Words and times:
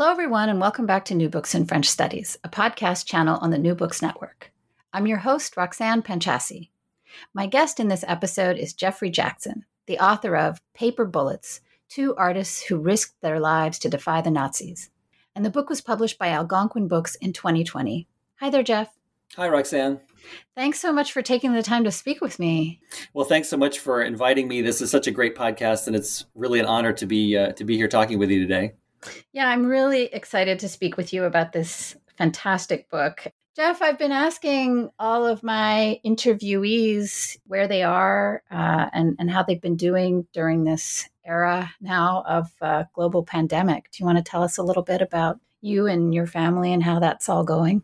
Hello, 0.00 0.10
everyone, 0.10 0.48
and 0.48 0.62
welcome 0.62 0.86
back 0.86 1.04
to 1.04 1.14
New 1.14 1.28
Books 1.28 1.54
in 1.54 1.66
French 1.66 1.86
Studies, 1.86 2.38
a 2.42 2.48
podcast 2.48 3.04
channel 3.04 3.38
on 3.42 3.50
the 3.50 3.58
New 3.58 3.74
Books 3.74 4.00
Network. 4.00 4.50
I'm 4.94 5.06
your 5.06 5.18
host, 5.18 5.58
Roxanne 5.58 6.00
Panchasi. 6.00 6.70
My 7.34 7.46
guest 7.46 7.78
in 7.78 7.88
this 7.88 8.02
episode 8.08 8.56
is 8.56 8.72
Jeffrey 8.72 9.10
Jackson, 9.10 9.66
the 9.84 9.98
author 9.98 10.38
of 10.38 10.58
Paper 10.72 11.04
Bullets 11.04 11.60
Two 11.90 12.14
Artists 12.16 12.62
Who 12.62 12.78
Risked 12.78 13.20
Their 13.20 13.38
Lives 13.38 13.78
to 13.80 13.90
Defy 13.90 14.22
the 14.22 14.30
Nazis. 14.30 14.88
And 15.36 15.44
the 15.44 15.50
book 15.50 15.68
was 15.68 15.82
published 15.82 16.18
by 16.18 16.28
Algonquin 16.28 16.88
Books 16.88 17.16
in 17.16 17.34
2020. 17.34 18.08
Hi 18.36 18.48
there, 18.48 18.62
Jeff. 18.62 18.88
Hi, 19.36 19.50
Roxanne. 19.50 20.00
Thanks 20.56 20.80
so 20.80 20.94
much 20.94 21.12
for 21.12 21.20
taking 21.20 21.52
the 21.52 21.62
time 21.62 21.84
to 21.84 21.92
speak 21.92 22.22
with 22.22 22.38
me. 22.38 22.80
Well, 23.12 23.26
thanks 23.26 23.50
so 23.50 23.58
much 23.58 23.80
for 23.80 24.02
inviting 24.02 24.48
me. 24.48 24.62
This 24.62 24.80
is 24.80 24.90
such 24.90 25.08
a 25.08 25.12
great 25.12 25.36
podcast, 25.36 25.88
and 25.88 25.94
it's 25.94 26.24
really 26.34 26.58
an 26.58 26.64
honor 26.64 26.94
to 26.94 27.04
be 27.04 27.36
uh, 27.36 27.52
to 27.52 27.64
be 27.64 27.76
here 27.76 27.86
talking 27.86 28.18
with 28.18 28.30
you 28.30 28.40
today. 28.40 28.72
Yeah, 29.32 29.48
I'm 29.48 29.66
really 29.66 30.04
excited 30.06 30.58
to 30.60 30.68
speak 30.68 30.96
with 30.96 31.12
you 31.12 31.24
about 31.24 31.52
this 31.52 31.96
fantastic 32.16 32.90
book. 32.90 33.26
Jeff, 33.56 33.82
I've 33.82 33.98
been 33.98 34.12
asking 34.12 34.90
all 34.98 35.26
of 35.26 35.42
my 35.42 36.00
interviewees 36.04 37.36
where 37.46 37.66
they 37.66 37.82
are 37.82 38.42
uh, 38.50 38.88
and, 38.92 39.16
and 39.18 39.30
how 39.30 39.42
they've 39.42 39.60
been 39.60 39.76
doing 39.76 40.26
during 40.32 40.64
this 40.64 41.08
era 41.24 41.72
now 41.80 42.24
of 42.26 42.50
uh, 42.60 42.84
global 42.94 43.24
pandemic. 43.24 43.90
Do 43.90 44.02
you 44.02 44.06
want 44.06 44.18
to 44.18 44.24
tell 44.24 44.42
us 44.42 44.56
a 44.56 44.62
little 44.62 44.82
bit 44.82 45.02
about 45.02 45.40
you 45.60 45.86
and 45.86 46.14
your 46.14 46.26
family 46.26 46.72
and 46.72 46.82
how 46.82 47.00
that's 47.00 47.28
all 47.28 47.44
going? 47.44 47.82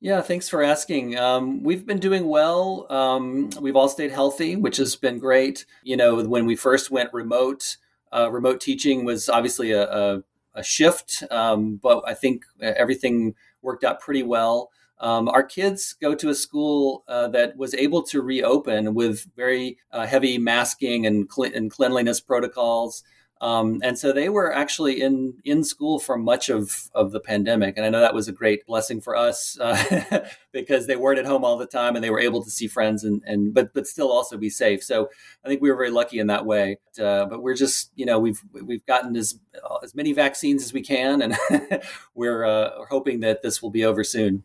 Yeah, 0.00 0.20
thanks 0.20 0.48
for 0.48 0.62
asking. 0.62 1.18
Um, 1.18 1.62
we've 1.62 1.84
been 1.84 1.98
doing 1.98 2.28
well. 2.28 2.86
Um, 2.88 3.50
we've 3.60 3.76
all 3.76 3.88
stayed 3.88 4.12
healthy, 4.12 4.54
which 4.54 4.76
has 4.76 4.94
been 4.94 5.18
great. 5.18 5.66
You 5.82 5.96
know, 5.96 6.22
when 6.22 6.46
we 6.46 6.54
first 6.54 6.90
went 6.90 7.12
remote, 7.12 7.76
uh, 8.12 8.30
remote 8.30 8.60
teaching 8.60 9.04
was 9.04 9.28
obviously 9.28 9.72
a, 9.72 9.90
a, 9.90 10.22
a 10.58 10.64
shift, 10.64 11.22
um, 11.30 11.76
but 11.82 12.02
I 12.06 12.14
think 12.14 12.44
everything 12.60 13.34
worked 13.62 13.84
out 13.84 14.00
pretty 14.00 14.22
well. 14.22 14.70
Um, 15.00 15.28
our 15.28 15.44
kids 15.44 15.94
go 16.00 16.14
to 16.16 16.28
a 16.30 16.34
school 16.34 17.04
uh, 17.06 17.28
that 17.28 17.56
was 17.56 17.72
able 17.74 18.02
to 18.04 18.20
reopen 18.20 18.94
with 18.94 19.24
very 19.36 19.78
uh, 19.92 20.06
heavy 20.06 20.38
masking 20.38 21.06
and, 21.06 21.28
cl- 21.30 21.54
and 21.54 21.70
cleanliness 21.70 22.20
protocols. 22.20 23.04
Um, 23.40 23.80
and 23.82 23.98
so 23.98 24.12
they 24.12 24.28
were 24.28 24.52
actually 24.52 25.00
in 25.00 25.34
in 25.44 25.62
school 25.62 25.98
for 25.98 26.18
much 26.18 26.48
of 26.48 26.90
of 26.94 27.12
the 27.12 27.20
pandemic, 27.20 27.76
and 27.76 27.86
I 27.86 27.88
know 27.88 28.00
that 28.00 28.14
was 28.14 28.26
a 28.26 28.32
great 28.32 28.66
blessing 28.66 29.00
for 29.00 29.14
us 29.14 29.56
uh, 29.60 30.26
because 30.52 30.86
they 30.86 30.96
weren't 30.96 31.20
at 31.20 31.26
home 31.26 31.44
all 31.44 31.56
the 31.56 31.66
time 31.66 31.94
and 31.94 32.04
they 32.04 32.10
were 32.10 32.20
able 32.20 32.42
to 32.42 32.50
see 32.50 32.66
friends 32.66 33.04
and 33.04 33.22
and 33.24 33.54
but 33.54 33.72
but 33.74 33.86
still 33.86 34.10
also 34.10 34.36
be 34.36 34.50
safe. 34.50 34.82
So 34.82 35.08
I 35.44 35.48
think 35.48 35.62
we 35.62 35.70
were 35.70 35.76
very 35.76 35.90
lucky 35.90 36.18
in 36.18 36.26
that 36.28 36.46
way. 36.46 36.78
Uh, 37.00 37.26
but 37.26 37.42
we're 37.42 37.54
just 37.54 37.92
you 37.94 38.06
know 38.06 38.18
we've 38.18 38.42
we've 38.52 38.84
gotten 38.86 39.16
as 39.16 39.38
as 39.82 39.94
many 39.94 40.12
vaccines 40.12 40.64
as 40.64 40.72
we 40.72 40.82
can, 40.82 41.22
and 41.22 41.36
we're 42.14 42.44
uh, 42.44 42.70
hoping 42.90 43.20
that 43.20 43.42
this 43.42 43.62
will 43.62 43.70
be 43.70 43.84
over 43.84 44.02
soon. 44.02 44.42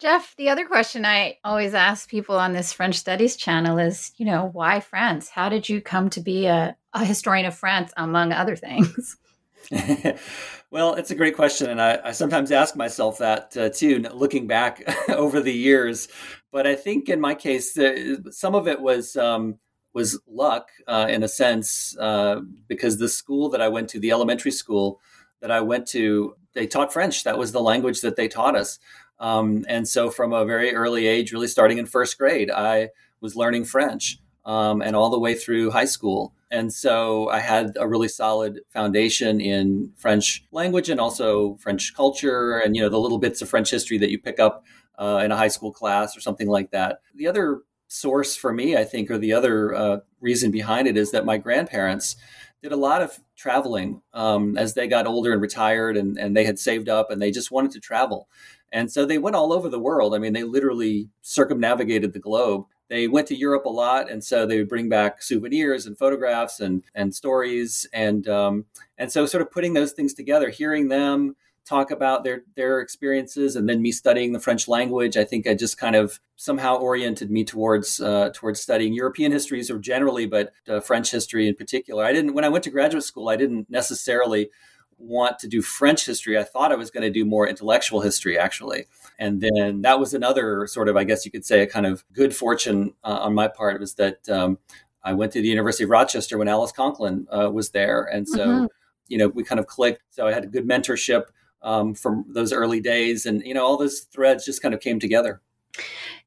Jeff, 0.00 0.34
the 0.36 0.48
other 0.48 0.64
question 0.64 1.04
I 1.04 1.36
always 1.44 1.74
ask 1.74 2.08
people 2.08 2.38
on 2.38 2.54
this 2.54 2.72
French 2.72 2.96
Studies 2.96 3.36
channel 3.36 3.78
is, 3.78 4.12
you 4.16 4.24
know, 4.24 4.48
why 4.54 4.80
France? 4.80 5.28
How 5.28 5.50
did 5.50 5.68
you 5.68 5.82
come 5.82 6.08
to 6.10 6.20
be 6.22 6.46
a, 6.46 6.74
a 6.94 7.04
historian 7.04 7.44
of 7.44 7.54
France, 7.54 7.92
among 7.98 8.32
other 8.32 8.56
things? 8.56 9.18
well, 10.70 10.94
it's 10.94 11.10
a 11.10 11.14
great 11.14 11.36
question. 11.36 11.68
And 11.68 11.82
I, 11.82 12.00
I 12.02 12.12
sometimes 12.12 12.50
ask 12.50 12.74
myself 12.76 13.18
that 13.18 13.54
uh, 13.58 13.68
too, 13.68 13.98
looking 14.14 14.46
back 14.46 14.82
over 15.10 15.38
the 15.38 15.52
years. 15.52 16.08
But 16.50 16.66
I 16.66 16.76
think 16.76 17.10
in 17.10 17.20
my 17.20 17.34
case, 17.34 17.76
uh, 17.76 18.16
some 18.30 18.54
of 18.54 18.66
it 18.66 18.80
was. 18.80 19.16
Um, 19.16 19.58
was 19.92 20.20
luck 20.28 20.68
uh, 20.86 21.08
in 21.10 21.24
a 21.24 21.28
sense 21.28 21.96
uh, 21.98 22.40
because 22.68 22.98
the 22.98 23.08
school 23.08 23.48
that 23.48 23.60
I 23.60 23.66
went 23.66 23.88
to, 23.88 23.98
the 23.98 24.12
elementary 24.12 24.52
school 24.52 25.00
that 25.40 25.50
I 25.50 25.62
went 25.62 25.88
to, 25.88 26.36
they 26.52 26.68
taught 26.68 26.92
French. 26.92 27.24
That 27.24 27.38
was 27.38 27.50
the 27.50 27.60
language 27.60 28.00
that 28.02 28.14
they 28.14 28.28
taught 28.28 28.54
us. 28.54 28.78
Um, 29.20 29.64
and 29.68 29.86
so 29.86 30.10
from 30.10 30.32
a 30.32 30.44
very 30.44 30.74
early 30.74 31.06
age, 31.06 31.32
really 31.32 31.46
starting 31.46 31.78
in 31.78 31.86
first 31.86 32.18
grade, 32.18 32.50
I 32.50 32.88
was 33.20 33.36
learning 33.36 33.66
French 33.66 34.18
um, 34.44 34.80
and 34.80 34.96
all 34.96 35.10
the 35.10 35.18
way 35.18 35.34
through 35.34 35.70
high 35.70 35.84
school. 35.84 36.34
And 36.50 36.72
so 36.72 37.28
I 37.28 37.38
had 37.38 37.76
a 37.78 37.86
really 37.86 38.08
solid 38.08 38.60
foundation 38.70 39.40
in 39.40 39.92
French 39.96 40.44
language 40.50 40.88
and 40.88 40.98
also 40.98 41.56
French 41.60 41.94
culture 41.94 42.58
and, 42.58 42.74
you 42.74 42.82
know, 42.82 42.88
the 42.88 42.98
little 42.98 43.18
bits 43.18 43.40
of 43.40 43.48
French 43.48 43.70
history 43.70 43.98
that 43.98 44.10
you 44.10 44.18
pick 44.18 44.40
up 44.40 44.64
uh, 44.98 45.20
in 45.24 45.30
a 45.30 45.36
high 45.36 45.48
school 45.48 45.70
class 45.70 46.16
or 46.16 46.20
something 46.20 46.48
like 46.48 46.72
that. 46.72 47.00
The 47.14 47.28
other 47.28 47.60
source 47.86 48.36
for 48.36 48.52
me, 48.52 48.76
I 48.76 48.84
think, 48.84 49.10
or 49.10 49.18
the 49.18 49.32
other 49.32 49.74
uh, 49.74 49.98
reason 50.20 50.50
behind 50.50 50.88
it 50.88 50.96
is 50.96 51.12
that 51.12 51.24
my 51.24 51.38
grandparents 51.38 52.16
did 52.62 52.72
a 52.72 52.76
lot 52.76 53.00
of 53.00 53.18
traveling 53.36 54.02
um, 54.12 54.56
as 54.58 54.74
they 54.74 54.86
got 54.86 55.06
older 55.06 55.32
and 55.32 55.40
retired 55.40 55.96
and, 55.96 56.18
and 56.18 56.36
they 56.36 56.44
had 56.44 56.58
saved 56.58 56.88
up 56.88 57.10
and 57.10 57.22
they 57.22 57.30
just 57.30 57.50
wanted 57.50 57.70
to 57.72 57.80
travel. 57.80 58.28
And 58.72 58.90
so 58.90 59.04
they 59.04 59.18
went 59.18 59.36
all 59.36 59.52
over 59.52 59.68
the 59.68 59.80
world. 59.80 60.14
I 60.14 60.18
mean, 60.18 60.32
they 60.32 60.44
literally 60.44 61.08
circumnavigated 61.22 62.12
the 62.12 62.18
globe. 62.18 62.66
They 62.88 63.06
went 63.08 63.28
to 63.28 63.36
Europe 63.36 63.66
a 63.66 63.70
lot, 63.70 64.10
and 64.10 64.22
so 64.22 64.46
they 64.46 64.58
would 64.58 64.68
bring 64.68 64.88
back 64.88 65.22
souvenirs 65.22 65.86
and 65.86 65.96
photographs 65.96 66.58
and 66.58 66.82
and 66.94 67.14
stories, 67.14 67.86
and 67.92 68.26
um, 68.28 68.64
and 68.98 69.12
so 69.12 69.26
sort 69.26 69.42
of 69.42 69.50
putting 69.50 69.74
those 69.74 69.92
things 69.92 70.12
together, 70.12 70.50
hearing 70.50 70.88
them 70.88 71.36
talk 71.64 71.92
about 71.92 72.24
their 72.24 72.42
their 72.56 72.80
experiences, 72.80 73.54
and 73.54 73.68
then 73.68 73.80
me 73.80 73.92
studying 73.92 74.32
the 74.32 74.40
French 74.40 74.66
language, 74.66 75.16
I 75.16 75.24
think 75.24 75.46
I 75.46 75.54
just 75.54 75.78
kind 75.78 75.94
of 75.94 76.18
somehow 76.34 76.76
oriented 76.78 77.30
me 77.30 77.44
towards 77.44 78.00
uh, 78.00 78.30
towards 78.34 78.60
studying 78.60 78.92
European 78.92 79.30
histories 79.30 79.70
or 79.70 79.78
generally, 79.78 80.26
but 80.26 80.52
uh, 80.68 80.80
French 80.80 81.12
history 81.12 81.46
in 81.46 81.54
particular. 81.54 82.04
I 82.04 82.12
didn't 82.12 82.34
when 82.34 82.44
I 82.44 82.48
went 82.48 82.64
to 82.64 82.70
graduate 82.70 83.04
school, 83.04 83.28
I 83.28 83.36
didn't 83.36 83.70
necessarily 83.70 84.50
want 85.00 85.38
to 85.40 85.48
do 85.48 85.62
French 85.62 86.06
history. 86.06 86.38
I 86.38 86.44
thought 86.44 86.72
I 86.72 86.76
was 86.76 86.90
going 86.90 87.02
to 87.02 87.10
do 87.10 87.24
more 87.24 87.48
intellectual 87.48 88.00
history, 88.00 88.38
actually. 88.38 88.86
And 89.18 89.40
then 89.40 89.82
that 89.82 89.98
was 89.98 90.14
another 90.14 90.66
sort 90.66 90.88
of, 90.88 90.96
I 90.96 91.04
guess 91.04 91.24
you 91.24 91.30
could 91.30 91.44
say, 91.44 91.62
a 91.62 91.66
kind 91.66 91.86
of 91.86 92.04
good 92.12 92.34
fortune 92.34 92.94
uh, 93.02 93.20
on 93.22 93.34
my 93.34 93.48
part 93.48 93.80
was 93.80 93.94
that 93.94 94.28
um, 94.28 94.58
I 95.02 95.12
went 95.14 95.32
to 95.32 95.40
the 95.40 95.48
University 95.48 95.84
of 95.84 95.90
Rochester 95.90 96.38
when 96.38 96.48
Alice 96.48 96.72
Conklin 96.72 97.26
uh, 97.30 97.50
was 97.50 97.70
there. 97.70 98.04
And 98.04 98.28
so, 98.28 98.46
mm-hmm. 98.46 98.66
you 99.08 99.18
know, 99.18 99.28
we 99.28 99.42
kind 99.42 99.58
of 99.58 99.66
clicked. 99.66 100.02
So 100.10 100.26
I 100.26 100.32
had 100.32 100.44
a 100.44 100.48
good 100.48 100.66
mentorship 100.66 101.24
um, 101.62 101.94
from 101.94 102.24
those 102.28 102.52
early 102.52 102.80
days. 102.80 103.26
And, 103.26 103.42
you 103.42 103.54
know, 103.54 103.64
all 103.64 103.76
those 103.76 104.00
threads 104.00 104.44
just 104.44 104.62
kind 104.62 104.74
of 104.74 104.80
came 104.80 105.00
together. 105.00 105.40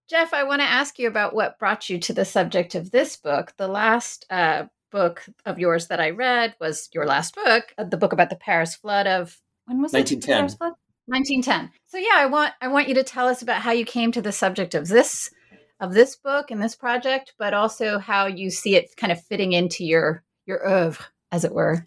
Jeff, 0.07 0.33
I 0.33 0.43
want 0.43 0.61
to 0.61 0.67
ask 0.67 0.99
you 0.99 1.07
about 1.07 1.33
what 1.33 1.57
brought 1.57 1.89
you 1.89 1.97
to 1.99 2.13
the 2.13 2.25
subject 2.25 2.75
of 2.75 2.91
this 2.91 3.15
book. 3.15 3.53
The 3.57 3.67
last 3.67 4.25
uh, 4.29 4.65
book 4.93 5.25
of 5.45 5.59
yours 5.59 5.87
that 5.87 5.99
I 5.99 6.11
read 6.11 6.55
was 6.61 6.87
your 6.93 7.05
last 7.05 7.35
book, 7.35 7.73
uh, 7.77 7.83
the 7.83 7.97
book 7.97 8.13
about 8.13 8.29
the 8.29 8.37
Paris 8.37 8.75
flood 8.75 9.07
of 9.07 9.41
when 9.65 9.81
was 9.81 9.91
1910. 9.91 10.37
it? 10.37 10.63
1910. 10.63 10.73
1910. 11.05 11.71
So 11.87 11.97
yeah, 11.97 12.23
I 12.23 12.27
want 12.27 12.53
I 12.61 12.69
want 12.69 12.87
you 12.87 12.95
to 12.95 13.03
tell 13.03 13.27
us 13.27 13.41
about 13.41 13.61
how 13.61 13.71
you 13.71 13.83
came 13.83 14.13
to 14.13 14.21
the 14.21 14.31
subject 14.31 14.73
of 14.73 14.87
this 14.87 15.29
of 15.79 15.93
this 15.93 16.15
book 16.15 16.49
and 16.51 16.61
this 16.61 16.75
project, 16.75 17.33
but 17.37 17.53
also 17.53 17.99
how 17.99 18.27
you 18.27 18.49
see 18.49 18.75
it 18.75 18.95
kind 18.95 19.11
of 19.11 19.21
fitting 19.21 19.51
into 19.51 19.83
your 19.83 20.23
your 20.45 20.65
oeuvre, 20.65 21.03
as 21.31 21.43
it 21.43 21.53
were. 21.53 21.83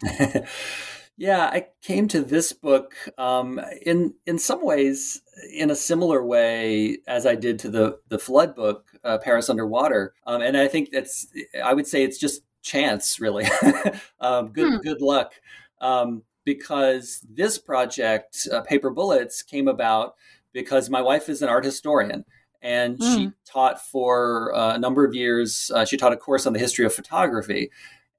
yeah, 1.17 1.45
I 1.45 1.67
came 1.81 2.07
to 2.09 2.21
this 2.21 2.53
book 2.53 2.93
um, 3.17 3.59
in 3.81 4.13
in 4.27 4.37
some 4.37 4.63
ways 4.63 5.21
in 5.51 5.71
a 5.71 5.75
similar 5.75 6.23
way 6.23 6.99
as 7.07 7.25
I 7.25 7.35
did 7.35 7.57
to 7.59 7.69
the 7.69 7.99
the 8.09 8.19
flood 8.19 8.55
book, 8.55 8.91
uh, 9.03 9.17
Paris 9.17 9.49
Underwater, 9.49 10.13
um, 10.27 10.41
and 10.41 10.55
I 10.55 10.67
think 10.67 10.89
that's 10.91 11.27
I 11.63 11.73
would 11.73 11.87
say 11.87 12.03
it's 12.03 12.19
just 12.19 12.41
chance, 12.67 13.19
really. 13.19 13.45
um, 14.19 14.49
good 14.49 14.73
hmm. 14.73 14.79
good 14.79 15.01
luck. 15.01 15.33
Um, 15.79 16.23
because 16.43 17.25
this 17.29 17.57
project, 17.57 18.47
uh, 18.51 18.61
Paper 18.61 18.89
Bullets, 18.89 19.41
came 19.41 19.67
about 19.67 20.15
because 20.53 20.89
my 20.89 21.01
wife 21.01 21.29
is 21.29 21.41
an 21.41 21.49
art 21.49 21.65
historian 21.65 22.23
and 22.61 22.97
mm. 22.97 23.15
she 23.15 23.23
hmm. 23.25 23.29
taught 23.45 23.81
for 23.81 24.55
uh, 24.55 24.75
a 24.75 24.79
number 24.79 25.05
of 25.05 25.13
years. 25.13 25.71
Uh, 25.73 25.85
she 25.85 25.97
taught 25.97 26.13
a 26.13 26.17
course 26.17 26.45
on 26.45 26.53
the 26.53 26.59
history 26.59 26.85
of 26.85 26.93
photography. 26.93 27.69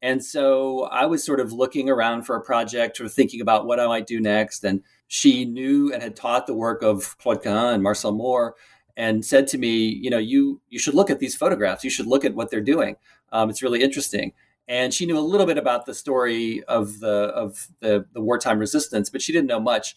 And 0.00 0.24
so 0.24 0.84
I 0.84 1.06
was 1.06 1.24
sort 1.24 1.40
of 1.40 1.52
looking 1.52 1.90
around 1.90 2.22
for 2.22 2.36
a 2.36 2.40
project 2.40 3.00
or 3.00 3.08
thinking 3.08 3.40
about 3.40 3.66
what 3.66 3.80
I 3.80 3.86
might 3.86 4.06
do 4.06 4.20
next. 4.20 4.64
And 4.64 4.82
she 5.08 5.44
knew 5.44 5.92
and 5.92 6.02
had 6.02 6.14
taught 6.14 6.46
the 6.46 6.54
work 6.54 6.82
of 6.82 7.18
Claude 7.18 7.42
Cahun 7.42 7.74
and 7.74 7.82
Marcel 7.82 8.12
Moore 8.12 8.54
and 8.96 9.24
said 9.24 9.48
to 9.48 9.58
me, 9.58 9.88
you 9.88 10.10
know, 10.10 10.18
you 10.18 10.60
you 10.68 10.78
should 10.78 10.94
look 10.94 11.10
at 11.10 11.18
these 11.18 11.34
photographs. 11.34 11.84
You 11.84 11.90
should 11.90 12.06
look 12.06 12.24
at 12.24 12.34
what 12.34 12.50
they're 12.50 12.60
doing. 12.60 12.96
Um, 13.32 13.50
it's 13.50 13.62
really 13.62 13.82
interesting. 13.82 14.32
and 14.68 14.92
she 14.92 15.06
knew 15.06 15.18
a 15.18 15.20
little 15.20 15.46
bit 15.46 15.56
about 15.58 15.86
the 15.86 15.94
story 15.94 16.62
of 16.64 17.00
the 17.00 17.32
of 17.34 17.68
the, 17.80 18.04
the 18.12 18.20
wartime 18.20 18.58
resistance, 18.58 19.10
but 19.10 19.22
she 19.22 19.32
didn't 19.32 19.48
know 19.48 19.60
much. 19.60 19.96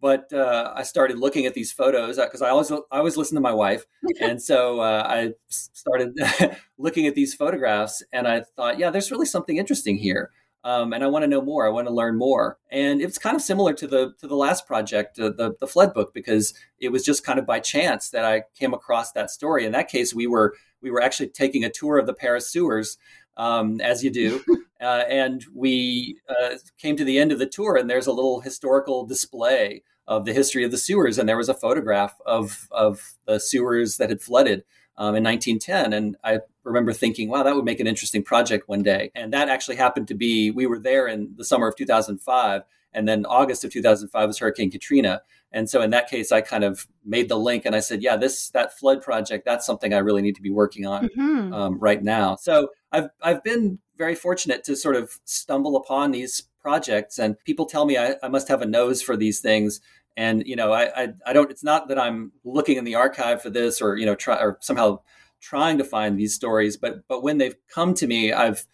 But 0.00 0.32
uh, 0.32 0.72
I 0.76 0.84
started 0.84 1.18
looking 1.18 1.44
at 1.46 1.54
these 1.54 1.72
photos 1.72 2.16
because 2.16 2.40
uh, 2.40 2.46
I 2.46 2.50
always 2.50 2.70
I 2.70 2.98
always 2.98 3.16
listen 3.16 3.34
to 3.34 3.40
my 3.40 3.52
wife, 3.52 3.84
and 4.20 4.40
so 4.40 4.80
uh, 4.80 5.04
I 5.06 5.32
started 5.48 6.16
looking 6.78 7.06
at 7.06 7.14
these 7.14 7.34
photographs, 7.34 8.02
and 8.12 8.26
I 8.28 8.42
thought, 8.56 8.78
yeah, 8.78 8.90
there's 8.90 9.10
really 9.10 9.26
something 9.26 9.56
interesting 9.56 9.98
here. 9.98 10.30
Um, 10.64 10.92
and 10.92 11.04
I 11.04 11.06
want 11.06 11.22
to 11.22 11.28
know 11.28 11.40
more. 11.40 11.66
I 11.66 11.70
want 11.70 11.86
to 11.86 11.94
learn 11.94 12.18
more. 12.18 12.58
And 12.70 13.00
it's 13.00 13.16
kind 13.16 13.36
of 13.36 13.42
similar 13.42 13.72
to 13.74 13.86
the 13.86 14.12
to 14.20 14.26
the 14.26 14.34
last 14.36 14.66
project, 14.66 15.18
uh, 15.18 15.30
the 15.30 15.54
the 15.60 15.66
Flood 15.66 15.94
book, 15.94 16.12
because 16.14 16.54
it 16.80 16.90
was 16.90 17.04
just 17.04 17.24
kind 17.24 17.38
of 17.38 17.46
by 17.46 17.60
chance 17.60 18.10
that 18.10 18.24
I 18.24 18.42
came 18.58 18.74
across 18.74 19.12
that 19.12 19.30
story. 19.30 19.64
In 19.66 19.72
that 19.72 19.88
case, 19.88 20.14
we 20.14 20.26
were 20.26 20.54
we 20.82 20.90
were 20.90 21.02
actually 21.02 21.28
taking 21.28 21.64
a 21.64 21.70
tour 21.70 21.98
of 21.98 22.06
the 22.06 22.14
Paris 22.14 22.50
sewers, 22.50 22.98
um, 23.36 23.80
as 23.80 24.02
you 24.02 24.10
do, 24.10 24.42
uh, 24.80 25.04
and 25.08 25.44
we 25.54 26.18
uh, 26.28 26.54
came 26.78 26.96
to 26.96 27.04
the 27.04 27.18
end 27.18 27.32
of 27.32 27.38
the 27.38 27.46
tour, 27.46 27.76
and 27.76 27.88
there's 27.88 28.06
a 28.06 28.12
little 28.12 28.40
historical 28.40 29.06
display 29.06 29.82
of 30.06 30.24
the 30.24 30.32
history 30.32 30.64
of 30.64 30.70
the 30.70 30.78
sewers, 30.78 31.18
and 31.18 31.28
there 31.28 31.36
was 31.36 31.48
a 31.48 31.54
photograph 31.54 32.18
of 32.26 32.68
of 32.70 33.16
the 33.26 33.38
sewers 33.38 33.98
that 33.98 34.08
had 34.08 34.22
flooded 34.22 34.64
um, 34.98 35.14
in 35.14 35.24
1910. 35.24 35.92
And 35.92 36.16
I 36.24 36.40
remember 36.64 36.92
thinking, 36.92 37.28
wow, 37.30 37.44
that 37.44 37.54
would 37.54 37.64
make 37.64 37.80
an 37.80 37.86
interesting 37.86 38.22
project 38.22 38.68
one 38.68 38.82
day. 38.82 39.10
And 39.14 39.32
that 39.32 39.48
actually 39.48 39.76
happened 39.76 40.08
to 40.08 40.14
be, 40.14 40.50
we 40.50 40.66
were 40.66 40.78
there 40.78 41.06
in 41.06 41.34
the 41.36 41.44
summer 41.44 41.68
of 41.68 41.76
2005. 41.76 42.62
And 42.92 43.06
then 43.06 43.26
August 43.26 43.64
of 43.64 43.72
2005 43.72 44.26
was 44.28 44.38
Hurricane 44.38 44.70
Katrina. 44.70 45.22
And 45.52 45.68
so 45.68 45.80
in 45.80 45.90
that 45.90 46.08
case, 46.08 46.30
I 46.30 46.40
kind 46.40 46.64
of 46.64 46.86
made 47.04 47.28
the 47.28 47.36
link 47.36 47.64
and 47.64 47.74
I 47.74 47.80
said, 47.80 48.02
yeah, 48.02 48.16
this, 48.16 48.50
that 48.50 48.78
flood 48.78 49.02
project, 49.02 49.44
that's 49.44 49.64
something 49.64 49.94
I 49.94 49.98
really 49.98 50.22
need 50.22 50.36
to 50.36 50.42
be 50.42 50.50
working 50.50 50.86
on 50.86 51.08
mm-hmm. 51.08 51.52
um, 51.52 51.78
right 51.78 52.02
now. 52.02 52.36
So 52.36 52.68
I've, 52.92 53.08
I've 53.22 53.42
been 53.42 53.78
very 53.96 54.14
fortunate 54.14 54.64
to 54.64 54.76
sort 54.76 54.96
of 54.96 55.18
stumble 55.24 55.76
upon 55.76 56.10
these 56.10 56.48
projects 56.60 57.18
and 57.18 57.36
people 57.44 57.66
tell 57.66 57.86
me 57.86 57.96
I, 57.96 58.14
I 58.22 58.28
must 58.28 58.48
have 58.48 58.62
a 58.62 58.66
nose 58.66 59.00
for 59.00 59.16
these 59.16 59.40
things 59.40 59.80
and 60.16 60.46
you 60.46 60.56
know 60.56 60.72
I, 60.72 61.02
I, 61.02 61.08
I 61.26 61.32
don't 61.32 61.50
it's 61.50 61.64
not 61.64 61.88
that 61.88 61.98
i'm 61.98 62.32
looking 62.44 62.76
in 62.76 62.84
the 62.84 62.96
archive 62.96 63.40
for 63.40 63.50
this 63.50 63.80
or 63.80 63.96
you 63.96 64.04
know 64.04 64.14
try 64.14 64.36
or 64.36 64.58
somehow 64.60 65.00
trying 65.40 65.78
to 65.78 65.84
find 65.84 66.18
these 66.18 66.34
stories 66.34 66.76
but 66.76 67.06
but 67.08 67.22
when 67.22 67.38
they've 67.38 67.56
come 67.72 67.94
to 67.94 68.06
me 68.06 68.32
i've 68.32 68.66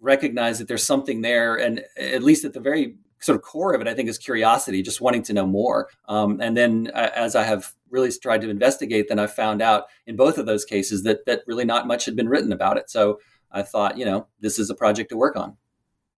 recognized 0.00 0.60
that 0.60 0.68
there's 0.68 0.86
something 0.86 1.20
there 1.20 1.56
and 1.56 1.84
at 1.98 2.22
least 2.22 2.44
at 2.44 2.52
the 2.52 2.60
very 2.60 2.96
sort 3.22 3.36
of 3.36 3.42
core 3.42 3.74
of 3.74 3.80
it 3.80 3.88
i 3.88 3.94
think 3.94 4.08
is 4.08 4.18
curiosity 4.18 4.82
just 4.82 5.00
wanting 5.00 5.22
to 5.22 5.32
know 5.32 5.46
more. 5.46 5.88
Um, 6.08 6.40
and 6.40 6.56
then 6.56 6.90
uh, 6.94 7.10
as 7.14 7.34
i 7.36 7.44
have 7.44 7.72
really 7.90 8.10
tried 8.10 8.40
to 8.42 8.50
investigate 8.50 9.06
then 9.08 9.18
i 9.18 9.26
found 9.26 9.62
out 9.62 9.84
in 10.06 10.16
both 10.16 10.38
of 10.38 10.46
those 10.46 10.64
cases 10.64 11.02
that 11.04 11.24
that 11.26 11.42
really 11.46 11.64
not 11.64 11.86
much 11.86 12.04
had 12.04 12.16
been 12.16 12.28
written 12.28 12.52
about 12.52 12.76
it. 12.76 12.90
So 12.90 13.20
i 13.50 13.62
thought 13.62 13.98
you 13.98 14.04
know 14.04 14.26
this 14.40 14.58
is 14.58 14.70
a 14.70 14.74
project 14.74 15.10
to 15.10 15.16
work 15.16 15.36
on. 15.36 15.56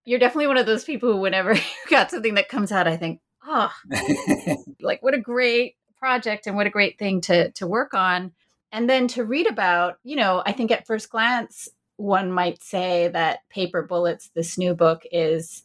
You're 0.04 0.18
definitely 0.18 0.48
one 0.48 0.58
of 0.58 0.66
those 0.66 0.84
people 0.84 1.12
who 1.12 1.20
whenever 1.20 1.54
you 1.54 1.62
got 1.88 2.10
something 2.10 2.34
that 2.34 2.48
comes 2.48 2.72
out 2.72 2.86
i 2.86 2.96
think 2.96 3.20
oh, 3.46 3.72
like 4.80 5.02
what 5.02 5.14
a 5.14 5.20
great 5.20 5.76
project 6.04 6.46
and 6.46 6.54
what 6.54 6.66
a 6.66 6.70
great 6.70 6.98
thing 6.98 7.20
to 7.22 7.50
to 7.52 7.66
work 7.66 7.94
on. 7.94 8.32
And 8.72 8.90
then 8.90 9.06
to 9.08 9.24
read 9.24 9.46
about, 9.46 9.98
you 10.02 10.16
know, 10.16 10.42
I 10.44 10.52
think 10.52 10.70
at 10.70 10.86
first 10.86 11.08
glance, 11.08 11.68
one 11.96 12.32
might 12.32 12.62
say 12.62 13.08
that 13.08 13.40
Paper 13.48 13.82
Bullets, 13.82 14.30
this 14.34 14.58
new 14.58 14.74
book, 14.74 15.02
is, 15.12 15.62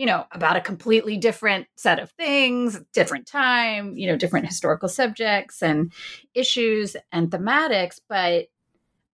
you 0.00 0.06
know, 0.06 0.24
about 0.32 0.56
a 0.56 0.62
completely 0.62 1.18
different 1.18 1.66
set 1.76 1.98
of 1.98 2.10
things, 2.12 2.80
different 2.94 3.26
time, 3.26 3.98
you 3.98 4.06
know, 4.06 4.16
different 4.16 4.46
historical 4.46 4.88
subjects 4.88 5.62
and 5.62 5.92
issues 6.32 6.96
and 7.12 7.30
thematics. 7.30 8.00
But 8.08 8.46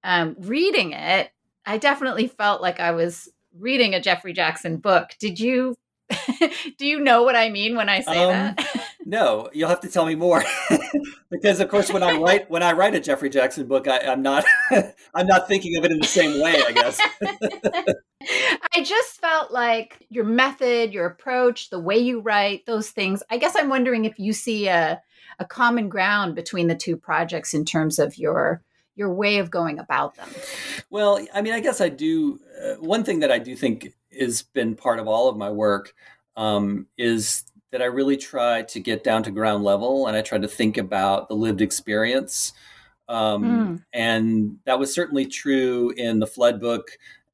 um, 0.04 0.36
reading 0.38 0.92
it, 0.92 1.32
I 1.64 1.78
definitely 1.78 2.28
felt 2.28 2.62
like 2.62 2.78
I 2.78 2.92
was 2.92 3.28
reading 3.58 3.96
a 3.96 4.00
Jeffrey 4.00 4.32
Jackson 4.32 4.76
book. 4.76 5.10
Did 5.18 5.40
you 5.40 5.74
Do 6.78 6.86
you 6.86 7.00
know 7.00 7.24
what 7.24 7.34
I 7.34 7.48
mean 7.48 7.74
when 7.74 7.88
I 7.88 8.02
say 8.02 8.22
um, 8.22 8.30
that? 8.30 8.84
no, 9.06 9.48
you'll 9.52 9.68
have 9.68 9.80
to 9.80 9.88
tell 9.88 10.04
me 10.04 10.16
more. 10.16 10.42
because 11.30 11.60
of 11.60 11.68
course 11.68 11.92
when 11.92 12.02
I 12.02 12.18
write 12.18 12.50
when 12.50 12.62
I 12.62 12.72
write 12.72 12.94
a 12.94 13.00
Jeffrey 13.00 13.30
Jackson 13.30 13.66
book, 13.66 13.86
I, 13.86 13.98
am 13.98 14.20
not 14.20 14.44
I'm 15.14 15.26
not 15.26 15.46
thinking 15.46 15.76
of 15.76 15.84
it 15.84 15.92
in 15.92 15.98
the 16.00 16.06
same 16.06 16.42
way, 16.42 16.60
I 16.66 16.72
guess. 16.72 17.00
I 18.74 18.82
just 18.82 19.20
felt 19.20 19.52
like 19.52 20.04
your 20.10 20.24
method, 20.24 20.92
your 20.92 21.06
approach, 21.06 21.70
the 21.70 21.78
way 21.78 21.96
you 21.96 22.20
write, 22.20 22.66
those 22.66 22.90
things. 22.90 23.22
I 23.30 23.38
guess 23.38 23.54
I'm 23.56 23.68
wondering 23.68 24.04
if 24.04 24.18
you 24.18 24.32
see 24.32 24.66
a 24.66 25.00
a 25.38 25.44
common 25.44 25.88
ground 25.88 26.34
between 26.34 26.66
the 26.66 26.74
two 26.74 26.96
projects 26.96 27.54
in 27.54 27.64
terms 27.64 28.00
of 28.00 28.18
your 28.18 28.62
your 28.96 29.14
way 29.14 29.38
of 29.38 29.52
going 29.52 29.78
about 29.78 30.16
them. 30.16 30.28
Well, 30.90 31.24
I 31.32 31.42
mean, 31.42 31.52
I 31.52 31.60
guess 31.60 31.80
I 31.80 31.90
do. 31.90 32.40
Uh, 32.60 32.74
one 32.80 33.04
thing 33.04 33.20
that 33.20 33.30
I 33.30 33.38
do 33.38 33.54
think 33.54 33.94
has 34.18 34.42
been 34.42 34.74
part 34.74 34.98
of 34.98 35.06
all 35.06 35.28
of 35.28 35.36
my 35.36 35.50
work 35.50 35.94
um, 36.36 36.86
is 36.98 37.44
that 37.72 37.82
I 37.82 37.86
really 37.86 38.16
try 38.16 38.62
to 38.62 38.80
get 38.80 39.04
down 39.04 39.22
to 39.24 39.30
ground 39.30 39.64
level 39.64 40.06
and 40.06 40.16
I 40.16 40.22
try 40.22 40.38
to 40.38 40.48
think 40.48 40.76
about 40.76 41.28
the 41.28 41.34
lived 41.34 41.60
experience. 41.60 42.52
Um, 43.08 43.44
mm. 43.44 43.84
And 43.92 44.58
that 44.64 44.78
was 44.78 44.92
certainly 44.92 45.26
true 45.26 45.92
in 45.96 46.18
the 46.18 46.26
Flood 46.26 46.60
book, 46.60 46.90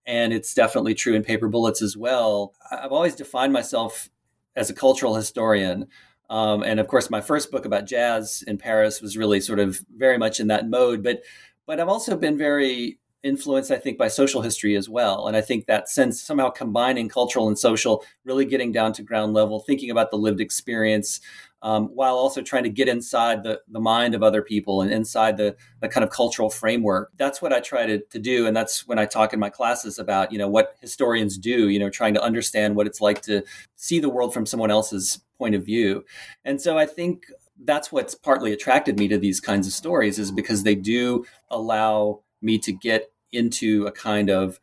and 0.06 0.32
it's 0.32 0.54
definitely 0.54 0.94
true 0.94 1.14
in 1.14 1.22
Paper 1.22 1.48
Bullets 1.48 1.80
as 1.80 1.96
well. 1.96 2.54
I've 2.70 2.92
always 2.92 3.14
defined 3.14 3.52
myself 3.52 4.10
as 4.56 4.68
a 4.68 4.74
cultural 4.74 5.14
historian. 5.14 5.86
Um, 6.28 6.62
and 6.62 6.80
of 6.80 6.88
course, 6.88 7.10
my 7.10 7.20
first 7.20 7.50
book 7.50 7.64
about 7.64 7.86
jazz 7.86 8.42
in 8.46 8.58
Paris 8.58 9.00
was 9.00 9.16
really 9.16 9.40
sort 9.40 9.58
of 9.58 9.80
very 9.96 10.18
much 10.18 10.40
in 10.40 10.48
that 10.48 10.68
mode. 10.68 11.02
But 11.02 11.22
but 11.66 11.78
I've 11.78 11.88
also 11.88 12.16
been 12.16 12.36
very 12.36 12.98
influenced, 13.22 13.70
I 13.70 13.78
think, 13.78 13.98
by 13.98 14.08
social 14.08 14.42
history 14.42 14.76
as 14.76 14.88
well. 14.88 15.28
And 15.28 15.36
I 15.36 15.40
think 15.40 15.66
that 15.66 15.88
sense 15.88 16.20
somehow 16.20 16.50
combining 16.50 17.08
cultural 17.08 17.48
and 17.48 17.58
social, 17.58 18.04
really 18.24 18.44
getting 18.44 18.72
down 18.72 18.92
to 18.94 19.02
ground 19.02 19.32
level, 19.32 19.60
thinking 19.60 19.90
about 19.90 20.10
the 20.10 20.18
lived 20.18 20.40
experience, 20.40 21.20
um, 21.62 21.86
while 21.94 22.16
also 22.16 22.42
trying 22.42 22.64
to 22.64 22.70
get 22.70 22.88
inside 22.88 23.44
the, 23.44 23.60
the 23.68 23.78
mind 23.78 24.14
of 24.14 24.22
other 24.22 24.42
people 24.42 24.82
and 24.82 24.92
inside 24.92 25.36
the, 25.36 25.54
the 25.80 25.88
kind 25.88 26.02
of 26.02 26.10
cultural 26.10 26.50
framework. 26.50 27.12
That's 27.16 27.40
what 27.40 27.52
I 27.52 27.60
try 27.60 27.86
to, 27.86 28.00
to 28.00 28.18
do. 28.18 28.46
And 28.46 28.56
that's 28.56 28.86
when 28.88 28.98
I 28.98 29.06
talk 29.06 29.32
in 29.32 29.38
my 29.38 29.50
classes 29.50 29.98
about, 29.98 30.32
you 30.32 30.38
know, 30.38 30.48
what 30.48 30.76
historians 30.80 31.38
do, 31.38 31.68
you 31.68 31.78
know, 31.78 31.88
trying 31.88 32.14
to 32.14 32.22
understand 32.22 32.74
what 32.74 32.88
it's 32.88 33.00
like 33.00 33.22
to 33.22 33.44
see 33.76 34.00
the 34.00 34.08
world 34.08 34.34
from 34.34 34.46
someone 34.46 34.72
else's 34.72 35.20
point 35.38 35.54
of 35.54 35.64
view. 35.64 36.04
And 36.44 36.60
so 36.60 36.76
I 36.76 36.86
think 36.86 37.26
that's 37.64 37.92
what's 37.92 38.16
partly 38.16 38.52
attracted 38.52 38.98
me 38.98 39.06
to 39.06 39.18
these 39.18 39.38
kinds 39.38 39.68
of 39.68 39.72
stories 39.72 40.18
is 40.18 40.32
because 40.32 40.64
they 40.64 40.74
do 40.74 41.24
allow 41.48 42.22
me 42.40 42.58
to 42.58 42.72
get 42.72 43.11
into 43.32 43.86
a 43.86 43.92
kind 43.92 44.30
of 44.30 44.60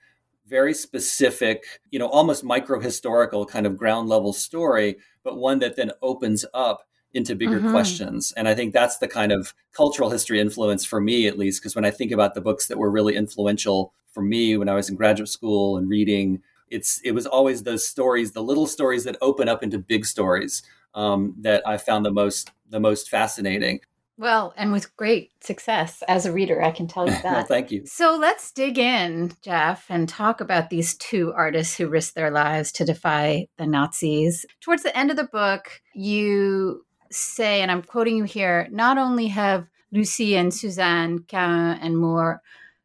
very 0.48 0.74
specific, 0.74 1.82
you 1.92 2.00
know, 2.00 2.08
almost 2.08 2.44
micro 2.44 2.80
historical 2.80 3.46
kind 3.46 3.66
of 3.66 3.78
ground 3.78 4.10
level 4.10 4.34
story, 4.34 4.98
but 5.24 5.38
one 5.38 5.60
that 5.60 5.76
then 5.76 5.92
opens 6.02 6.44
up 6.54 6.88
into 7.14 7.36
bigger 7.36 7.60
mm-hmm. 7.60 7.72
questions. 7.72 8.34
And 8.36 8.48
I 8.48 8.56
think 8.56 8.74
that's 8.74 8.98
the 8.98 9.08
kind 9.08 9.32
of 9.32 9.54
cultural 9.74 10.10
history 10.10 10.40
influence 10.40 10.86
for 10.86 11.00
me, 11.02 11.28
at 11.28 11.38
least, 11.38 11.62
because 11.62 11.76
when 11.76 11.86
I 11.86 11.92
think 11.92 12.12
about 12.12 12.34
the 12.34 12.42
books 12.42 12.68
that 12.68 12.78
were 12.78 12.92
really 12.92 13.16
influential 13.16 13.94
for 14.12 14.22
me 14.22 14.58
when 14.58 14.70
I 14.70 14.74
was 14.74 14.90
in 14.90 14.96
graduate 14.96 15.30
school 15.30 15.78
and 15.78 15.90
reading, 15.90 16.42
it's 16.70 17.00
it 17.04 17.12
was 17.12 17.26
always 17.26 17.64
those 17.64 17.88
stories, 17.88 18.32
the 18.32 18.44
little 18.44 18.68
stories 18.68 19.04
that 19.06 19.18
open 19.22 19.50
up 19.50 19.64
into 19.64 19.80
big 19.80 20.06
stories 20.06 20.62
um, 20.94 21.36
that 21.40 21.68
I 21.68 21.78
found 21.78 22.06
the 22.06 22.12
most 22.12 22.52
the 22.70 22.80
most 22.80 23.10
fascinating. 23.10 23.82
Well, 24.20 24.54
and 24.58 24.74
with 24.74 24.98
great 24.98 25.32
success 25.42 26.04
as 26.10 26.26
a 26.26 26.34
reader, 26.34 26.62
I 26.62 26.72
can 26.72 26.88
tell 26.88 27.06
you 27.06 27.14
that. 27.24 27.24
well, 27.24 27.46
thank 27.46 27.72
you. 27.72 27.86
So 27.86 28.18
let's 28.18 28.52
dig 28.52 28.78
in, 28.78 29.32
Jeff, 29.42 29.86
and 29.88 30.10
talk 30.10 30.42
about 30.42 30.70
these 30.70 30.96
two 30.96 31.32
artists 31.34 31.78
who 31.78 31.88
risked 31.88 32.16
their 32.16 32.30
lives 32.30 32.74
to 32.74 32.86
defy 32.86 33.48
the 33.58 33.66
Nazis. 33.66 34.46
Towards 34.60 34.84
the 34.84 34.96
end 34.96 35.10
of 35.10 35.16
the 35.16 35.24
book, 35.24 35.82
you 35.94 36.86
say, 37.10 37.62
and 37.62 37.72
I'm 37.72 37.82
quoting 37.82 38.18
you 38.18 38.26
here 38.26 38.68
not 38.72 38.98
only 38.98 39.28
have 39.28 39.68
Lucie 39.94 40.36
and 40.36 40.54
Suzanne, 40.54 41.20
Cahun 41.20 41.80
and 41.82 41.98
Moore 41.98 42.42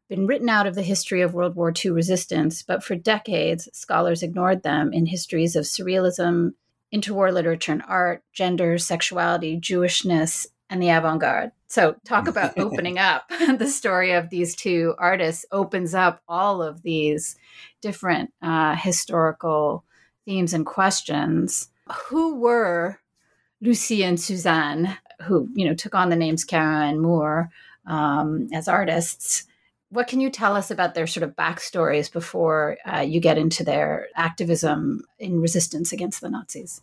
been 0.07 0.27
written 0.27 0.47
out 0.47 0.67
of 0.67 0.75
the 0.75 0.83
history 0.83 1.19
of 1.19 1.33
World 1.33 1.57
War 1.57 1.73
II 1.83 1.91
resistance, 1.91 2.63
but 2.63 2.81
for 2.81 2.95
decades, 2.95 3.67
scholars 3.73 4.23
ignored 4.23 4.63
them 4.63 4.93
in 4.93 5.07
histories 5.07 5.57
of 5.57 5.65
surrealism, 5.65 6.51
interwar 6.93 7.33
literature 7.33 7.73
and 7.73 7.83
art, 7.87 8.23
gender, 8.31 8.77
sexuality, 8.77 9.59
Jewishness, 9.59 10.47
and 10.75 10.83
the 10.83 10.89
avant 10.89 11.21
garde. 11.21 11.51
So, 11.67 11.95
talk 12.03 12.27
about 12.27 12.53
opening 12.57 12.99
up. 12.99 13.29
the 13.57 13.67
story 13.67 14.11
of 14.11 14.29
these 14.29 14.55
two 14.55 14.93
artists 14.99 15.45
opens 15.51 15.95
up 15.95 16.21
all 16.27 16.61
of 16.61 16.83
these 16.83 17.37
different 17.81 18.33
uh, 18.41 18.75
historical 18.75 19.85
themes 20.25 20.53
and 20.53 20.65
questions. 20.65 21.69
Who 22.09 22.35
were 22.35 22.99
Lucie 23.61 24.03
and 24.03 24.19
Suzanne, 24.19 24.97
who 25.21 25.49
you 25.53 25.65
know 25.65 25.73
took 25.73 25.95
on 25.95 26.09
the 26.09 26.15
names 26.15 26.45
Cahun 26.45 26.89
and 26.89 27.01
Moore 27.01 27.49
um, 27.87 28.49
as 28.53 28.67
artists? 28.67 29.45
What 29.89 30.07
can 30.07 30.19
you 30.19 30.29
tell 30.29 30.57
us 30.57 30.71
about 30.71 30.93
their 30.93 31.07
sort 31.07 31.23
of 31.23 31.37
backstories 31.37 32.11
before 32.11 32.77
uh, 32.91 32.99
you 32.99 33.21
get 33.21 33.37
into 33.37 33.63
their 33.63 34.07
activism 34.15 35.03
in 35.19 35.39
resistance 35.39 35.93
against 35.93 36.19
the 36.19 36.29
Nazis? 36.29 36.81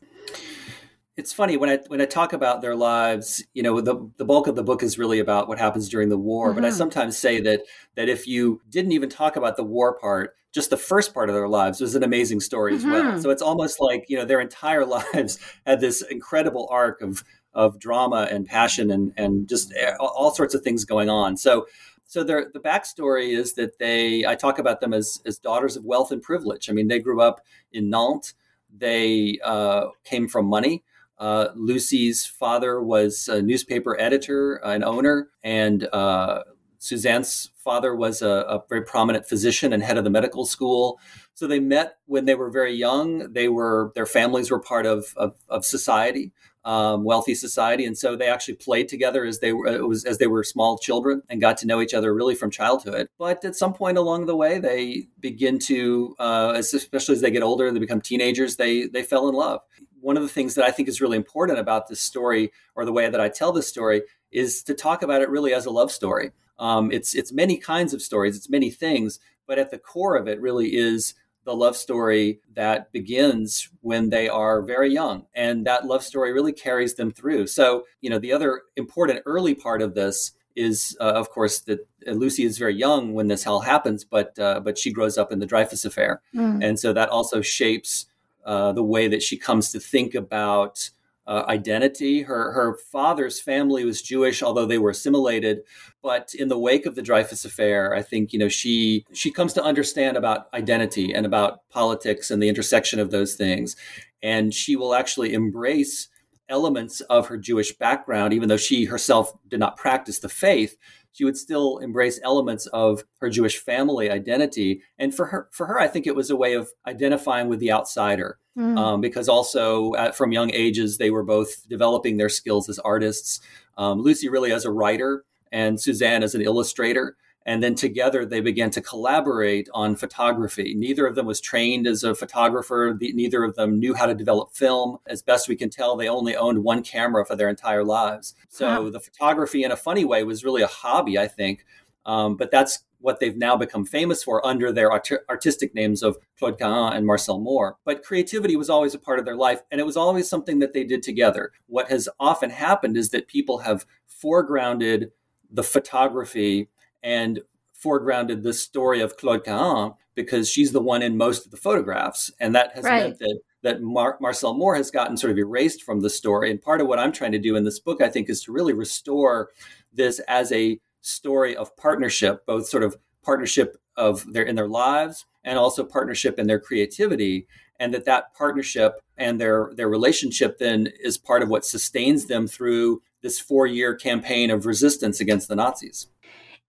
It's 1.17 1.33
funny 1.33 1.57
when 1.57 1.69
I 1.69 1.79
when 1.89 2.01
I 2.01 2.07
talk 2.07 2.33
about 2.33 2.63
their 2.63 2.75
lives, 2.75 3.45
you 3.53 3.63
know, 3.63 3.81
the 3.81 4.11
the 4.17 4.25
bulk 4.25 4.47
of 4.47 4.57
the 4.57 4.63
book 4.63 4.83
is 4.83 4.99
really 4.99 5.19
about 5.19 5.47
what 5.47 5.59
happens 5.59 5.89
during 5.89 6.09
the 6.09 6.19
war. 6.19 6.49
Mm-hmm. 6.49 6.55
But 6.57 6.65
I 6.65 6.69
mm-hmm. 6.69 6.79
sometimes 6.79 7.19
say 7.19 7.41
that 7.41 7.63
that 7.97 8.09
if 8.09 8.27
you 8.27 8.63
didn't 8.71 8.93
even 8.93 9.11
talk 9.11 9.37
about 9.37 9.57
the 9.57 9.65
war 9.65 9.99
part, 9.99 10.35
just 10.53 10.71
the 10.71 10.77
first 10.77 11.13
part 11.13 11.29
of 11.29 11.35
their 11.35 11.49
lives 11.49 11.81
was 11.81 11.95
an 11.95 12.03
amazing 12.03 12.41
story 12.41 12.73
mm-hmm. 12.73 12.89
as 12.89 12.93
well. 12.93 13.13
Mm-hmm. 13.13 13.21
So 13.21 13.31
it's 13.31 13.43
almost 13.43 13.81
like 13.81 14.07
you 14.09 14.17
know 14.17 14.25
their 14.25 14.41
entire 14.41 14.87
lives 15.15 15.39
had 15.67 15.81
this 15.81 16.03
incredible 16.03 16.67
arc 16.71 17.03
of 17.03 17.25
of 17.53 17.79
drama 17.79 18.27
and 18.31 18.47
passion 18.47 18.91
and 18.91 19.13
and 19.19 19.49
just 19.49 19.73
all 20.01 20.31
sorts 20.31 20.55
of 20.55 20.63
things 20.63 20.85
going 20.85 21.11
on. 21.11 21.37
So 21.37 21.67
so 22.07 22.25
their 22.25 22.51
the 22.53 22.61
backstory 22.61 23.37
is 23.37 23.53
that 23.55 23.79
they 23.79 24.25
I 24.25 24.35
talk 24.35 24.59
about 24.59 24.81
them 24.81 24.95
as 24.95 25.21
as 25.27 25.39
daughters 25.39 25.77
of 25.77 25.85
wealth 25.85 26.11
and 26.11 26.23
privilege. 26.23 26.71
I 26.71 26.73
mean, 26.73 26.89
they 26.89 27.01
grew 27.01 27.21
up 27.21 27.43
in 27.71 27.91
Nantes. 27.91 28.33
They 28.75 29.39
uh, 29.45 29.89
came 30.05 30.27
from 30.27 30.47
money. 30.47 30.83
Uh, 31.23 31.53
Lucy's 31.55 32.27
father 32.27 32.83
was 32.83 33.29
a 33.29 33.41
newspaper 33.41 33.97
editor, 34.01 34.57
an 34.65 34.83
owner, 34.83 35.29
and 35.45 35.87
uh, 35.93 36.43
Suzanne's 36.79 37.51
father 37.59 37.95
was 37.95 38.23
a, 38.23 38.29
a, 38.29 38.65
very 38.69 38.83
prominent 38.83 39.29
physician 39.29 39.73
and 39.73 39.85
head 39.85 39.97
of 39.97 40.03
the 40.03 40.11
medical 40.11 40.45
school. 40.45 40.99
So 41.35 41.47
they 41.47 41.61
met 41.61 41.99
when 42.07 42.25
they 42.25 42.35
were 42.35 42.51
very 42.51 42.75
young. 42.75 43.33
They 43.33 43.47
were 43.47 43.93
their 43.95 44.05
families 44.05 44.51
were 44.51 44.59
part 44.59 44.85
of 44.85 45.15
of, 45.17 45.37
of 45.49 45.65
society, 45.65 46.33
um, 46.65 47.05
wealthy 47.05 47.37
society, 47.37 47.85
and 47.85 47.97
so 47.97 48.17
they 48.17 48.27
actually 48.27 48.55
played 48.55 48.89
together 48.89 49.25
as 49.25 49.39
they 49.39 49.53
were 49.53 49.87
was 49.87 50.05
as 50.05 50.19
they 50.19 50.27
were 50.27 50.43
small 50.43 50.77
children 50.77 51.23
and 51.31 51.41
got 51.41 51.57
to 51.59 51.69
know 51.69 51.81
each 51.81 51.95
other 51.95 52.13
really 52.13 52.35
from 52.35 52.51
childhood. 52.51 53.07
But 53.17 53.45
at 53.45 53.55
some 53.55 53.75
point 53.75 53.97
along 53.97 54.27
the 54.27 54.35
way, 54.35 54.59
they 54.59 55.07
begin 55.21 55.61
to, 55.61 56.17
uh, 56.19 56.55
especially 56.57 57.15
as 57.15 57.21
they 57.21 57.31
get 57.31 57.45
older, 57.45 57.71
they 57.71 57.79
become 57.79 58.01
teenagers. 58.01 58.57
They 58.57 58.89
they 58.89 59.05
fell 59.05 59.29
in 59.29 59.37
love 59.37 59.61
one 60.03 60.17
of 60.17 60.23
the 60.23 60.29
things 60.29 60.55
that 60.57 60.65
I 60.65 60.71
think 60.71 60.89
is 60.89 61.01
really 61.01 61.17
important 61.17 61.59
about 61.59 61.89
this 61.89 62.01
story, 62.01 62.53
or 62.75 62.85
the 62.85 62.93
way 62.93 63.09
that 63.09 63.21
I 63.21 63.29
tell 63.29 63.53
this 63.53 63.69
story, 63.69 64.03
is 64.31 64.63
to 64.65 64.75
talk 64.75 65.03
about 65.03 65.23
it 65.23 65.31
really 65.31 65.55
as 65.55 65.67
a 65.67 65.71
love 65.71 65.91
story. 65.91 66.33
Um, 66.59 66.93
it's 66.93 67.15
it's 67.15 67.33
many 67.33 67.57
kinds 67.57 67.95
of 67.95 68.03
stories, 68.03 68.37
it's 68.37 68.51
many 68.51 68.71
things, 68.71 69.21
but 69.47 69.59
at 69.59 69.71
the 69.71 69.79
core 69.79 70.17
of 70.17 70.29
it 70.29 70.41
really 70.41 70.75
is 70.75 71.15
the 71.45 71.55
love 71.55 71.77
story 71.77 72.41
that 72.55 72.93
begins 72.93 73.69
when 73.81 74.11
they 74.11 74.29
are 74.29 74.63
very 74.63 74.93
young, 74.93 75.27
and 75.35 75.67
that 75.67 75.87
love 75.87 76.03
story 76.03 76.33
really 76.33 76.53
carries 76.53 76.95
them 76.95 77.11
through. 77.11 77.47
So, 77.47 77.85
you 78.01 78.11
know, 78.11 78.19
the 78.19 78.33
other 78.33 78.63
important 78.77 79.21
early 79.27 79.55
part 79.55 79.83
of 79.83 79.95
this 79.95 80.33
is, 80.55 80.97
uh, 81.01 81.05
of 81.05 81.31
course, 81.31 81.61
that 81.61 81.87
Lucy 82.07 82.45
is 82.45 82.59
very 82.59 82.75
young 82.75 83.15
when 83.15 83.29
this 83.29 83.47
all 83.47 83.61
happens, 83.61 84.05
but 84.05 84.39
uh, 84.39 84.61
but 84.61 84.79
she 84.79 84.93
grows 84.93 85.19
up 85.19 85.33
in 85.33 85.39
the 85.39 85.47
Dreyfus 85.47 85.85
affair, 85.85 86.21
mm. 86.35 86.63
and 86.63 86.79
so 86.79 86.93
that 86.93 87.09
also 87.09 87.41
shapes 87.41 88.07
uh, 88.45 88.73
the 88.73 88.83
way 88.83 89.09
that 89.09 89.23
she 89.23 89.37
comes 89.37 89.71
to 89.73 89.81
think 89.81 90.15
about 90.15 90.91
uh, 91.27 91.45
identity. 91.47 92.23
Her 92.23 92.53
her 92.53 92.77
father's 92.91 93.41
family 93.41 93.85
was 93.85 94.03
Jewish, 94.03 94.43
although 94.43 94.67
they 94.67 94.79
were 94.79 94.91
assimilated. 94.91 95.61
But 96.03 96.35
in 96.35 96.49
the 96.49 96.59
wake 96.59 96.85
of 96.85 96.95
the 96.95 97.03
Dreyfus 97.03 97.45
affair, 97.45 97.95
I 97.95 98.03
think 98.03 98.33
you 98.33 98.39
know 98.39 98.49
she 98.49 99.05
she 99.13 99.31
comes 99.31 99.53
to 99.55 99.63
understand 99.63 100.17
about 100.17 100.53
identity 100.53 101.13
and 101.13 101.25
about 101.25 101.69
politics 101.71 102.31
and 102.31 102.43
the 102.43 102.49
intersection 102.49 102.99
of 102.99 103.11
those 103.11 103.35
things, 103.35 103.77
and 104.23 104.53
she 104.53 104.77
will 104.77 104.95
actually 104.95 105.33
embrace 105.35 106.09
elements 106.49 107.01
of 107.03 107.29
her 107.29 107.39
Jewish 107.39 107.73
background, 107.73 108.33
even 108.33 108.49
though 108.49 108.57
she 108.57 108.85
herself 108.85 109.33
did 109.49 109.61
not 109.61 109.77
practice 109.77 110.19
the 110.19 110.29
faith 110.29 110.77
she 111.13 111.25
would 111.25 111.37
still 111.37 111.79
embrace 111.79 112.19
elements 112.25 112.67
of 112.67 113.05
her 113.21 113.29
Jewish 113.29 113.59
family 113.59 114.11
identity. 114.11 114.83
And 114.99 115.15
for 115.15 115.27
her, 115.27 115.49
for 115.53 115.67
her, 115.67 115.79
I 115.79 115.89
think 115.89 116.07
it 116.07 116.17
was 116.17 116.31
a 116.31 116.37
way 116.37 116.55
of 116.55 116.71
identifying 116.87 117.49
with 117.49 117.61
the 117.61 117.73
outsider, 117.73 118.39
mm. 118.59 118.79
um, 118.79 119.01
because 119.01 119.29
also 119.29 119.95
at, 119.95 120.17
from 120.17 120.33
young 120.33 120.51
ages 120.53 120.99
they 120.99 121.11
were 121.11 121.23
both 121.23 121.69
developing 121.69 122.17
their 122.17 122.29
skills 122.29 122.69
as 122.69 122.79
artists. 122.79 123.41
Um, 123.79 124.01
Lucy 124.01 124.29
really 124.29 124.53
as 124.53 124.65
a 124.65 124.73
writer, 124.73 125.25
and 125.53 125.81
Suzanne 125.81 126.23
as 126.23 126.35
an 126.35 126.43
illustrator. 126.43 127.17
And 127.45 127.63
then 127.63 127.75
together 127.75 128.25
they 128.25 128.41
began 128.41 128.71
to 128.71 128.81
collaborate 128.81 129.69
on 129.75 129.97
photography. 129.97 130.75
Neither 130.75 131.07
of 131.07 131.15
them 131.15 131.27
was 131.27 131.41
trained 131.41 131.87
as 131.87 132.05
a 132.05 132.15
photographer. 132.15 132.97
neither 133.01 133.45
of 133.45 133.57
them 133.57 133.79
knew 133.79 133.95
how 133.95 134.07
to 134.07 134.15
develop 134.15 134.53
film. 134.53 134.99
As 135.07 135.23
best 135.23 135.49
we 135.49 135.57
can 135.57 135.71
tell, 135.71 135.97
they 135.97 136.09
only 136.09 136.37
owned 136.37 136.63
one 136.63 136.83
camera 136.83 137.27
for 137.27 137.37
their 137.37 137.49
entire 137.49 137.85
lives. 137.85 138.35
So 138.49 138.69
huh. 138.69 138.91
the 138.91 139.01
photography, 139.01 139.65
in 139.65 139.73
a 139.73 139.77
funny 139.77 140.05
way, 140.05 140.23
was 140.23 140.45
really 140.45 140.63
a 140.63 140.69
hobby, 140.69 141.19
I 141.19 141.29
think. 141.29 141.65
Um, 142.05 142.37
but 142.37 142.51
that's 142.51 142.85
what 143.03 143.21
they've 143.21 143.37
now 143.37 143.57
become 143.57 143.85
famous 143.85 144.23
for 144.23 144.45
under 144.47 144.73
their 144.73 144.91
art- 144.91 145.27
artistic 145.29 145.75
names 145.75 146.03
of 146.03 146.17
Claude 146.39 146.59
Cahun 146.59 146.95
and 146.95 147.07
Marcel 147.07 147.39
Moore. 147.39 147.77
But 147.85 148.03
creativity 148.03 148.57
was 148.57 148.71
always 148.71 148.95
a 148.95 148.99
part 148.99 149.19
of 149.19 149.25
their 149.25 149.37
life, 149.37 149.61
and 149.71 149.81
it 149.81 149.85
was 149.85 149.97
always 149.97 150.29
something 150.29 150.61
that 150.61 150.73
they 150.73 150.85
did 150.85 151.03
together. 151.03 151.53
What 151.67 151.91
has 151.91 152.09
often 152.19 152.51
happened 152.51 152.97
is 152.97 153.11
that 153.11 153.29
people 153.29 153.59
have 153.59 153.85
foregrounded 154.09 155.11
the 155.51 155.65
photography 155.65 156.69
and 157.03 157.41
foregrounded 157.83 158.43
the 158.43 158.53
story 158.53 159.01
of 159.01 159.17
Claude 159.17 159.45
Cahun 159.45 159.97
because 160.15 160.49
she's 160.49 160.73
the 160.73 160.81
one 160.81 161.03
in 161.03 161.17
most 161.17 161.45
of 161.45 161.51
the 161.51 161.57
photographs. 161.57 162.31
And 162.39 162.55
that 162.55 162.75
has 162.75 162.85
right. 162.85 163.05
meant 163.05 163.19
that 163.19 163.41
that 163.63 163.83
Mar- 163.83 164.19
Marcel 164.21 164.55
Moore 164.55 164.75
has 164.75 164.91
gotten 164.91 165.17
sort 165.17 165.31
of 165.31 165.39
erased 165.39 165.83
from 165.83 166.01
the 166.01 166.11
story. 166.11 166.51
And 166.51 166.61
part 166.61 166.81
of 166.81 166.89
what 166.89 166.99
I'm 166.99 167.13
trying 167.13 167.33
to 167.33 167.39
do 167.39 167.55
in 167.55 167.65
this 167.65 167.79
book, 167.79 168.03
I 168.03 168.09
think, 168.09 168.29
is 168.29 168.43
to 168.45 168.53
really 168.53 168.73
restore 168.73 169.51
this 169.93 170.19
as 170.27 170.51
a 170.51 170.81
story 171.01 171.57
of 171.57 171.77
partnership, 171.77 172.45
both 172.45 172.69
sort 172.69 172.83
of 172.83 172.97
partnership 173.23 173.77
of 173.97 174.33
their 174.33 174.43
in 174.43 174.57
their 174.57 174.69
lives 174.69 175.27
and 175.45 175.59
also 175.59 175.85
partnership 175.85 176.39
in 176.39 176.47
their 176.47 176.59
creativity 176.59 177.47
and 177.79 177.93
that 177.93 178.05
that 178.05 178.33
partnership 178.35 179.01
and 179.17 179.41
their 179.41 179.71
their 179.75 179.89
relationship 179.89 180.59
then 180.59 180.89
is 181.01 181.19
part 181.19 181.43
of 181.43 181.49
what 181.49 181.65
sustains 181.65 182.27
them 182.27 182.47
through 182.47 183.03
this 183.23 183.39
four 183.39 183.67
year 183.67 183.95
campaign 183.95 184.51
of 184.51 184.67
resistance 184.67 185.21
against 185.21 185.49
the 185.49 185.57
Nazis. 185.57 186.09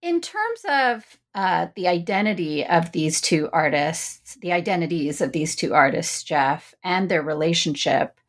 In 0.04 0.20
terms 0.20 0.66
of 0.68 1.18
uh, 1.34 1.68
the 1.78 1.88
identity 1.88 2.66
of 2.66 2.92
these 2.92 3.22
two 3.22 3.50
artists, 3.54 4.36
the 4.42 4.52
identities 4.52 5.22
of 5.22 5.32
these 5.32 5.56
two 5.56 5.74
artists, 5.74 6.24
Jeff, 6.24 6.76
and 6.84 7.08
their 7.08 7.22
relationship, 7.22 8.20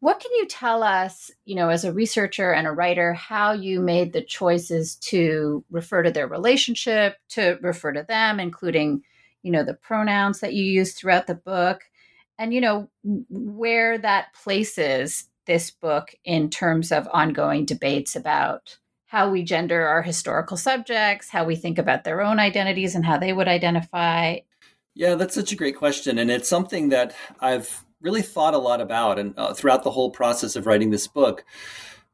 what 0.00 0.18
can 0.18 0.32
you 0.32 0.46
tell 0.46 0.82
us, 0.82 1.30
you 1.44 1.56
know, 1.56 1.68
as 1.68 1.84
a 1.84 1.92
researcher 1.92 2.52
and 2.52 2.66
a 2.66 2.72
writer, 2.72 3.12
how 3.12 3.52
you 3.52 3.82
made 3.82 4.14
the 4.14 4.22
choices 4.22 4.94
to 4.96 5.62
refer 5.70 6.02
to 6.02 6.10
their 6.10 6.26
relationship, 6.26 7.18
to 7.28 7.58
refer 7.60 7.92
to 7.92 8.06
them, 8.08 8.40
including, 8.40 9.02
you 9.42 9.52
know, 9.52 9.62
the 9.62 9.74
pronouns 9.74 10.40
that 10.40 10.54
you 10.54 10.64
use 10.64 10.94
throughout 10.94 11.26
the 11.26 11.34
book, 11.34 11.82
and, 12.38 12.54
you 12.54 12.62
know, 12.62 12.88
where 13.28 13.98
that 13.98 14.32
places 14.32 15.28
this 15.44 15.70
book 15.70 16.14
in 16.24 16.48
terms 16.48 16.90
of 16.90 17.06
ongoing 17.12 17.66
debates 17.66 18.16
about 18.16 18.78
how 19.06 19.30
we 19.30 19.42
gender 19.42 19.86
our 19.86 20.02
historical 20.02 20.56
subjects, 20.56 21.28
how 21.28 21.44
we 21.44 21.56
think 21.56 21.78
about 21.78 22.04
their 22.04 22.20
own 22.20 22.38
identities 22.38 22.94
and 22.94 23.04
how 23.04 23.18
they 23.18 23.32
would 23.32 23.48
identify? 23.48 24.38
Yeah, 24.94 25.14
that's 25.14 25.34
such 25.34 25.52
a 25.52 25.56
great 25.56 25.76
question. 25.76 26.18
And 26.18 26.30
it's 26.30 26.48
something 26.48 26.88
that 26.90 27.14
I've 27.40 27.84
really 28.00 28.22
thought 28.22 28.54
a 28.54 28.58
lot 28.58 28.80
about 28.80 29.18
and 29.18 29.34
uh, 29.38 29.54
throughout 29.54 29.82
the 29.82 29.90
whole 29.90 30.10
process 30.10 30.56
of 30.56 30.66
writing 30.66 30.90
this 30.90 31.06
book 31.06 31.44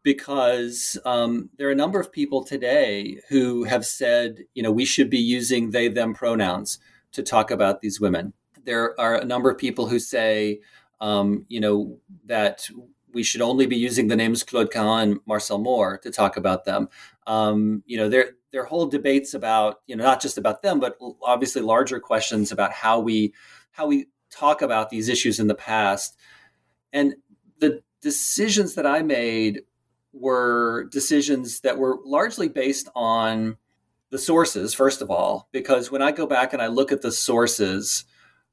because 0.03 0.97
um, 1.05 1.51
there 1.59 1.69
are 1.69 1.73
a 1.73 1.77
number 1.77 2.01
of 2.01 2.13
people 2.13 2.43
today 2.43 3.21
who 3.29 3.65
have 3.65 3.85
said, 3.85 4.45
you 4.55 4.63
know, 4.63 4.73
we 4.73 4.85
should 4.85 5.11
be 5.11 5.19
using 5.19 5.71
they, 5.71 5.89
them 5.89 6.15
pronouns 6.15 6.79
to 7.13 7.23
talk 7.23 7.51
about 7.51 7.81
these 7.81 8.01
women. 8.01 8.33
There 8.65 8.99
are 8.99 9.17
a 9.17 9.25
number 9.25 9.51
of 9.51 9.59
people 9.59 9.89
who 9.89 9.99
say, 9.99 10.61
um, 11.01 11.45
you 11.49 11.61
know, 11.61 11.99
that 12.27 12.69
we 13.13 13.23
should 13.23 13.41
only 13.41 13.67
be 13.67 13.77
using 13.77 14.09
the 14.09 14.17
names 14.17 14.43
Claude 14.43 14.71
Cahun 14.71 15.03
and 15.03 15.21
Marcel 15.27 15.59
Moore 15.59 15.99
to 15.99 16.11
talk 16.11 16.37
about 16.37 16.65
them. 16.65 16.89
Um, 17.27 17.83
you 17.87 17.97
know, 17.97 18.09
there 18.09 18.35
are 18.55 18.65
whole 18.65 18.87
debates 18.87 19.35
about 19.35 19.81
you 19.87 19.97
know 19.97 20.05
not 20.05 20.21
just 20.21 20.39
about 20.39 20.63
them, 20.63 20.81
but 20.81 20.97
obviously 21.23 21.63
larger 21.63 22.01
questions 22.01 22.53
about 22.53 22.73
how 22.73 23.01
we 23.01 23.33
how 23.73 23.87
we 23.87 24.07
talk 24.31 24.63
about 24.63 24.91
these 24.91 25.09
issues 25.09 25.41
in 25.41 25.47
the 25.47 25.55
past. 25.55 26.17
And 26.93 27.15
the 27.59 27.83
decisions 28.01 28.75
that 28.75 28.87
I 28.87 29.03
made 29.03 29.63
were 30.13 30.89
decisions 30.91 31.61
that 31.61 31.79
were 31.79 31.99
largely 32.05 32.49
based 32.49 32.89
on 32.95 33.57
the 34.11 34.19
sources, 34.19 34.75
first 34.75 35.03
of 35.03 35.11
all, 35.11 35.49
because 35.53 35.91
when 35.91 36.03
I 36.03 36.11
go 36.11 36.27
back 36.27 36.53
and 36.53 36.61
I 36.61 36.67
look 36.67 36.91
at 36.91 37.03
the 37.03 37.13
sources, 37.13 38.05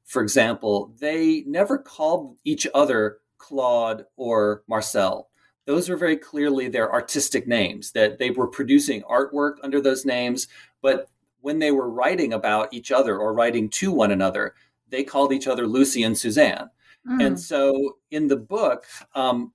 for 0.06 0.22
example, 0.22 0.94
they 1.00 1.44
never 1.48 1.80
called 1.80 2.38
each 2.44 2.68
other 2.76 3.18
Claude, 3.38 4.06
or 4.16 4.64
Marcel. 4.68 5.30
Those 5.66 5.90
were 5.90 5.98
very 5.98 6.18
clearly 6.18 6.70
their 6.70 6.92
artistic 6.92 7.48
names, 7.48 7.92
that 7.92 8.18
they 8.18 8.32
were 8.32 8.48
producing 8.48 9.02
artwork 9.04 9.56
under 9.64 9.82
those 9.82 10.06
names. 10.06 10.48
But 10.82 11.10
when 11.42 11.60
they 11.60 11.72
were 11.72 11.90
writing 11.90 12.34
about 12.34 12.74
each 12.74 12.92
other 12.92 13.18
or 13.18 13.34
writing 13.34 13.70
to 13.70 13.92
one 13.92 14.12
another, 14.12 14.56
they 14.90 15.04
called 15.04 15.34
each 15.34 15.48
other 15.48 15.68
Lucy 15.68 16.04
and 16.04 16.18
Suzanne. 16.18 16.70
Mm. 17.08 17.26
And 17.26 17.40
so 17.40 17.98
in 18.12 18.28
the 18.28 18.38
book, 18.38 18.86
um, 19.16 19.54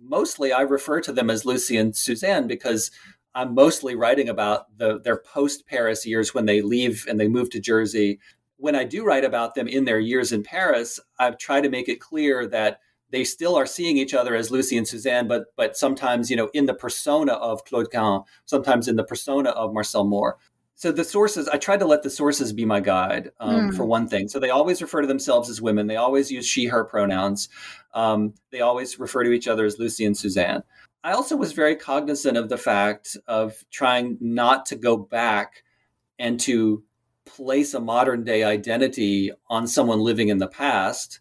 mostly 0.00 0.52
I 0.52 0.62
refer 0.62 1.00
to 1.02 1.12
them 1.12 1.30
as 1.30 1.44
Lucy 1.44 1.76
and 1.76 1.94
Suzanne 1.94 2.46
because 2.46 2.90
I'm 3.34 3.54
mostly 3.54 3.94
writing 3.94 4.28
about 4.28 4.76
the, 4.78 5.00
their 5.00 5.18
post 5.18 5.66
Paris 5.66 6.06
years 6.06 6.34
when 6.34 6.44
they 6.44 6.60
leave 6.60 7.06
and 7.08 7.18
they 7.18 7.28
move 7.28 7.50
to 7.50 7.60
Jersey. 7.60 8.18
When 8.56 8.76
I 8.76 8.84
do 8.84 9.04
write 9.04 9.24
about 9.24 9.54
them 9.54 9.68
in 9.68 9.84
their 9.84 9.98
years 9.98 10.32
in 10.32 10.42
Paris, 10.42 11.00
I've 11.18 11.38
tried 11.38 11.62
to 11.62 11.70
make 11.70 11.88
it 11.88 12.00
clear 12.00 12.46
that 12.48 12.80
they 13.12 13.24
still 13.24 13.54
are 13.54 13.66
seeing 13.66 13.98
each 13.98 14.14
other 14.14 14.34
as 14.34 14.50
Lucy 14.50 14.76
and 14.76 14.88
Suzanne, 14.88 15.28
but 15.28 15.54
but 15.56 15.76
sometimes 15.76 16.30
you 16.30 16.36
know 16.36 16.50
in 16.54 16.66
the 16.66 16.74
persona 16.74 17.34
of 17.34 17.64
Claude 17.64 17.90
Cahun, 17.90 18.24
sometimes 18.46 18.88
in 18.88 18.96
the 18.96 19.04
persona 19.04 19.50
of 19.50 19.72
Marcel 19.72 20.04
Moore. 20.04 20.38
So 20.74 20.90
the 20.90 21.04
sources, 21.04 21.46
I 21.48 21.58
tried 21.58 21.78
to 21.80 21.86
let 21.86 22.02
the 22.02 22.10
sources 22.10 22.52
be 22.52 22.64
my 22.64 22.80
guide 22.80 23.30
um, 23.38 23.70
mm. 23.70 23.76
for 23.76 23.84
one 23.84 24.08
thing. 24.08 24.26
So 24.26 24.40
they 24.40 24.50
always 24.50 24.82
refer 24.82 25.02
to 25.02 25.06
themselves 25.06 25.48
as 25.48 25.62
women. 25.62 25.86
They 25.86 25.96
always 25.96 26.30
use 26.30 26.44
she/her 26.44 26.84
pronouns. 26.84 27.48
Um, 27.94 28.34
they 28.50 28.62
always 28.62 28.98
refer 28.98 29.22
to 29.22 29.30
each 29.30 29.46
other 29.46 29.64
as 29.64 29.78
Lucy 29.78 30.04
and 30.04 30.16
Suzanne. 30.16 30.64
I 31.04 31.12
also 31.12 31.36
was 31.36 31.52
very 31.52 31.76
cognizant 31.76 32.36
of 32.36 32.48
the 32.48 32.56
fact 32.56 33.16
of 33.28 33.64
trying 33.70 34.16
not 34.20 34.66
to 34.66 34.76
go 34.76 34.96
back 34.96 35.62
and 36.18 36.40
to 36.40 36.82
place 37.26 37.74
a 37.74 37.80
modern 37.80 38.24
day 38.24 38.42
identity 38.42 39.30
on 39.48 39.66
someone 39.66 40.00
living 40.00 40.28
in 40.28 40.38
the 40.38 40.48
past 40.48 41.20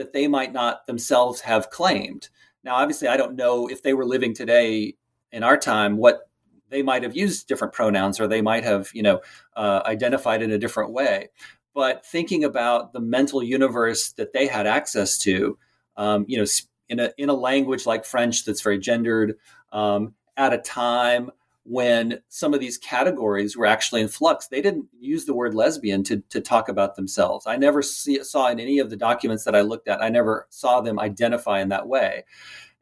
that 0.00 0.14
they 0.14 0.26
might 0.26 0.52
not 0.52 0.86
themselves 0.86 1.42
have 1.42 1.68
claimed. 1.68 2.30
Now, 2.64 2.76
obviously, 2.76 3.06
I 3.06 3.18
don't 3.18 3.36
know 3.36 3.68
if 3.68 3.82
they 3.82 3.92
were 3.92 4.06
living 4.06 4.34
today 4.34 4.96
in 5.30 5.42
our 5.42 5.58
time 5.58 5.98
what 5.98 6.28
they 6.70 6.82
might 6.82 7.02
have 7.02 7.14
used 7.14 7.48
different 7.48 7.74
pronouns 7.74 8.18
or 8.18 8.26
they 8.26 8.40
might 8.40 8.64
have, 8.64 8.90
you 8.94 9.02
know, 9.02 9.20
uh, 9.56 9.82
identified 9.84 10.40
in 10.40 10.50
a 10.50 10.58
different 10.58 10.92
way. 10.92 11.28
But 11.74 12.06
thinking 12.06 12.44
about 12.44 12.94
the 12.94 13.00
mental 13.00 13.42
universe 13.42 14.12
that 14.12 14.32
they 14.32 14.46
had 14.46 14.66
access 14.66 15.18
to, 15.18 15.58
um, 15.96 16.24
you 16.26 16.38
know, 16.38 16.46
in 16.88 16.98
a 16.98 17.12
in 17.18 17.28
a 17.28 17.34
language 17.34 17.84
like 17.84 18.06
French 18.06 18.44
that's 18.46 18.62
very 18.62 18.78
gendered, 18.78 19.36
um, 19.70 20.14
at 20.38 20.54
a 20.54 20.58
time 20.58 21.30
when 21.70 22.20
some 22.28 22.52
of 22.52 22.58
these 22.58 22.76
categories 22.76 23.56
were 23.56 23.64
actually 23.64 24.00
in 24.00 24.08
flux. 24.08 24.48
They 24.48 24.60
didn't 24.60 24.86
use 24.98 25.24
the 25.24 25.34
word 25.34 25.54
lesbian 25.54 26.02
to, 26.02 26.20
to 26.30 26.40
talk 26.40 26.68
about 26.68 26.96
themselves. 26.96 27.46
I 27.46 27.56
never 27.56 27.80
see, 27.80 28.24
saw 28.24 28.48
in 28.48 28.58
any 28.58 28.80
of 28.80 28.90
the 28.90 28.96
documents 28.96 29.44
that 29.44 29.54
I 29.54 29.60
looked 29.60 29.86
at, 29.86 30.02
I 30.02 30.08
never 30.08 30.48
saw 30.50 30.80
them 30.80 30.98
identify 30.98 31.60
in 31.60 31.68
that 31.68 31.86
way. 31.86 32.24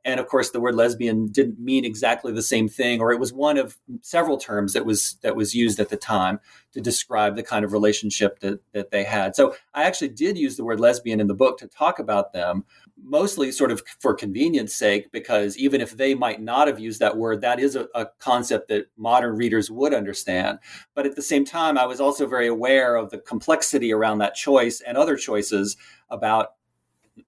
And 0.07 0.19
of 0.19 0.27
course, 0.27 0.53
the 0.53 0.61
word 0.61 0.75
lesbian 0.75 1.27
didn't 1.27 1.59
mean 1.59 1.85
exactly 1.85 2.33
the 2.33 2.41
same 2.41 2.67
thing, 2.67 3.03
or 3.03 3.13
it 3.13 3.21
was 3.21 3.31
one 3.31 3.59
of 3.59 3.77
several 4.01 4.39
terms 4.39 4.73
that 4.73 4.87
was 4.87 5.19
that 5.21 5.37
was 5.37 5.55
used 5.55 5.81
at 5.81 5.91
the 5.91 5.97
time 5.99 6.41
to 6.73 6.81
describe 6.81 7.37
the 7.37 7.43
kind 7.43 7.67
of 7.67 7.75
relationship 7.75 8.41
that, 8.41 8.61
that 8.73 8.91
they 8.91 9.05
had. 9.05 9.37
So 9.37 9.55
I 9.75 9.83
actually 9.83 10.11
did 10.11 10.39
use 10.39 10.57
the 10.57 10.65
word 10.65 10.81
lesbian 10.81 11.21
in 11.21 11.27
the 11.27 11.35
book 11.35 11.59
to 11.59 11.67
talk 11.67 11.99
about 11.99 12.33
them, 12.33 12.65
mostly 13.03 13.53
sort 13.53 13.71
of 13.71 13.83
for 14.01 14.15
convenience 14.15 14.75
sake, 14.75 15.11
because 15.13 15.57
even 15.57 15.81
if 15.81 15.97
they 15.97 16.15
might 16.15 16.41
not 16.41 16.69
have 16.69 16.79
used 16.79 17.01
that 17.01 17.17
word, 17.17 17.41
that 17.41 17.61
is 17.61 17.77
a, 17.77 17.89
a, 17.95 18.07
concept 18.19 18.69
that 18.69 18.87
modern 18.97 19.37
readers 19.37 19.71
would 19.71 19.95
understand. 19.95 20.59
But 20.95 21.07
at 21.07 21.17
the 21.17 21.23
same 21.23 21.45
time, 21.45 21.79
I 21.79 21.87
was 21.87 22.01
also 22.01 22.27
very 22.27 22.49
aware 22.49 22.97
of 22.97 23.11
the 23.11 23.19
complexity 23.19 23.93
around 23.93 24.19
that 24.19 24.35
choice 24.35 24.81
and 24.81 24.97
other 24.97 25.17
choices 25.17 25.77
about 26.11 26.49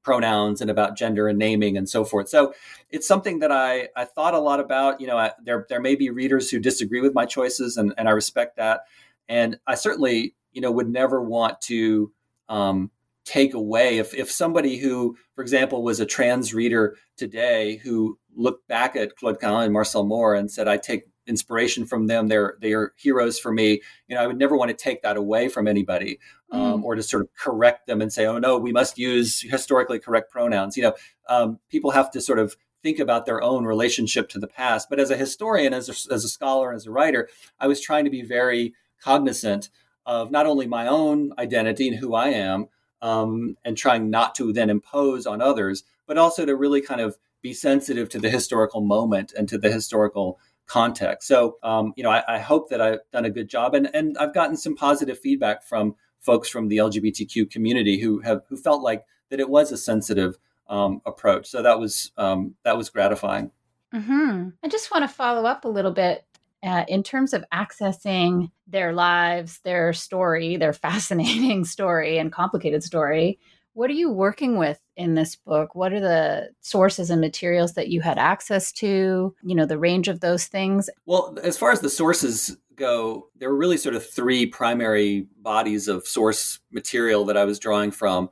pronouns 0.03 0.61
and 0.61 0.71
about 0.71 0.97
gender 0.97 1.29
and 1.29 1.39
naming 1.39 1.77
and 1.77 1.89
so 1.89 2.05
forth. 2.05 2.29
So 2.29 2.55
it's 2.91 3.07
something 3.07 3.41
that 3.41 3.53
I, 3.53 3.89
I 3.97 4.05
thought 4.05 4.35
a 4.35 4.39
lot 4.39 4.61
about. 4.61 5.01
You 5.01 5.07
know, 5.07 5.19
I, 5.19 5.33
there 5.43 5.67
there 5.69 5.81
may 5.81 5.95
be 5.95 6.11
readers 6.11 6.51
who 6.51 6.59
disagree 6.59 7.01
with 7.01 7.15
my 7.15 7.27
choices, 7.27 7.77
and, 7.77 7.93
and 7.99 8.09
I 8.09 8.13
respect 8.13 8.57
that. 8.57 8.83
And 9.29 9.59
I 9.67 9.75
certainly, 9.75 10.35
you 10.53 10.61
know, 10.61 10.71
would 10.71 10.89
never 10.89 11.23
want 11.23 11.61
to 11.63 12.13
um, 12.49 12.91
take 13.31 13.55
away 13.55 13.99
if 13.99 14.13
if 14.13 14.29
somebody 14.29 14.77
who, 14.79 15.17
for 15.37 15.43
example, 15.43 15.85
was 15.85 16.01
a 16.01 16.07
trans 16.07 16.53
reader 16.53 16.97
today 17.17 17.77
who 17.77 18.19
looked 18.35 18.67
back 18.67 18.97
at 18.97 19.15
Claude 19.15 19.39
Cahun 19.39 19.65
and 19.65 19.73
Marcel 19.73 20.05
Moore 20.05 20.35
and 20.35 20.51
said, 20.51 20.67
"I 20.67 20.77
take 20.77 21.05
inspiration 21.29 21.87
from 21.87 22.09
them. 22.09 22.27
They're 22.27 22.57
they're 22.61 22.93
heroes 22.97 23.39
for 23.39 23.53
me." 23.53 23.83
You 24.09 24.17
know, 24.17 24.23
I 24.23 24.27
would 24.27 24.39
never 24.39 24.57
want 24.57 24.71
to 24.71 24.77
take 24.77 25.03
that 25.03 25.17
away 25.17 25.49
from 25.49 25.69
anybody, 25.69 26.19
um, 26.51 26.83
mm. 26.83 26.85
or 26.85 26.97
to 26.97 27.05
sort 27.05 27.23
of 27.23 27.29
correct 27.39 27.87
them 27.87 28.03
and 28.03 28.13
say, 28.13 28.27
"Oh 28.27 28.39
no, 28.39 28.59
we 28.59 28.73
must 28.73 28.99
use 28.99 29.43
historically 29.43 30.01
correct 30.01 30.33
pronouns." 30.33 30.77
You 30.77 30.83
know, 30.83 30.95
um, 31.29 31.61
people 31.71 31.93
have 31.93 32.11
to 32.11 32.21
sort 32.21 32.41
of 32.41 32.57
think 32.83 32.99
about 32.99 33.27
their 33.27 33.41
own 33.43 33.65
relationship 33.65 34.29
to 34.31 34.41
the 34.41 34.49
past. 34.49 34.89
But 34.91 34.99
as 34.99 35.11
a 35.11 35.17
historian, 35.17 35.73
as 35.73 35.89
a, 35.89 36.13
as 36.13 36.25
a 36.25 36.29
scholar, 36.29 36.73
as 36.73 36.87
a 36.87 36.91
writer, 36.91 37.29
I 37.61 37.69
was 37.69 37.81
trying 37.81 38.07
to 38.07 38.11
be 38.11 38.23
very 38.23 38.75
cognizant 39.01 39.69
of 40.05 40.33
not 40.33 40.47
only 40.47 40.67
my 40.67 40.89
own 40.89 41.33
identity 41.39 41.87
and 41.87 41.99
who 41.99 42.15
I 42.15 42.29
am, 42.31 42.69
um, 43.03 43.57
and 43.65 43.77
trying 43.77 44.11
not 44.11 44.35
to 44.37 44.53
then 44.53 44.71
impose 44.71 45.27
on 45.27 45.41
others, 45.41 45.85
but 46.07 46.19
also 46.19 46.45
to 46.45 46.57
really 46.57 46.81
kind 46.81 47.01
of 47.01 47.17
be 47.43 47.53
sensitive 47.55 48.09
to 48.11 48.19
the 48.19 48.31
historical 48.31 48.81
moment 48.81 49.33
and 49.37 49.49
to 49.49 49.59
the 49.59 49.71
historical 49.71 50.39
context. 50.67 51.27
So, 51.27 51.57
um, 51.63 51.93
you 51.97 52.05
know, 52.05 52.11
I, 52.11 52.23
I, 52.37 52.39
hope 52.39 52.71
that 52.71 52.81
I've 52.81 53.01
done 53.13 53.25
a 53.25 53.31
good 53.31 53.49
job, 53.49 53.75
and 53.75 53.91
and 53.95 54.17
I've 54.19 54.35
gotten 54.35 54.57
some 54.57 54.77
positive 54.77 55.19
feedback 55.19 55.65
from 55.65 55.97
folks 56.21 56.49
from 56.49 56.69
the 56.69 56.77
LGBTQ 56.77 57.51
community 57.51 58.01
who 58.01 58.21
have 58.21 58.43
who 58.49 58.57
felt 58.57 58.83
like 58.83 59.05
that 59.31 59.41
it 59.41 59.49
was 59.49 59.73
a 59.73 59.77
sensitive 59.77 60.37
um, 60.69 61.01
approach. 61.07 61.47
So 61.47 61.63
that 61.63 61.81
was 61.81 62.13
um, 62.17 62.55
that 62.65 62.77
was 62.77 62.91
gratifying. 62.91 63.51
Mm-hmm. 63.95 64.51
I 64.63 64.69
just 64.69 64.93
want 64.93 65.03
to 65.03 65.09
follow 65.09 65.45
up 65.47 65.65
a 65.65 65.69
little 65.69 65.91
bit 65.91 66.25
uh, 66.63 66.85
in 66.89 67.03
terms 67.03 67.33
of 67.33 67.45
accessing 67.53 68.51
their 68.67 68.93
lives, 68.93 69.61
their 69.65 69.93
story, 69.93 70.57
their 70.57 70.73
fascinating 70.73 71.65
story 71.65 72.19
and 72.19 72.33
complicated 72.33 72.83
story. 72.83 73.39
What 73.75 73.89
are 73.89 73.95
you 73.95 74.11
working 74.11 74.59
with 74.59 74.81
in 74.97 75.15
this 75.15 75.37
book? 75.37 75.75
What 75.75 75.93
are 75.93 76.01
the 76.01 76.51
sources 76.61 77.09
and 77.09 77.21
materials 77.21 77.75
that 77.75 77.89
you 77.89 78.01
had 78.01 78.19
access 78.19 78.73
to? 78.73 79.35
You 79.43 79.55
know, 79.55 79.65
the 79.65 79.79
range 79.79 80.09
of 80.09 80.21
those 80.21 80.47
things? 80.47 80.91
Well, 81.07 81.39
as 81.43 81.57
far 81.57 81.71
as 81.71 81.81
the 81.81 81.89
sources 81.89 82.57
go, 82.75 83.29
there 83.37 83.49
were 83.49 83.57
really 83.57 83.77
sort 83.77 83.95
of 83.95 84.05
three 84.05 84.47
primary 84.47 85.29
bodies 85.41 85.87
of 85.87 86.07
source 86.07 86.59
material 86.73 87.25
that 87.27 87.37
I 87.37 87.45
was 87.45 87.61
drawing 87.61 87.93
from. 87.93 88.29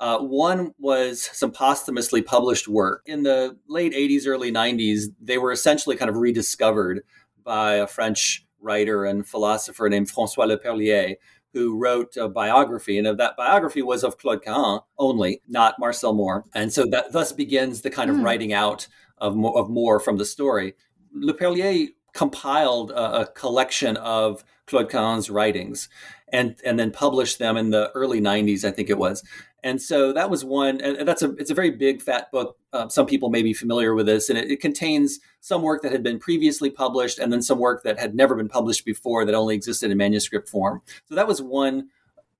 Uh, 0.00 0.18
one 0.18 0.72
was 0.78 1.22
some 1.32 1.52
posthumously 1.52 2.22
published 2.22 2.66
work. 2.66 3.02
In 3.06 3.22
the 3.22 3.56
late 3.68 3.92
80s, 3.92 4.26
early 4.26 4.50
90s, 4.50 5.04
they 5.20 5.38
were 5.38 5.52
essentially 5.52 5.96
kind 5.96 6.08
of 6.08 6.16
rediscovered 6.16 7.02
by 7.44 7.74
a 7.74 7.86
French 7.86 8.46
writer 8.60 9.04
and 9.04 9.26
philosopher 9.26 9.88
named 9.88 10.10
Francois 10.10 10.46
Leperlier, 10.46 11.16
who 11.52 11.78
wrote 11.78 12.16
a 12.16 12.28
biography, 12.28 12.98
and 12.98 13.18
that 13.18 13.36
biography 13.36 13.82
was 13.82 14.04
of 14.04 14.16
Claude 14.16 14.42
Cahun 14.42 14.80
only, 14.98 15.42
not 15.48 15.78
Marcel 15.78 16.14
Moore. 16.14 16.44
And 16.54 16.72
so 16.72 16.86
that 16.86 17.12
thus 17.12 17.32
begins 17.32 17.82
the 17.82 17.90
kind 17.90 18.10
of 18.10 18.16
mm. 18.16 18.24
writing 18.24 18.52
out 18.52 18.88
of 19.18 19.36
Moore, 19.36 19.58
of 19.58 19.68
Moore 19.68 20.00
from 20.00 20.16
the 20.16 20.24
story. 20.24 20.74
Leperlier 21.16 21.88
compiled 22.14 22.90
a, 22.90 23.20
a 23.20 23.26
collection 23.26 23.96
of 23.98 24.44
Claude 24.66 24.90
Cahun's 24.90 25.28
writings 25.28 25.88
and 26.32 26.56
and 26.64 26.78
then 26.78 26.90
published 26.90 27.38
them 27.38 27.56
in 27.56 27.70
the 27.70 27.90
early 27.94 28.20
90s, 28.20 28.64
I 28.64 28.70
think 28.70 28.88
it 28.88 28.98
was. 28.98 29.22
And 29.64 29.80
so 29.80 30.12
that 30.12 30.28
was 30.28 30.44
one, 30.44 30.80
and 30.80 31.06
that's 31.06 31.22
a 31.22 31.30
it's 31.36 31.50
a 31.50 31.54
very 31.54 31.70
big 31.70 32.02
fat 32.02 32.32
book. 32.32 32.58
Um, 32.72 32.90
some 32.90 33.06
people 33.06 33.30
may 33.30 33.42
be 33.42 33.54
familiar 33.54 33.94
with 33.94 34.06
this, 34.06 34.28
and 34.28 34.36
it, 34.36 34.50
it, 34.50 34.60
contains 34.60 35.20
some 35.40 35.62
work 35.62 35.82
that 35.82 35.92
had 35.92 36.02
been 36.02 36.18
previously 36.18 36.68
published, 36.68 37.20
and 37.20 37.32
then 37.32 37.42
some 37.42 37.60
work 37.60 37.84
that 37.84 37.98
had 37.98 38.14
never 38.14 38.34
been 38.34 38.48
published 38.48 38.84
before 38.84 39.24
that 39.24 39.34
only 39.36 39.54
existed 39.54 39.90
in 39.92 39.96
manuscript 39.96 40.48
form. 40.48 40.82
So 41.04 41.14
that 41.14 41.28
was 41.28 41.40
one 41.40 41.90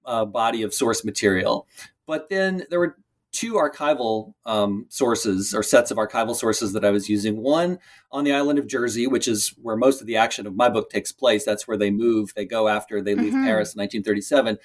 uh, 0.04 0.24
body 0.24 0.62
of 0.62 0.74
source 0.74 1.04
material. 1.04 1.68
But 2.06 2.28
then 2.28 2.66
there 2.70 2.80
were 2.80 2.96
two 3.32 3.54
archival 3.54 4.34
um, 4.44 4.84
sources 4.90 5.54
or 5.54 5.62
sets 5.62 5.90
of 5.90 5.96
archival 5.96 6.36
sources 6.36 6.74
that 6.74 6.84
I 6.84 6.90
was 6.90 7.08
using. 7.08 7.38
One 7.38 7.78
on 8.10 8.24
the 8.24 8.32
island 8.32 8.58
of 8.58 8.66
Jersey, 8.66 9.06
which 9.06 9.26
is 9.26 9.54
where 9.62 9.76
most 9.76 10.02
of 10.02 10.06
the 10.06 10.16
action 10.16 10.46
of 10.46 10.54
my 10.54 10.68
book 10.68 10.90
takes 10.90 11.12
place. 11.12 11.44
That's 11.44 11.66
where 11.66 11.78
they 11.78 11.90
move. 11.90 12.34
They 12.34 12.44
go 12.44 12.68
after 12.68 13.00
they 13.00 13.14
leave 13.14 13.32
mm-hmm. 13.32 13.46
Paris 13.46 13.74
in 13.74 13.80
1937 13.80 14.58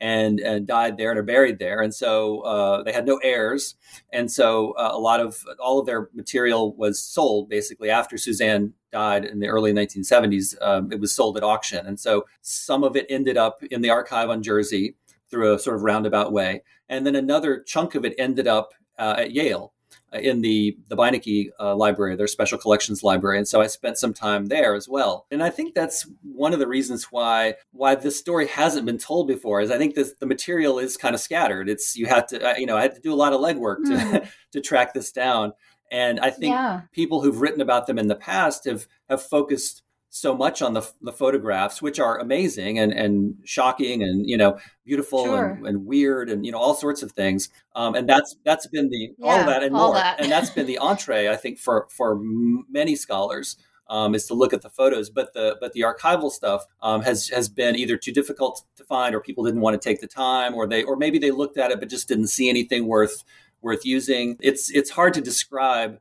and, 0.00 0.38
and 0.38 0.66
died 0.66 0.96
there 0.96 1.10
and 1.10 1.18
are 1.18 1.24
buried 1.24 1.58
there. 1.58 1.80
And 1.80 1.92
so 1.92 2.40
uh, 2.42 2.84
they 2.84 2.92
had 2.92 3.06
no 3.06 3.18
heirs. 3.24 3.74
And 4.12 4.30
so 4.30 4.72
uh, 4.72 4.90
a 4.92 4.98
lot 4.98 5.20
of 5.20 5.44
all 5.58 5.80
of 5.80 5.86
their 5.86 6.08
material 6.14 6.74
was 6.76 7.00
sold 7.00 7.48
basically 7.48 7.90
after 7.90 8.16
Suzanne 8.16 8.72
died 8.92 9.24
in 9.24 9.40
the 9.40 9.48
early 9.48 9.72
1970s. 9.72 10.54
Um, 10.60 10.92
it 10.92 11.00
was 11.00 11.12
sold 11.12 11.36
at 11.36 11.42
auction. 11.42 11.86
And 11.86 11.98
so 11.98 12.26
some 12.42 12.84
of 12.84 12.94
it 12.94 13.06
ended 13.08 13.36
up 13.36 13.64
in 13.64 13.80
the 13.80 13.90
archive 13.90 14.30
on 14.30 14.42
Jersey 14.42 14.94
through 15.32 15.54
a 15.54 15.58
sort 15.58 15.74
of 15.74 15.82
roundabout 15.82 16.32
way. 16.32 16.62
And 16.88 17.04
then 17.04 17.16
another 17.16 17.64
chunk 17.66 17.96
of 17.96 18.04
it 18.04 18.14
ended 18.18 18.46
up 18.46 18.70
uh, 18.98 19.16
at 19.18 19.32
Yale 19.32 19.72
uh, 20.14 20.18
in 20.18 20.42
the 20.42 20.76
the 20.88 20.96
Beinecke 20.96 21.48
uh, 21.58 21.74
Library, 21.74 22.14
their 22.16 22.26
special 22.26 22.58
collections 22.58 23.02
library, 23.02 23.38
and 23.38 23.48
so 23.48 23.60
I 23.60 23.66
spent 23.66 23.98
some 23.98 24.12
time 24.12 24.46
there 24.46 24.74
as 24.74 24.88
well. 24.88 25.26
And 25.30 25.42
I 25.42 25.50
think 25.50 25.74
that's 25.74 26.06
one 26.22 26.52
of 26.52 26.58
the 26.58 26.68
reasons 26.68 27.04
why 27.10 27.54
why 27.72 27.94
this 27.94 28.18
story 28.18 28.46
hasn't 28.46 28.86
been 28.86 28.98
told 28.98 29.26
before. 29.26 29.60
Is 29.60 29.70
I 29.70 29.78
think 29.78 29.94
this, 29.94 30.14
the 30.20 30.26
material 30.26 30.78
is 30.78 30.96
kind 30.96 31.14
of 31.14 31.20
scattered. 31.20 31.68
It's 31.68 31.96
you 31.96 32.06
had 32.06 32.28
to 32.28 32.50
uh, 32.50 32.54
you 32.56 32.66
know 32.66 32.76
I 32.76 32.82
had 32.82 32.94
to 32.94 33.00
do 33.00 33.12
a 33.12 33.16
lot 33.16 33.32
of 33.32 33.40
legwork 33.40 33.78
mm. 33.78 33.88
to 33.88 34.00
hmm. 34.00 34.24
to 34.52 34.60
track 34.60 34.92
this 34.92 35.12
down. 35.12 35.54
And 35.90 36.20
I 36.20 36.30
think 36.30 36.54
yeah. 36.54 36.82
people 36.92 37.20
who've 37.20 37.40
written 37.40 37.60
about 37.60 37.86
them 37.86 37.98
in 37.98 38.08
the 38.08 38.16
past 38.16 38.64
have 38.66 38.86
have 39.08 39.22
focused 39.22 39.81
so 40.14 40.36
much 40.36 40.60
on 40.60 40.74
the, 40.74 40.86
the 41.00 41.10
photographs, 41.10 41.80
which 41.80 41.98
are 41.98 42.18
amazing 42.18 42.78
and, 42.78 42.92
and 42.92 43.34
shocking 43.44 44.02
and 44.02 44.28
you 44.28 44.36
know 44.36 44.58
beautiful 44.84 45.24
sure. 45.24 45.46
and, 45.46 45.66
and, 45.66 45.86
weird 45.86 46.28
and 46.28 46.44
you 46.44 46.52
know 46.52 46.58
all 46.58 46.74
sorts 46.74 47.02
of 47.02 47.12
things. 47.12 47.48
Um, 47.74 47.94
and 47.94 48.06
that's 48.06 48.36
that's 48.44 48.66
been 48.66 48.90
the 48.90 49.14
yeah, 49.16 49.26
all 49.26 49.40
of 49.40 49.46
that 49.46 49.62
and 49.62 49.74
more. 49.74 49.94
That. 49.94 50.20
and 50.20 50.30
that's 50.30 50.50
been 50.50 50.66
the 50.66 50.76
entree, 50.76 51.28
I 51.28 51.36
think, 51.36 51.58
for 51.58 51.86
for 51.90 52.20
many 52.20 52.94
scholars. 52.94 53.56
Um, 53.88 54.14
is 54.14 54.26
to 54.26 54.34
look 54.34 54.54
at 54.54 54.62
the 54.62 54.70
photos, 54.70 55.10
but 55.10 55.34
the 55.34 55.56
but 55.60 55.72
the 55.72 55.80
archival 55.80 56.30
stuff 56.30 56.66
um, 56.82 57.02
has 57.02 57.28
has 57.28 57.48
been 57.48 57.74
either 57.74 57.96
too 57.96 58.12
difficult 58.12 58.62
to 58.76 58.84
find, 58.84 59.14
or 59.14 59.20
people 59.20 59.44
didn't 59.44 59.60
want 59.60 59.80
to 59.80 59.88
take 59.88 60.00
the 60.00 60.06
time, 60.06 60.54
or 60.54 60.66
they 60.66 60.82
or 60.82 60.96
maybe 60.96 61.18
they 61.18 61.30
looked 61.30 61.58
at 61.58 61.70
it 61.70 61.80
but 61.80 61.88
just 61.90 62.06
didn't 62.06 62.28
see 62.28 62.48
anything 62.48 62.86
worth 62.86 63.24
worth 63.60 63.84
using. 63.84 64.36
It's 64.40 64.70
it's 64.70 64.90
hard 64.90 65.14
to 65.14 65.20
describe 65.20 65.98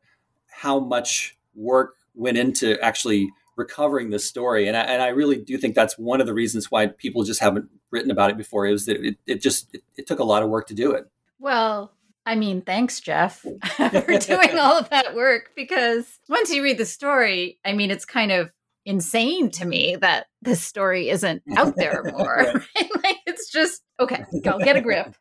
how 0.47 0.79
much 0.79 1.37
work 1.55 1.95
went 2.13 2.37
into 2.37 2.79
actually 2.81 3.31
recovering 3.55 4.09
this 4.09 4.25
story, 4.25 4.67
and 4.67 4.77
I, 4.77 4.81
and 4.81 5.01
I 5.01 5.09
really 5.09 5.37
do 5.37 5.57
think 5.57 5.75
that's 5.75 5.97
one 5.97 6.21
of 6.21 6.27
the 6.27 6.33
reasons 6.33 6.71
why 6.71 6.87
people 6.87 7.23
just 7.23 7.39
haven't 7.39 7.69
written 7.91 8.11
about 8.11 8.31
it 8.31 8.37
before. 8.37 8.65
is 8.65 8.85
that 8.85 8.97
it, 8.97 9.17
it 9.25 9.41
just 9.41 9.73
it, 9.73 9.83
it 9.97 10.07
took 10.07 10.19
a 10.19 10.23
lot 10.23 10.43
of 10.43 10.49
work 10.49 10.67
to 10.67 10.73
do 10.73 10.91
it. 10.91 11.05
Well, 11.39 11.93
I 12.25 12.35
mean, 12.35 12.61
thanks, 12.61 12.99
Jeff, 12.99 13.39
for 13.75 14.17
doing 14.19 14.57
all 14.57 14.77
of 14.77 14.89
that 14.89 15.15
work 15.15 15.51
because 15.55 16.19
once 16.29 16.51
you 16.51 16.63
read 16.63 16.77
the 16.77 16.85
story, 16.85 17.59
I 17.65 17.73
mean, 17.73 17.91
it's 17.91 18.05
kind 18.05 18.31
of 18.31 18.51
insane 18.85 19.51
to 19.51 19.65
me 19.65 19.95
that 19.97 20.27
this 20.41 20.61
story 20.61 21.09
isn't 21.09 21.43
out 21.55 21.75
there 21.75 22.03
more. 22.17 22.37
right. 22.53 22.65
Like 23.03 23.17
it's 23.25 23.49
just 23.49 23.81
okay, 23.99 24.23
go 24.43 24.59
get 24.59 24.75
a 24.75 24.81
grip 24.81 25.15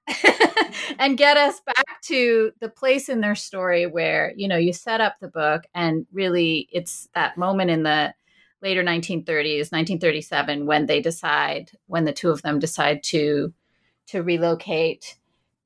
and 0.98 1.16
get 1.16 1.36
us 1.36 1.60
back 1.60 2.00
to 2.04 2.52
the 2.60 2.68
place 2.68 3.08
in 3.08 3.20
their 3.20 3.34
story 3.34 3.86
where, 3.86 4.32
you 4.36 4.48
know, 4.48 4.56
you 4.56 4.72
set 4.72 5.00
up 5.00 5.16
the 5.20 5.28
book 5.28 5.64
and 5.74 6.06
really 6.12 6.68
it's 6.70 7.08
that 7.14 7.38
moment 7.38 7.70
in 7.70 7.84
the 7.84 8.12
later 8.62 8.82
1930s, 8.82 9.72
1937 9.72 10.66
when 10.66 10.86
they 10.86 11.00
decide 11.00 11.70
when 11.86 12.04
the 12.04 12.12
two 12.12 12.30
of 12.30 12.42
them 12.42 12.58
decide 12.58 13.02
to 13.04 13.52
to 14.08 14.22
relocate 14.22 15.16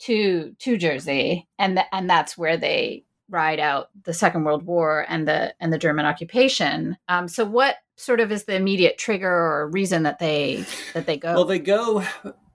to 0.00 0.54
to 0.58 0.76
Jersey 0.76 1.48
and 1.58 1.76
th- 1.76 1.86
and 1.92 2.08
that's 2.08 2.36
where 2.36 2.56
they 2.56 3.04
ride 3.28 3.60
out 3.60 3.88
the 4.04 4.12
Second 4.12 4.44
World 4.44 4.64
War 4.64 5.06
and 5.08 5.26
the 5.26 5.54
and 5.60 5.72
the 5.72 5.78
German 5.78 6.06
occupation. 6.06 6.96
Um, 7.08 7.28
so, 7.28 7.44
what 7.44 7.76
sort 7.96 8.20
of 8.20 8.32
is 8.32 8.44
the 8.44 8.56
immediate 8.56 8.98
trigger 8.98 9.30
or 9.30 9.70
reason 9.70 10.02
that 10.04 10.18
they 10.18 10.64
that 10.94 11.06
they 11.06 11.16
go? 11.16 11.34
Well, 11.34 11.44
they 11.44 11.58
go 11.58 12.04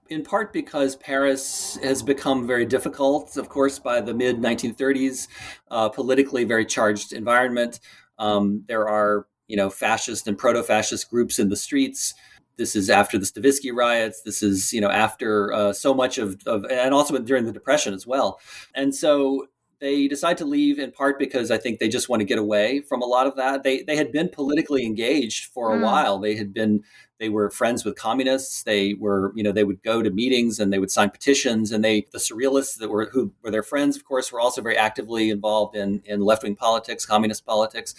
in 0.09 0.23
part 0.23 0.51
because 0.51 0.95
Paris 0.95 1.77
has 1.83 2.01
become 2.01 2.47
very 2.47 2.65
difficult, 2.65 3.37
of 3.37 3.49
course, 3.49 3.79
by 3.79 4.01
the 4.01 4.13
mid 4.13 4.37
1930s, 4.37 5.27
uh, 5.69 5.89
politically 5.89 6.43
very 6.43 6.65
charged 6.65 7.13
environment. 7.13 7.79
Um, 8.17 8.63
there 8.67 8.87
are 8.87 9.27
you 9.49 9.57
know 9.57 9.69
fascist 9.69 10.27
and 10.27 10.37
proto-fascist 10.37 11.09
groups 11.09 11.39
in 11.39 11.49
the 11.49 11.57
streets. 11.57 12.13
This 12.55 12.75
is 12.75 12.89
after 12.89 13.17
the 13.17 13.25
Stavisky 13.25 13.73
riots. 13.73 14.21
This 14.21 14.41
is 14.41 14.71
you 14.71 14.79
know 14.79 14.89
after 14.89 15.51
uh, 15.51 15.73
so 15.73 15.93
much 15.93 16.17
of, 16.17 16.41
of 16.45 16.65
and 16.65 16.93
also 16.93 17.17
during 17.17 17.45
the 17.45 17.51
Depression 17.51 17.93
as 17.93 18.07
well. 18.07 18.39
And 18.73 18.95
so 18.95 19.47
they 19.79 20.07
decide 20.07 20.37
to 20.37 20.45
leave 20.45 20.77
in 20.77 20.91
part 20.91 21.17
because 21.17 21.51
I 21.51 21.57
think 21.57 21.79
they 21.79 21.87
just 21.87 22.09
want 22.09 22.19
to 22.19 22.25
get 22.25 22.37
away 22.37 22.81
from 22.81 23.01
a 23.01 23.05
lot 23.05 23.27
of 23.27 23.35
that. 23.35 23.63
They 23.63 23.83
they 23.83 23.95
had 23.95 24.11
been 24.11 24.29
politically 24.29 24.85
engaged 24.85 25.45
for 25.45 25.73
a 25.73 25.77
mm. 25.77 25.83
while. 25.83 26.19
They 26.19 26.35
had 26.35 26.53
been 26.53 26.83
they 27.19 27.29
were 27.29 27.49
friends 27.49 27.83
with 27.85 27.95
communists. 27.95 28.63
They 28.63 28.93
were 28.93 29.31
you 29.35 29.43
know 29.43 29.51
they 29.51 29.63
would 29.63 29.83
go 29.83 30.01
to 30.01 30.09
meetings 30.09 30.59
and 30.59 30.71
they 30.71 30.79
would 30.79 30.91
sign 30.91 31.09
petitions. 31.09 31.71
And 31.71 31.83
they 31.83 32.07
the 32.11 32.17
surrealists 32.17 32.77
that 32.79 32.89
were 32.89 33.09
who 33.11 33.33
were 33.43 33.51
their 33.51 33.63
friends, 33.63 33.95
of 33.95 34.05
course, 34.05 34.31
were 34.31 34.39
also 34.39 34.61
very 34.61 34.77
actively 34.77 35.29
involved 35.29 35.75
in 35.75 36.01
in 36.05 36.21
left 36.21 36.43
wing 36.43 36.55
politics, 36.55 37.05
communist 37.05 37.45
politics. 37.45 37.93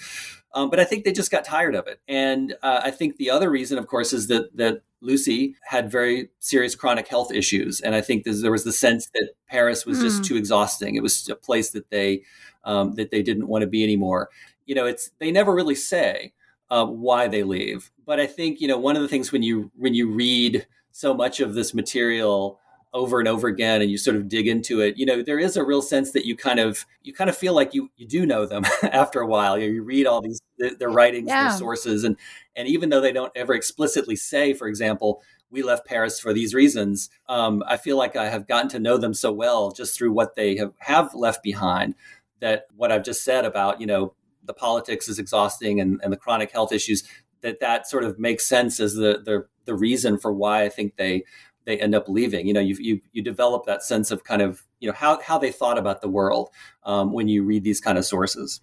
Um, 0.53 0.69
but 0.69 0.81
I 0.81 0.85
think 0.85 1.05
they 1.05 1.13
just 1.13 1.31
got 1.31 1.45
tired 1.45 1.75
of 1.77 1.87
it. 1.87 2.01
And 2.09 2.57
uh, 2.63 2.81
I 2.83 2.91
think 2.91 3.17
the 3.17 3.31
other 3.31 3.51
reason, 3.51 3.79
of 3.79 3.87
course, 3.87 4.13
is 4.13 4.27
that 4.29 4.57
that 4.57 4.83
Lucy 5.01 5.55
had 5.63 5.91
very 5.91 6.31
serious 6.41 6.75
chronic 6.75 7.07
health 7.09 7.33
issues, 7.33 7.81
and 7.81 7.95
I 7.95 8.01
think 8.01 8.25
there 8.25 8.51
was 8.51 8.65
the 8.65 8.73
sense 8.73 9.09
that 9.15 9.31
Paris 9.49 9.87
was 9.87 9.99
mm. 9.99 10.03
just 10.03 10.17
hmm. 10.19 10.23
too 10.23 10.37
exhausting. 10.37 10.97
It 10.97 11.03
was 11.03 11.29
a 11.29 11.37
place 11.37 11.71
that 11.71 11.91
they 11.91 12.23
um, 12.65 12.95
that 12.95 13.11
they 13.11 13.23
didn't 13.23 13.49
want 13.49 13.63
to 13.63 13.69
be 13.69 13.85
anymore. 13.85 14.29
You 14.67 14.75
know, 14.75 14.87
it's 14.87 15.11
they 15.19 15.31
never 15.31 15.55
really 15.55 15.75
say 15.75 16.33
uh, 16.71 16.87
why 16.87 17.29
they 17.29 17.43
leave, 17.43 17.91
but 18.11 18.19
I 18.19 18.27
think 18.27 18.61
you 18.61 18.67
know 18.67 18.77
one 18.77 18.97
of 18.97 19.03
the 19.03 19.09
things 19.09 19.31
when 19.31 19.45
you 19.45 19.71
when 19.77 19.95
you 19.95 20.11
read 20.11 20.67
so 20.91 21.15
much 21.15 21.39
of 21.39 21.55
this 21.55 21.73
material 21.73 22.59
over 22.93 23.21
and 23.21 23.29
over 23.29 23.47
again 23.47 23.83
and 23.83 23.89
you 23.89 23.97
sort 23.97 24.17
of 24.17 24.27
dig 24.27 24.49
into 24.49 24.81
it 24.81 24.99
you 24.99 25.07
know 25.07 25.23
there 25.23 25.39
is 25.39 25.57
a 25.57 25.63
real 25.63 25.81
sense 25.81 26.11
that 26.11 26.27
you 26.27 26.37
kind 26.37 26.59
of 26.59 26.85
you 27.05 27.13
kind 27.13 27.31
of 27.31 27.37
feel 27.37 27.55
like 27.55 27.73
you 27.73 27.89
you 27.97 28.09
do 28.09 28.27
know 28.27 28.47
them 28.47 28.65
after 28.83 29.21
a 29.21 29.27
while 29.29 29.57
you, 29.57 29.71
you 29.71 29.85
read 29.85 30.09
all 30.09 30.21
these 30.21 30.41
their 30.81 30.91
writings 30.91 31.29
yeah. 31.29 31.51
their 31.51 31.57
sources 31.57 32.03
and 32.03 32.17
and 32.57 32.67
even 32.67 32.89
though 32.89 33.01
they 33.01 33.13
don't 33.13 33.31
ever 33.37 33.55
explicitly 33.55 34.17
say 34.17 34.53
for 34.53 34.67
example 34.67 35.23
we 35.53 35.63
left 35.63 35.87
paris 35.87 36.19
for 36.19 36.33
these 36.33 36.53
reasons 36.53 37.11
um, 37.29 37.63
i 37.69 37.77
feel 37.77 37.97
like 37.97 38.17
i 38.17 38.29
have 38.29 38.49
gotten 38.49 38.69
to 38.69 38.81
know 38.81 38.97
them 38.97 39.15
so 39.15 39.31
well 39.31 39.71
just 39.71 39.97
through 39.97 40.11
what 40.11 40.35
they 40.35 40.57
have 40.57 40.73
have 40.81 41.15
left 41.15 41.45
behind 41.45 41.95
that 42.41 42.67
what 42.75 42.91
i've 42.91 43.05
just 43.05 43.23
said 43.23 43.45
about 43.45 43.81
you 43.81 43.87
know 43.87 44.15
the 44.43 44.55
politics 44.55 45.09
is 45.09 45.21
exhausting 45.21 45.81
and, 45.81 46.01
and 46.03 46.13
the 46.13 46.17
chronic 46.17 46.51
health 46.51 46.73
issues 46.73 47.05
that 47.43 47.61
that 47.61 47.89
sort 47.89 48.05
of 48.05 48.19
makes 48.19 48.49
sense 48.49 48.81
as 48.81 48.95
the 48.95 49.23
the 49.25 49.47
the 49.65 49.75
reason 49.75 50.19
for 50.19 50.33
why 50.33 50.65
i 50.65 50.69
think 50.69 50.97
they 50.97 51.23
they 51.71 51.79
end 51.79 51.95
up 51.95 52.09
leaving. 52.09 52.47
You 52.47 52.53
know, 52.53 52.61
you 52.61 52.77
you 52.79 53.01
you 53.13 53.23
develop 53.23 53.67
that 53.67 53.83
sense 53.83 54.11
of 54.11 54.25
kind 54.25 54.43
of 54.43 54.63
you 54.81 54.89
know 54.89 54.95
how 54.95 55.21
how 55.21 55.39
they 55.39 55.53
thought 55.53 55.79
about 55.79 56.01
the 56.01 56.09
world 56.09 56.51
um, 56.85 57.13
when 57.13 57.29
you 57.29 57.45
read 57.45 57.65
these 57.65 57.81
kind 57.81 57.99
of 57.99 58.05
sources. 58.05 58.61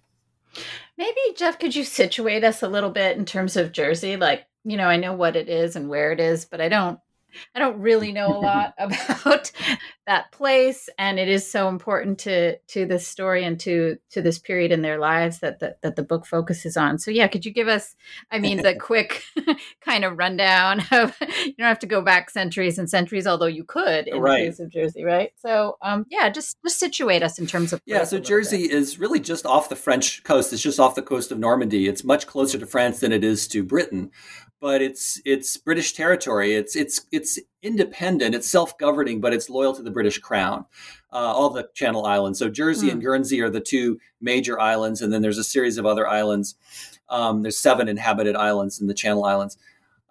Maybe 0.96 1.16
Jeff, 1.36 1.58
could 1.58 1.76
you 1.76 1.84
situate 1.84 2.44
us 2.44 2.62
a 2.62 2.68
little 2.68 2.90
bit 2.90 3.16
in 3.16 3.24
terms 3.24 3.56
of 3.56 3.72
Jersey? 3.72 4.16
Like, 4.16 4.46
you 4.64 4.76
know, 4.76 4.88
I 4.88 4.96
know 4.96 5.12
what 5.12 5.36
it 5.36 5.48
is 5.48 5.76
and 5.76 5.88
where 5.88 6.10
it 6.10 6.20
is, 6.20 6.44
but 6.44 6.60
I 6.60 6.68
don't 6.68 6.98
I 7.54 7.58
don't 7.58 7.80
really 7.80 8.12
know 8.12 8.28
a 8.28 8.40
lot 8.40 8.74
about 8.78 9.52
that 10.06 10.32
place, 10.32 10.88
and 10.98 11.18
it 11.18 11.28
is 11.28 11.48
so 11.48 11.68
important 11.68 12.18
to 12.20 12.58
to 12.58 12.86
this 12.86 13.06
story 13.06 13.44
and 13.44 13.58
to 13.60 13.96
to 14.10 14.22
this 14.22 14.38
period 14.38 14.72
in 14.72 14.82
their 14.82 14.98
lives 14.98 15.40
that 15.40 15.60
the, 15.60 15.76
that 15.82 15.96
the 15.96 16.02
book 16.02 16.26
focuses 16.26 16.76
on. 16.76 16.98
So, 16.98 17.10
yeah, 17.10 17.28
could 17.28 17.44
you 17.44 17.52
give 17.52 17.68
us, 17.68 17.94
I 18.30 18.38
mean, 18.38 18.62
the 18.62 18.74
quick 18.74 19.22
kind 19.80 20.04
of 20.04 20.18
rundown 20.18 20.80
of 20.90 21.16
you 21.20 21.54
don't 21.58 21.66
have 21.66 21.78
to 21.80 21.86
go 21.86 22.02
back 22.02 22.30
centuries 22.30 22.78
and 22.78 22.88
centuries, 22.88 23.26
although 23.26 23.46
you 23.46 23.64
could 23.64 24.08
in 24.08 24.20
right. 24.20 24.40
the 24.40 24.46
case 24.46 24.60
of 24.60 24.70
Jersey, 24.70 25.04
right? 25.04 25.32
So, 25.36 25.76
um, 25.82 26.06
yeah, 26.10 26.28
just 26.30 26.56
just 26.64 26.78
situate 26.78 27.22
us 27.22 27.38
in 27.38 27.46
terms 27.46 27.72
of 27.72 27.82
yeah. 27.86 28.04
So 28.04 28.18
Jersey 28.18 28.68
bit. 28.68 28.72
is 28.72 28.98
really 28.98 29.20
just 29.20 29.46
off 29.46 29.68
the 29.68 29.76
French 29.76 30.22
coast. 30.24 30.52
It's 30.52 30.62
just 30.62 30.80
off 30.80 30.94
the 30.94 31.02
coast 31.02 31.32
of 31.32 31.38
Normandy. 31.38 31.88
It's 31.88 32.04
much 32.04 32.26
closer 32.26 32.58
to 32.58 32.66
France 32.66 33.00
than 33.00 33.12
it 33.12 33.24
is 33.24 33.48
to 33.48 33.62
Britain 33.62 34.10
but 34.60 34.82
it's 34.82 35.20
it's 35.24 35.56
British 35.56 35.92
territory. 35.92 36.54
It's 36.54 36.74
it's 36.76 37.06
it's 37.12 37.38
independent. 37.62 38.34
It's 38.34 38.48
self-governing, 38.48 39.20
but 39.20 39.32
it's 39.32 39.50
loyal 39.50 39.74
to 39.74 39.82
the 39.82 39.90
British 39.90 40.18
Crown. 40.18 40.64
Uh, 41.12 41.16
all 41.16 41.50
the 41.50 41.68
Channel 41.74 42.04
Islands. 42.04 42.38
So 42.38 42.50
Jersey 42.50 42.88
mm. 42.88 42.92
and 42.92 43.02
Guernsey 43.02 43.40
are 43.40 43.50
the 43.50 43.60
two 43.60 43.98
major 44.20 44.60
islands, 44.60 45.00
and 45.00 45.12
then 45.12 45.22
there's 45.22 45.38
a 45.38 45.44
series 45.44 45.78
of 45.78 45.86
other 45.86 46.06
islands. 46.06 46.54
Um, 47.08 47.42
there's 47.42 47.56
seven 47.56 47.88
inhabited 47.88 48.36
islands 48.36 48.80
in 48.80 48.88
the 48.88 48.94
Channel 48.94 49.24
Islands, 49.24 49.56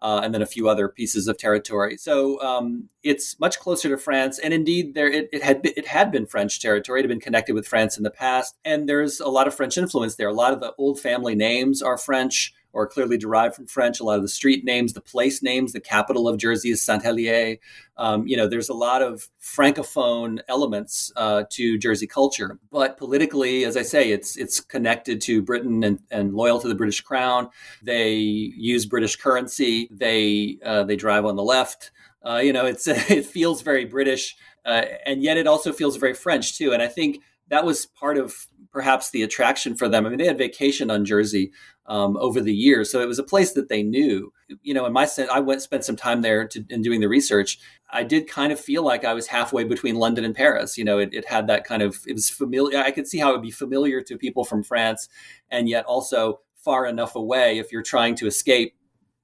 uh, 0.02 0.22
and 0.24 0.34
then 0.34 0.42
a 0.42 0.48
few 0.48 0.68
other 0.68 0.90
pieces 0.90 1.28
of 1.28 1.38
territory. 1.38 1.98
So 1.98 2.42
um, 2.42 2.90
it's 3.04 3.40
much 3.40 3.60
closer 3.60 3.90
to 3.90 3.98
France, 3.98 4.40
and 4.40 4.54
indeed, 4.54 4.96
there 4.96 5.08
it, 5.08 5.30
it 5.32 5.44
had 5.44 5.62
been, 5.62 5.74
it 5.78 5.86
had 5.86 6.12
been 6.12 6.26
French 6.26 6.60
territory. 6.60 7.02
It 7.02 7.04
had 7.04 7.10
been 7.10 7.20
connected 7.20 7.54
with 7.54 7.68
France 7.68 7.98
in 7.98 8.04
the 8.04 8.10
past, 8.10 8.56
and 8.66 8.90
there's 8.90 9.20
a 9.20 9.30
lot 9.30 9.48
of 9.48 9.54
French 9.54 9.78
influence 9.78 10.16
there. 10.16 10.30
A 10.30 10.34
lot 10.34 10.54
of 10.54 10.60
the 10.60 10.74
old 10.80 11.00
family 11.00 11.36
names 11.36 11.84
are 11.84 11.98
French 11.98 12.56
or 12.78 12.86
clearly 12.86 13.18
derived 13.18 13.56
from 13.56 13.66
French. 13.66 14.00
A 14.00 14.04
lot 14.04 14.18
of 14.18 14.22
the 14.22 14.28
street 14.28 14.64
names, 14.64 14.94
the 14.94 15.02
place 15.02 15.42
names, 15.42 15.74
the 15.74 15.80
capital 15.80 16.28
of 16.28 16.38
Jersey 16.38 16.70
is 16.70 16.80
Saint 16.80 17.02
Helier. 17.02 17.58
Um, 17.98 18.28
you 18.28 18.38
know, 18.38 18.48
there's 18.48 18.70
a 18.70 18.76
lot 18.76 19.02
of 19.02 19.28
francophone 19.42 20.42
elements 20.48 21.12
uh, 21.16 21.46
to 21.50 21.80
Jersey 21.80 22.06
culture, 22.06 22.60
but 22.72 22.96
politically, 22.96 23.66
as 23.66 23.76
I 23.76 23.82
say, 23.82 24.12
it's 24.12 24.38
it's 24.38 24.60
connected 24.60 25.22
to 25.22 25.42
Britain 25.42 25.84
and, 25.84 25.98
and 26.12 26.36
loyal 26.36 26.60
to 26.60 26.68
the 26.68 26.76
British 26.76 27.02
Crown. 27.02 27.50
They 27.82 28.14
use 28.14 28.86
British 28.86 29.16
currency. 29.16 29.90
They 29.90 30.60
uh, 30.64 30.84
they 30.84 30.98
drive 30.98 31.26
on 31.26 31.36
the 31.36 31.44
left. 31.44 31.90
Uh, 32.24 32.38
you 32.38 32.54
know, 32.54 32.68
it's 32.68 32.88
it 33.10 33.26
feels 33.26 33.64
very 33.64 33.86
British, 33.86 34.36
uh, 34.66 34.84
and 35.04 35.24
yet 35.24 35.38
it 35.38 35.48
also 35.48 35.74
feels 35.74 35.98
very 35.98 36.14
French 36.14 36.56
too. 36.60 36.74
And 36.74 36.84
I 36.84 36.88
think 36.88 37.22
that 37.50 37.66
was 37.66 37.86
part 37.86 38.18
of 38.18 38.48
perhaps 38.72 39.10
the 39.10 39.24
attraction 39.24 39.76
for 39.76 39.88
them. 39.88 40.06
I 40.06 40.10
mean, 40.10 40.20
they 40.20 40.28
had 40.28 40.38
vacation 40.38 40.92
on 40.92 41.06
Jersey 41.06 41.52
um, 41.88 42.18
over 42.18 42.42
the 42.42 42.54
years. 42.54 42.92
So 42.92 43.02
it 43.02 43.08
was 43.08 43.20
a 43.20 43.24
place 43.24 43.54
that 43.54 43.70
they 43.70 43.82
knew. 43.82 44.32
You 44.62 44.74
know, 44.74 44.86
in 44.86 44.94
my 44.94 45.06
sense, 45.06 45.30
I 45.32 45.40
went 45.40 45.62
spent 45.62 45.86
some 45.86 45.96
time 45.96 46.22
there 46.22 46.48
to, 46.48 46.64
in 46.70 46.82
doing 46.82 47.00
the 47.00 47.08
research. 47.08 47.60
I 47.92 48.04
did 48.04 48.30
kind 48.30 48.52
of 48.52 48.60
feel 48.60 48.84
like 48.84 49.06
I 49.06 49.14
was 49.14 49.28
halfway 49.28 49.64
between 49.64 49.96
London 49.96 50.26
and 50.26 50.36
Paris. 50.36 50.78
You 50.78 50.84
know, 50.84 51.00
it, 51.00 51.14
it 51.14 51.26
had 51.26 51.48
that 51.48 51.64
kind 51.64 51.82
of 51.82 52.00
it 52.08 52.14
was 52.14 52.30
familiar. 52.30 52.78
I 52.80 52.92
could 52.92 53.08
see 53.08 53.18
how 53.18 53.30
it 53.30 53.34
would 53.34 53.42
be 53.42 53.52
familiar 53.52 54.02
to 54.02 54.18
people 54.18 54.44
from 54.44 54.64
France, 54.64 55.08
and 55.50 55.70
yet 55.70 55.86
also 55.86 56.42
far 56.56 56.86
enough 56.86 57.16
away 57.16 57.60
if 57.60 57.72
you're 57.72 57.82
trying 57.82 58.16
to 58.16 58.28
escape 58.28 58.76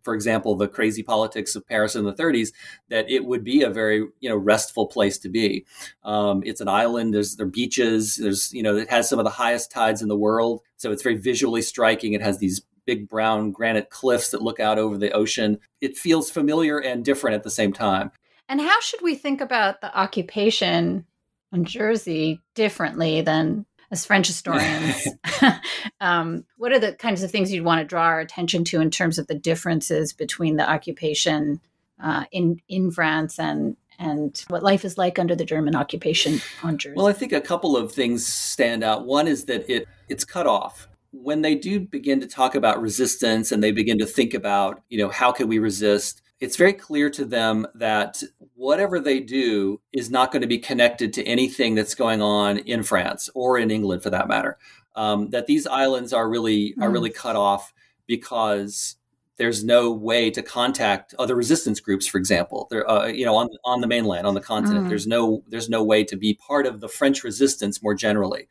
for 0.04 0.14
example, 0.14 0.56
the 0.56 0.68
crazy 0.68 1.04
politics 1.04 1.56
of 1.56 1.66
Paris 1.68 1.96
in 1.96 2.06
the 2.06 2.14
30s, 2.14 2.52
that 2.90 3.10
it 3.10 3.26
would 3.26 3.44
be 3.44 3.64
a 3.64 3.70
very 3.70 4.08
you 4.20 4.30
know 4.30 4.36
restful 4.36 4.88
place 4.88 5.18
to 5.20 5.30
be. 5.30 5.66
Um, 6.04 6.44
it's 6.46 6.62
an 6.62 6.68
island. 6.68 7.14
There's 7.14 7.36
there 7.36 7.46
beaches. 7.46 8.18
There's 8.18 8.54
you 8.54 8.64
know 8.64 8.76
it 8.76 8.90
has 8.90 9.10
some 9.10 9.20
of 9.20 9.26
the 9.26 9.32
highest 9.32 9.72
tides 9.72 10.02
in 10.02 10.08
the 10.08 10.18
world, 10.18 10.62
so 10.78 10.92
it's 10.92 11.04
very 11.04 11.18
visually 11.18 11.62
striking. 11.62 12.14
It 12.14 12.22
has 12.22 12.40
these 12.40 12.62
big 12.86 13.08
brown 13.08 13.52
granite 13.52 13.90
cliffs 13.90 14.32
that 14.32 14.42
look 14.42 14.60
out 14.60 14.78
over 14.78 14.98
the 14.98 15.12
ocean. 15.12 15.60
It 15.82 15.98
feels 15.98 16.30
familiar 16.30 16.80
and 16.80 17.06
different 17.06 17.36
at 17.36 17.44
the 17.44 17.50
same 17.50 17.72
time. 17.72 18.12
And 18.50 18.60
how 18.60 18.80
should 18.82 19.02
we 19.02 19.16
think 19.16 19.40
about 19.40 19.80
the 19.80 19.98
occupation 19.98 21.06
on 21.54 21.64
Jersey 21.64 22.42
differently 22.56 23.22
than 23.22 23.66
as 23.94 24.06
French 24.06 24.26
historians, 24.28 25.08
um, 26.02 26.44
what 26.58 26.72
are 26.72 26.80
the 26.80 26.94
kinds 26.94 27.22
of 27.22 27.30
things 27.30 27.54
you'd 27.54 27.64
want 27.64 27.80
to 27.80 27.86
draw 27.86 28.02
our 28.02 28.20
attention 28.20 28.64
to 28.66 28.82
in 28.82 28.90
terms 28.90 29.20
of 29.20 29.28
the 29.28 29.36
differences 29.36 30.12
between 30.12 30.58
the 30.58 30.70
occupation 30.70 31.62
uh, 32.04 32.26
in 32.32 32.60
in 32.68 32.92
France 32.92 33.40
and 33.40 33.78
and 34.00 34.44
what 34.48 34.64
life 34.64 34.84
is 34.84 34.98
like 34.98 35.20
under 35.20 35.36
the 35.36 35.46
German 35.46 35.76
occupation 35.76 36.42
on 36.64 36.80
Jersey? 36.80 36.96
Well, 36.98 37.08
I 37.08 37.14
think 37.14 37.32
a 37.32 37.40
couple 37.40 37.78
of 37.78 37.92
things 37.92 38.26
stand 38.26 38.84
out. 38.84 39.06
One 39.06 39.28
is 39.28 39.46
that 39.46 39.70
it 39.70 39.88
it's 40.10 40.26
cut 40.26 40.48
off 40.48 40.88
when 41.12 41.44
they 41.44 41.54
do 41.54 41.80
begin 41.80 42.20
to 42.20 42.28
talk 42.28 42.56
about 42.56 42.82
resistance 42.82 43.52
and 43.52 43.64
they 43.64 43.72
begin 43.72 44.00
to 44.00 44.06
think 44.08 44.34
about, 44.34 44.82
you 44.90 44.98
know, 44.98 45.10
how 45.10 45.32
can 45.32 45.48
we 45.48 45.60
resist? 45.60 46.23
It's 46.44 46.58
very 46.58 46.74
clear 46.74 47.10
to 47.12 47.26
them 47.26 47.66
that 47.76 48.22
whatever 48.56 49.00
they 49.00 49.20
do 49.20 49.82
is 49.94 50.12
not 50.12 50.32
going 50.32 50.42
to 50.42 50.48
be 50.48 50.60
connected 50.60 51.14
to 51.14 51.24
anything 51.24 51.76
that's 51.76 51.96
going 51.96 52.22
on 52.22 52.58
in 52.58 52.84
France 52.84 53.30
or 53.34 53.58
in 53.58 53.72
England, 53.72 54.04
for 54.04 54.10
that 54.10 54.28
matter. 54.28 54.58
Um, 54.96 55.30
that 55.30 55.48
these 55.48 55.66
islands 55.66 56.14
are 56.14 56.30
really 56.30 56.76
are 56.80 56.92
really 56.92 57.10
mm. 57.10 57.16
cut 57.16 57.36
off 57.36 57.74
because 58.06 58.98
there's 59.38 59.64
no 59.64 59.92
way 59.92 60.30
to 60.30 60.44
contact 60.44 61.16
other 61.18 61.36
resistance 61.36 61.80
groups, 61.80 62.06
for 62.06 62.18
example. 62.20 62.68
There, 62.70 62.88
uh, 62.90 63.08
you 63.08 63.26
know, 63.26 63.36
on 63.36 63.50
on 63.64 63.82
the 63.82 63.88
mainland, 63.88 64.28
on 64.28 64.36
the 64.36 64.42
continent, 64.42 64.86
mm. 64.86 64.90
there's 64.90 65.08
no 65.08 65.44
there's 65.48 65.70
no 65.70 65.84
way 65.84 66.04
to 66.04 66.16
be 66.16 66.34
part 66.34 66.68
of 66.68 66.82
the 66.82 66.90
French 66.90 67.24
resistance 67.24 67.82
more 67.82 67.96
generally 67.96 68.48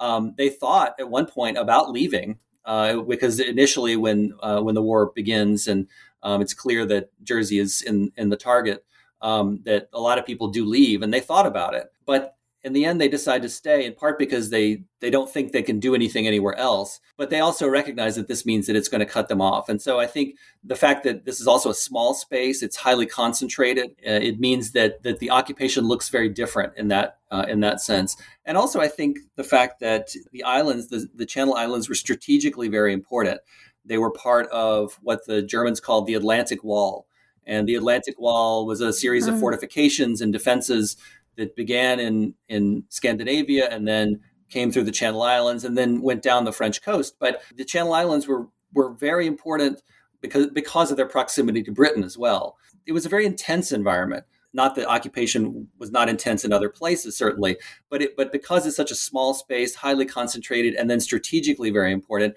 um, 0.00 0.34
they 0.36 0.48
thought 0.48 0.94
at 0.98 1.10
one 1.10 1.26
point 1.26 1.58
about 1.58 1.90
leaving 1.90 2.38
uh, 2.64 3.00
because 3.02 3.40
initially, 3.40 3.96
when 3.96 4.34
uh, 4.42 4.60
when 4.60 4.74
the 4.74 4.82
war 4.82 5.12
begins 5.14 5.66
and 5.66 5.86
um, 6.22 6.40
it's 6.40 6.54
clear 6.54 6.86
that 6.86 7.10
Jersey 7.22 7.58
is 7.58 7.82
in 7.82 8.12
in 8.16 8.28
the 8.28 8.36
target, 8.36 8.84
um, 9.22 9.60
that 9.64 9.88
a 9.92 10.00
lot 10.00 10.18
of 10.18 10.26
people 10.26 10.48
do 10.48 10.64
leave, 10.64 11.02
and 11.02 11.12
they 11.12 11.20
thought 11.20 11.46
about 11.46 11.74
it, 11.74 11.92
but 12.06 12.36
in 12.62 12.72
the 12.74 12.84
end 12.84 13.00
they 13.00 13.08
decide 13.08 13.42
to 13.42 13.48
stay 13.48 13.86
in 13.86 13.94
part 13.94 14.18
because 14.18 14.50
they 14.50 14.82
they 15.00 15.08
don't 15.08 15.30
think 15.30 15.50
they 15.50 15.62
can 15.62 15.80
do 15.80 15.94
anything 15.94 16.26
anywhere 16.26 16.54
else. 16.56 17.00
But 17.16 17.30
they 17.30 17.40
also 17.40 17.66
recognize 17.66 18.16
that 18.16 18.28
this 18.28 18.44
means 18.44 18.66
that 18.66 18.76
it's 18.76 18.88
going 18.88 19.00
to 19.00 19.06
cut 19.06 19.28
them 19.28 19.40
off. 19.40 19.68
And 19.68 19.80
so 19.80 19.98
i 19.98 20.06
think 20.06 20.36
the 20.64 20.76
fact 20.76 21.04
that 21.04 21.24
this 21.24 21.40
is 21.40 21.46
also 21.46 21.70
a 21.70 21.74
small 21.74 22.14
space 22.14 22.62
it's 22.62 22.76
highly 22.76 23.06
concentrated 23.06 23.90
uh, 24.06 24.20
it 24.20 24.38
means 24.38 24.72
that 24.72 25.02
that 25.02 25.18
the 25.18 25.30
occupation 25.30 25.84
looks 25.84 26.08
very 26.08 26.28
different 26.28 26.72
in 26.76 26.88
that 26.88 27.18
uh, 27.30 27.46
in 27.48 27.60
that 27.60 27.80
sense. 27.80 28.16
And 28.44 28.56
also 28.56 28.80
i 28.80 28.88
think 28.88 29.18
the 29.36 29.44
fact 29.44 29.80
that 29.80 30.08
the 30.32 30.42
islands 30.44 30.88
the, 30.88 31.08
the 31.14 31.26
channel 31.26 31.54
islands 31.54 31.88
were 31.88 31.94
strategically 31.94 32.68
very 32.68 32.92
important 32.92 33.40
they 33.84 33.98
were 33.98 34.10
part 34.10 34.48
of 34.48 34.98
what 35.02 35.26
the 35.26 35.42
germans 35.42 35.80
called 35.80 36.06
the 36.06 36.14
atlantic 36.14 36.62
wall 36.64 37.06
and 37.46 37.68
the 37.68 37.74
atlantic 37.74 38.18
wall 38.18 38.66
was 38.66 38.80
a 38.80 38.92
series 38.92 39.26
of 39.26 39.34
hmm. 39.34 39.40
fortifications 39.40 40.20
and 40.20 40.32
defenses 40.32 40.96
that 41.36 41.56
began 41.56 41.98
in 41.98 42.34
in 42.48 42.84
Scandinavia 42.88 43.68
and 43.70 43.88
then 43.88 44.20
came 44.50 44.70
through 44.70 44.84
the 44.84 44.92
Channel 44.92 45.22
Islands 45.22 45.64
and 45.64 45.76
then 45.76 46.02
went 46.02 46.22
down 46.22 46.44
the 46.44 46.52
French 46.52 46.82
coast. 46.82 47.16
But 47.18 47.42
the 47.56 47.64
Channel 47.64 47.94
Islands 47.94 48.28
were 48.28 48.48
were 48.74 48.92
very 48.92 49.26
important 49.26 49.82
because 50.20 50.48
because 50.48 50.90
of 50.90 50.96
their 50.96 51.06
proximity 51.06 51.62
to 51.62 51.72
Britain 51.72 52.04
as 52.04 52.18
well. 52.18 52.56
It 52.86 52.92
was 52.92 53.06
a 53.06 53.10
very 53.10 53.26
intense 53.26 53.72
environment. 53.72 54.24
Not 54.52 54.74
that 54.74 54.88
occupation 54.88 55.68
was 55.78 55.92
not 55.92 56.08
intense 56.08 56.44
in 56.44 56.52
other 56.52 56.68
places, 56.68 57.16
certainly, 57.16 57.56
but 57.88 58.02
it, 58.02 58.16
but 58.16 58.32
because 58.32 58.66
it's 58.66 58.74
such 58.74 58.90
a 58.90 58.96
small 58.96 59.32
space, 59.32 59.76
highly 59.76 60.04
concentrated, 60.04 60.74
and 60.74 60.90
then 60.90 60.98
strategically 60.98 61.70
very 61.70 61.92
important, 61.92 62.34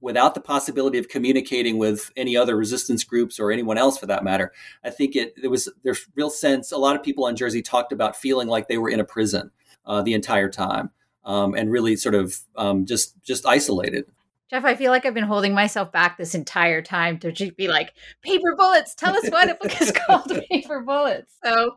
without 0.00 0.34
the 0.34 0.40
possibility 0.40 0.98
of 0.98 1.08
communicating 1.08 1.78
with 1.78 2.10
any 2.16 2.36
other 2.36 2.56
resistance 2.56 3.04
groups 3.04 3.40
or 3.40 3.50
anyone 3.50 3.78
else 3.78 3.98
for 3.98 4.06
that 4.06 4.24
matter. 4.24 4.52
I 4.84 4.90
think 4.90 5.16
it 5.16 5.34
there 5.40 5.50
was 5.50 5.68
there's 5.82 6.06
real 6.14 6.30
sense. 6.30 6.72
A 6.72 6.78
lot 6.78 6.96
of 6.96 7.02
people 7.02 7.24
on 7.24 7.36
Jersey 7.36 7.62
talked 7.62 7.92
about 7.92 8.16
feeling 8.16 8.48
like 8.48 8.68
they 8.68 8.78
were 8.78 8.90
in 8.90 9.00
a 9.00 9.04
prison 9.04 9.50
uh, 9.84 10.02
the 10.02 10.14
entire 10.14 10.50
time 10.50 10.90
um, 11.24 11.54
and 11.54 11.70
really 11.70 11.96
sort 11.96 12.14
of 12.14 12.38
um, 12.56 12.86
just 12.86 13.20
just 13.22 13.46
isolated. 13.46 14.06
Jeff, 14.48 14.64
I 14.64 14.76
feel 14.76 14.92
like 14.92 15.04
I've 15.04 15.14
been 15.14 15.24
holding 15.24 15.54
myself 15.54 15.90
back 15.90 16.16
this 16.16 16.32
entire 16.32 16.80
time 16.80 17.18
to 17.18 17.32
just 17.32 17.56
be 17.56 17.66
like, 17.66 17.92
Paper 18.22 18.54
Bullets, 18.56 18.94
tell 18.94 19.12
us 19.16 19.28
why 19.28 19.44
the 19.44 19.54
book 19.54 19.80
is 19.82 19.90
called 20.06 20.40
Paper 20.48 20.82
Bullets. 20.82 21.34
So 21.44 21.72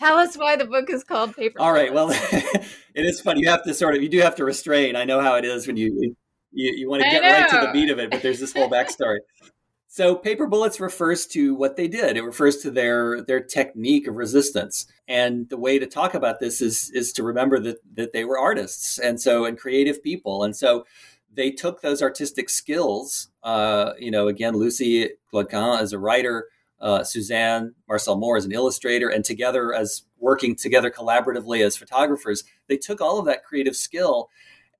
tell 0.00 0.18
us 0.18 0.36
why 0.36 0.56
the 0.56 0.64
book 0.64 0.90
is 0.90 1.04
called 1.04 1.36
Paper 1.36 1.60
All 1.60 1.72
right. 1.72 1.94
Well, 1.94 2.10
it 2.32 2.66
is 2.96 3.20
funny. 3.20 3.42
You 3.42 3.50
have 3.50 3.62
to 3.62 3.72
sort 3.72 3.94
of, 3.94 4.02
you 4.02 4.08
do 4.08 4.18
have 4.18 4.34
to 4.34 4.44
restrain. 4.44 4.96
I 4.96 5.04
know 5.04 5.20
how 5.20 5.36
it 5.36 5.44
is 5.44 5.68
when 5.68 5.76
you 5.76 6.16
you, 6.52 6.72
you 6.72 6.90
want 6.90 7.02
to 7.02 7.10
get 7.10 7.22
right 7.22 7.48
to 7.50 7.66
the 7.66 7.72
beat 7.72 7.90
of 7.90 7.98
it, 7.98 8.10
but 8.10 8.22
there's 8.22 8.40
this 8.40 8.52
whole 8.52 8.70
backstory. 8.70 9.18
so 9.88 10.14
paper 10.14 10.46
bullets 10.46 10.80
refers 10.80 11.26
to 11.28 11.54
what 11.54 11.76
they 11.76 11.88
did. 11.88 12.16
It 12.16 12.22
refers 12.22 12.58
to 12.58 12.70
their 12.70 13.22
their 13.22 13.40
technique 13.40 14.06
of 14.06 14.16
resistance. 14.16 14.86
And 15.06 15.48
the 15.48 15.56
way 15.56 15.78
to 15.78 15.86
talk 15.86 16.14
about 16.14 16.40
this 16.40 16.60
is 16.60 16.90
is 16.90 17.12
to 17.14 17.22
remember 17.22 17.58
that 17.60 17.78
that 17.94 18.12
they 18.12 18.24
were 18.24 18.38
artists 18.38 18.98
and 18.98 19.20
so 19.20 19.44
and 19.44 19.58
creative 19.58 20.02
people. 20.02 20.44
And 20.44 20.54
so 20.54 20.84
they 21.32 21.50
took 21.50 21.80
those 21.80 22.02
artistic 22.02 22.50
skills. 22.50 23.28
Uh, 23.42 23.92
you 23.98 24.10
know, 24.10 24.28
again, 24.28 24.54
Lucy 24.54 25.10
Claude 25.30 25.80
as 25.80 25.92
a 25.92 25.98
writer, 25.98 26.48
uh, 26.80 27.04
Suzanne 27.04 27.74
Marcel 27.88 28.16
Moore 28.16 28.36
as 28.36 28.44
an 28.44 28.52
illustrator, 28.52 29.08
and 29.08 29.24
together 29.24 29.72
as 29.72 30.02
working 30.18 30.56
together 30.56 30.90
collaboratively 30.90 31.64
as 31.64 31.76
photographers, 31.76 32.44
they 32.66 32.76
took 32.76 33.00
all 33.00 33.18
of 33.18 33.26
that 33.26 33.44
creative 33.44 33.76
skill 33.76 34.30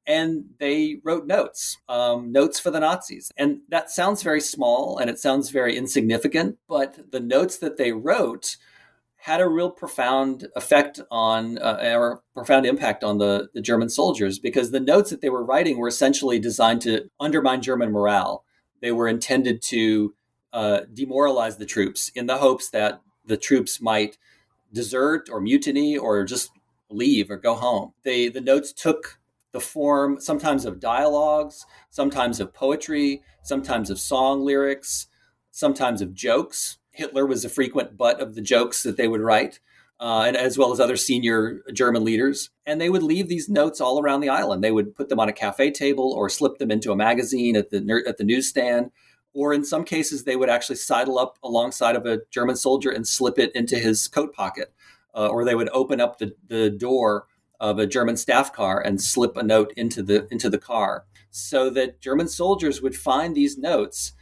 and 0.08 0.46
they 0.58 1.00
wrote 1.04 1.26
notes, 1.26 1.76
um, 1.88 2.32
notes 2.32 2.58
for 2.58 2.70
the 2.70 2.80
Nazis. 2.80 3.30
And 3.36 3.60
that 3.68 3.90
sounds 3.90 4.22
very 4.22 4.40
small 4.40 4.96
and 4.98 5.10
it 5.10 5.18
sounds 5.18 5.50
very 5.50 5.76
insignificant, 5.76 6.56
but 6.66 7.12
the 7.12 7.20
notes 7.20 7.58
that 7.58 7.76
they 7.76 7.92
wrote 7.92 8.56
had 9.18 9.40
a 9.42 9.48
real 9.48 9.70
profound 9.70 10.48
effect 10.56 11.00
on, 11.10 11.58
uh, 11.58 11.78
or 11.94 12.22
profound 12.32 12.64
impact 12.64 13.04
on 13.04 13.18
the, 13.18 13.50
the 13.52 13.60
German 13.60 13.90
soldiers 13.90 14.38
because 14.38 14.70
the 14.70 14.80
notes 14.80 15.10
that 15.10 15.20
they 15.20 15.28
were 15.28 15.44
writing 15.44 15.76
were 15.76 15.88
essentially 15.88 16.38
designed 16.38 16.80
to 16.80 17.10
undermine 17.20 17.60
German 17.60 17.92
morale. 17.92 18.44
They 18.80 18.92
were 18.92 19.08
intended 19.08 19.60
to 19.62 20.14
uh, 20.54 20.80
demoralize 20.94 21.58
the 21.58 21.66
troops 21.66 22.10
in 22.14 22.26
the 22.26 22.38
hopes 22.38 22.70
that 22.70 23.02
the 23.26 23.36
troops 23.36 23.82
might 23.82 24.16
desert 24.72 25.28
or 25.30 25.40
mutiny 25.40 25.98
or 25.98 26.24
just 26.24 26.50
leave 26.88 27.30
or 27.30 27.36
go 27.36 27.54
home. 27.54 27.92
They 28.04 28.28
the 28.28 28.40
notes 28.40 28.72
took 28.72 29.17
the 29.52 29.60
form 29.60 30.20
sometimes 30.20 30.64
of 30.64 30.80
dialogues, 30.80 31.64
sometimes 31.90 32.40
of 32.40 32.52
poetry, 32.52 33.22
sometimes 33.42 33.90
of 33.90 33.98
song 33.98 34.44
lyrics, 34.44 35.06
sometimes 35.50 36.02
of 36.02 36.14
jokes. 36.14 36.78
Hitler 36.90 37.26
was 37.26 37.44
a 37.44 37.48
frequent 37.48 37.96
butt 37.96 38.20
of 38.20 38.34
the 38.34 38.40
jokes 38.40 38.82
that 38.82 38.96
they 38.96 39.08
would 39.08 39.20
write, 39.20 39.60
uh, 40.00 40.24
and 40.26 40.36
as 40.36 40.58
well 40.58 40.72
as 40.72 40.80
other 40.80 40.96
senior 40.96 41.62
German 41.72 42.04
leaders. 42.04 42.50
And 42.66 42.80
they 42.80 42.90
would 42.90 43.02
leave 43.02 43.28
these 43.28 43.48
notes 43.48 43.80
all 43.80 44.00
around 44.00 44.20
the 44.20 44.28
island. 44.28 44.62
They 44.62 44.72
would 44.72 44.94
put 44.94 45.08
them 45.08 45.20
on 45.20 45.28
a 45.28 45.32
cafe 45.32 45.70
table 45.70 46.12
or 46.12 46.28
slip 46.28 46.58
them 46.58 46.70
into 46.70 46.92
a 46.92 46.96
magazine 46.96 47.56
at 47.56 47.70
the 47.70 48.02
at 48.06 48.18
the 48.18 48.24
newsstand. 48.24 48.90
Or 49.34 49.54
in 49.54 49.64
some 49.64 49.84
cases, 49.84 50.24
they 50.24 50.36
would 50.36 50.48
actually 50.48 50.76
sidle 50.76 51.18
up 51.18 51.38
alongside 51.44 51.94
of 51.94 52.06
a 52.06 52.20
German 52.30 52.56
soldier 52.56 52.90
and 52.90 53.06
slip 53.06 53.38
it 53.38 53.54
into 53.54 53.78
his 53.78 54.08
coat 54.08 54.34
pocket. 54.34 54.72
Uh, 55.14 55.28
or 55.28 55.44
they 55.44 55.54
would 55.54 55.68
open 55.70 56.00
up 56.00 56.18
the, 56.18 56.34
the 56.48 56.70
door 56.70 57.26
of 57.60 57.78
a 57.78 57.86
German 57.86 58.16
staff 58.16 58.52
car 58.52 58.80
and 58.80 59.00
slip 59.00 59.36
a 59.36 59.42
note 59.42 59.72
into 59.76 60.02
the 60.02 60.26
into 60.30 60.48
the 60.48 60.58
car 60.58 61.04
so 61.30 61.70
that 61.70 62.00
German 62.00 62.28
soldiers 62.28 62.80
would 62.80 62.96
find 62.96 63.34
these 63.34 63.58
notes 63.58 64.12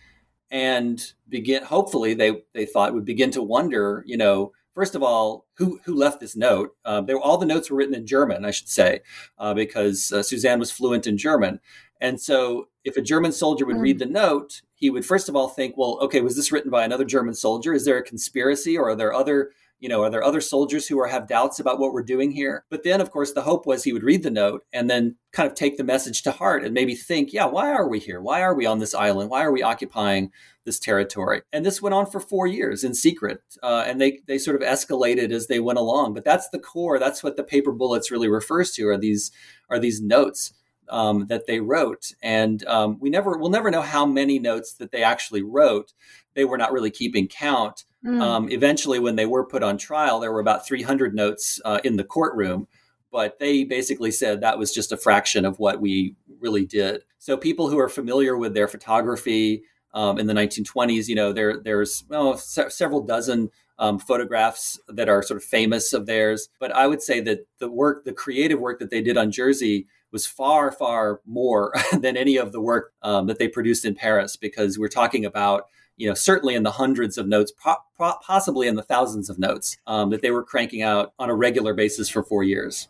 and 0.50 1.12
begin 1.28 1.64
hopefully 1.64 2.14
they 2.14 2.42
they 2.54 2.66
thought 2.66 2.94
would 2.94 3.04
begin 3.04 3.30
to 3.30 3.42
wonder 3.42 4.04
you 4.06 4.16
know 4.16 4.52
first 4.74 4.94
of 4.94 5.02
all 5.02 5.46
who 5.56 5.80
who 5.84 5.94
left 5.94 6.20
this 6.20 6.36
note? 6.36 6.76
Uh, 6.84 7.00
they, 7.00 7.14
all 7.14 7.38
the 7.38 7.46
notes 7.46 7.70
were 7.70 7.76
written 7.76 7.94
in 7.94 8.06
German 8.06 8.44
I 8.44 8.50
should 8.50 8.68
say 8.68 9.00
uh, 9.38 9.54
because 9.54 10.12
uh, 10.12 10.22
Suzanne 10.22 10.58
was 10.58 10.70
fluent 10.70 11.06
in 11.06 11.18
German. 11.18 11.60
And 11.98 12.20
so 12.20 12.68
if 12.84 12.98
a 12.98 13.02
German 13.02 13.32
soldier 13.32 13.64
would 13.64 13.76
mm. 13.76 13.80
read 13.82 13.98
the 13.98 14.06
note 14.06 14.62
he 14.74 14.90
would 14.90 15.06
first 15.06 15.28
of 15.28 15.36
all 15.36 15.48
think 15.48 15.76
well 15.76 15.98
okay 16.02 16.20
was 16.20 16.36
this 16.36 16.52
written 16.52 16.70
by 16.70 16.84
another 16.84 17.04
German 17.04 17.34
soldier? 17.34 17.72
Is 17.72 17.84
there 17.84 17.98
a 17.98 18.02
conspiracy 18.02 18.76
or 18.76 18.90
are 18.90 18.96
there 18.96 19.12
other 19.12 19.50
you 19.78 19.88
know, 19.88 20.02
are 20.02 20.10
there 20.10 20.24
other 20.24 20.40
soldiers 20.40 20.86
who 20.86 20.98
are 20.98 21.06
have 21.06 21.28
doubts 21.28 21.60
about 21.60 21.78
what 21.78 21.92
we're 21.92 22.02
doing 22.02 22.30
here? 22.30 22.64
But 22.70 22.82
then, 22.82 23.00
of 23.00 23.10
course, 23.10 23.32
the 23.32 23.42
hope 23.42 23.66
was 23.66 23.84
he 23.84 23.92
would 23.92 24.02
read 24.02 24.22
the 24.22 24.30
note 24.30 24.64
and 24.72 24.88
then 24.88 25.16
kind 25.32 25.46
of 25.46 25.54
take 25.54 25.76
the 25.76 25.84
message 25.84 26.22
to 26.22 26.32
heart 26.32 26.64
and 26.64 26.72
maybe 26.72 26.94
think, 26.94 27.32
yeah, 27.32 27.44
why 27.44 27.70
are 27.70 27.86
we 27.86 27.98
here? 27.98 28.20
Why 28.20 28.40
are 28.40 28.54
we 28.54 28.64
on 28.64 28.78
this 28.78 28.94
island? 28.94 29.28
Why 29.28 29.44
are 29.44 29.52
we 29.52 29.62
occupying 29.62 30.30
this 30.64 30.78
territory? 30.78 31.42
And 31.52 31.64
this 31.64 31.82
went 31.82 31.94
on 31.94 32.06
for 32.06 32.20
four 32.20 32.46
years 32.46 32.84
in 32.84 32.94
secret, 32.94 33.40
uh, 33.62 33.84
and 33.86 34.00
they 34.00 34.20
they 34.26 34.38
sort 34.38 34.60
of 34.60 34.66
escalated 34.66 35.30
as 35.30 35.46
they 35.46 35.60
went 35.60 35.78
along. 35.78 36.14
But 36.14 36.24
that's 36.24 36.48
the 36.48 36.58
core. 36.58 36.98
That's 36.98 37.22
what 37.22 37.36
the 37.36 37.44
paper 37.44 37.72
bullets 37.72 38.10
really 38.10 38.28
refers 38.28 38.72
to. 38.72 38.88
Are 38.88 38.98
these 38.98 39.30
are 39.68 39.78
these 39.78 40.00
notes? 40.00 40.52
Um, 40.88 41.26
that 41.26 41.48
they 41.48 41.58
wrote, 41.58 42.12
and 42.22 42.64
um, 42.66 43.00
we 43.00 43.10
never 43.10 43.36
we'll 43.36 43.50
never 43.50 43.72
know 43.72 43.82
how 43.82 44.06
many 44.06 44.38
notes 44.38 44.74
that 44.74 44.92
they 44.92 45.02
actually 45.02 45.42
wrote. 45.42 45.92
They 46.34 46.44
were 46.44 46.56
not 46.56 46.70
really 46.70 46.92
keeping 46.92 47.26
count, 47.26 47.82
Mm. 48.06 48.22
Um, 48.22 48.50
eventually, 48.50 48.98
when 48.98 49.16
they 49.16 49.26
were 49.26 49.44
put 49.44 49.62
on 49.62 49.76
trial, 49.76 50.20
there 50.20 50.32
were 50.32 50.40
about 50.40 50.66
300 50.66 51.14
notes 51.14 51.60
uh, 51.64 51.80
in 51.82 51.96
the 51.96 52.04
courtroom, 52.04 52.68
but 53.10 53.38
they 53.40 53.64
basically 53.64 54.12
said 54.12 54.40
that 54.40 54.58
was 54.58 54.72
just 54.72 54.92
a 54.92 54.96
fraction 54.96 55.44
of 55.44 55.58
what 55.58 55.80
we 55.80 56.14
really 56.40 56.64
did. 56.64 57.02
So 57.18 57.36
people 57.36 57.68
who 57.68 57.78
are 57.78 57.88
familiar 57.88 58.36
with 58.36 58.54
their 58.54 58.68
photography 58.68 59.64
um, 59.92 60.18
in 60.18 60.26
the 60.26 60.34
1920s, 60.34 61.08
you 61.08 61.16
know, 61.16 61.32
there 61.32 61.60
there's 61.60 62.04
well, 62.08 62.36
se- 62.36 62.68
several 62.68 63.00
dozen 63.00 63.50
um, 63.78 63.98
photographs 63.98 64.78
that 64.88 65.08
are 65.08 65.22
sort 65.22 65.42
of 65.42 65.44
famous 65.44 65.92
of 65.92 66.06
theirs. 66.06 66.48
But 66.60 66.72
I 66.72 66.86
would 66.86 67.02
say 67.02 67.20
that 67.20 67.46
the 67.58 67.70
work, 67.70 68.04
the 68.04 68.12
creative 68.12 68.60
work 68.60 68.78
that 68.78 68.90
they 68.90 69.02
did 69.02 69.16
on 69.16 69.30
Jersey 69.30 69.86
was 70.12 70.26
far, 70.26 70.70
far 70.70 71.20
more 71.26 71.72
than 71.98 72.16
any 72.16 72.36
of 72.36 72.52
the 72.52 72.60
work 72.60 72.92
um, 73.02 73.26
that 73.26 73.38
they 73.38 73.48
produced 73.48 73.84
in 73.84 73.94
Paris, 73.94 74.36
because 74.36 74.78
we're 74.78 74.88
talking 74.88 75.24
about 75.24 75.66
you 75.96 76.08
know, 76.08 76.14
certainly 76.14 76.54
in 76.54 76.62
the 76.62 76.70
hundreds 76.70 77.18
of 77.18 77.26
notes, 77.26 77.52
po- 77.52 77.82
possibly 77.96 78.68
in 78.68 78.76
the 78.76 78.82
thousands 78.82 79.30
of 79.30 79.38
notes 79.38 79.76
um, 79.86 80.10
that 80.10 80.22
they 80.22 80.30
were 80.30 80.44
cranking 80.44 80.82
out 80.82 81.12
on 81.18 81.30
a 81.30 81.34
regular 81.34 81.74
basis 81.74 82.08
for 82.08 82.22
four 82.22 82.42
years. 82.42 82.88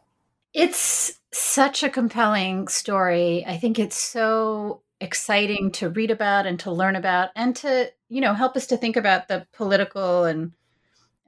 It's 0.52 1.20
such 1.32 1.82
a 1.82 1.90
compelling 1.90 2.68
story. 2.68 3.44
I 3.46 3.58
think 3.58 3.78
it's 3.78 3.96
so 3.96 4.82
exciting 5.00 5.70
to 5.72 5.90
read 5.90 6.10
about 6.10 6.46
and 6.46 6.58
to 6.60 6.70
learn 6.70 6.96
about 6.96 7.30
and 7.36 7.54
to, 7.56 7.92
you 8.08 8.20
know, 8.20 8.34
help 8.34 8.56
us 8.56 8.66
to 8.68 8.76
think 8.76 8.96
about 8.96 9.28
the 9.28 9.46
political 9.52 10.24
and 10.24 10.52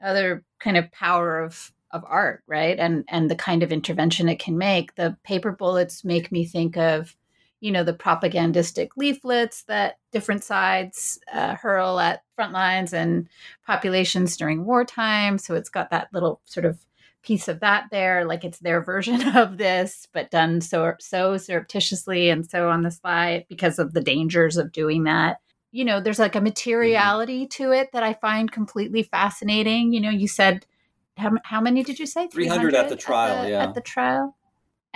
other 0.03 0.45
kind 0.59 0.77
of 0.77 0.91
power 0.93 1.41
of 1.41 1.73
of 1.91 2.05
art, 2.07 2.43
right? 2.47 2.79
And 2.79 3.05
and 3.09 3.31
the 3.31 3.37
kind 3.37 3.62
of 3.62 3.73
intervention 3.73 4.29
it 4.29 4.38
can 4.38 4.59
make. 4.59 4.95
The 4.95 5.17
paper 5.25 5.53
bullets 5.53 6.05
make 6.05 6.31
me 6.31 6.45
think 6.45 6.77
of 6.77 7.17
you 7.61 7.73
know 7.73 7.83
the 7.83 7.92
propagandistic 7.92 8.97
leaflets 8.97 9.62
that 9.64 9.99
different 10.12 10.44
sides 10.44 11.18
uh, 11.33 11.55
hurl 11.55 11.99
at 11.99 12.23
front 12.37 12.53
lines 12.53 12.92
and 12.92 13.29
populations 13.66 14.37
during 14.37 14.64
wartime. 14.64 15.38
So 15.38 15.55
it's 15.55 15.68
got 15.68 15.90
that 15.90 16.09
little 16.12 16.40
sort 16.44 16.66
of 16.66 16.79
piece 17.23 17.49
of 17.49 17.61
that 17.61 17.85
there 17.90 18.25
like 18.25 18.44
it's 18.44 18.61
their 18.61 18.81
version 18.85 19.37
of 19.37 19.59
this 19.59 20.07
but 20.12 20.31
done 20.31 20.61
so 20.61 20.94
so 21.01 21.37
surreptitiously 21.37 22.31
and 22.31 22.49
so 22.49 22.68
on 22.68 22.83
the 22.83 22.92
slide 22.92 23.44
because 23.49 23.79
of 23.81 23.92
the 23.92 24.01
dangers 24.01 24.57
of 24.57 24.73
doing 24.73 25.05
that. 25.05 25.38
You 25.71 25.85
know 25.85 26.01
there's 26.01 26.18
like 26.18 26.35
a 26.35 26.38
mm-hmm. 26.38 26.44
materiality 26.44 27.42
mm-hmm. 27.42 27.64
to 27.64 27.73
it 27.73 27.90
that 27.92 28.03
i 28.03 28.14
find 28.14 28.51
completely 28.51 29.03
fascinating. 29.03 29.92
You 29.92 30.01
know 30.01 30.11
you 30.11 30.29
said 30.29 30.64
how, 31.16 31.33
how 31.42 31.61
many 31.61 31.83
did 31.83 31.99
you 31.99 32.07
say? 32.07 32.29
300, 32.29 32.71
300 32.71 32.75
at 32.77 32.88
the 32.88 32.97
trial 32.97 33.37
at 33.37 33.42
the, 33.42 33.51
yeah. 33.51 33.64
at 33.64 33.75
the 33.75 33.81
trial 33.81 34.38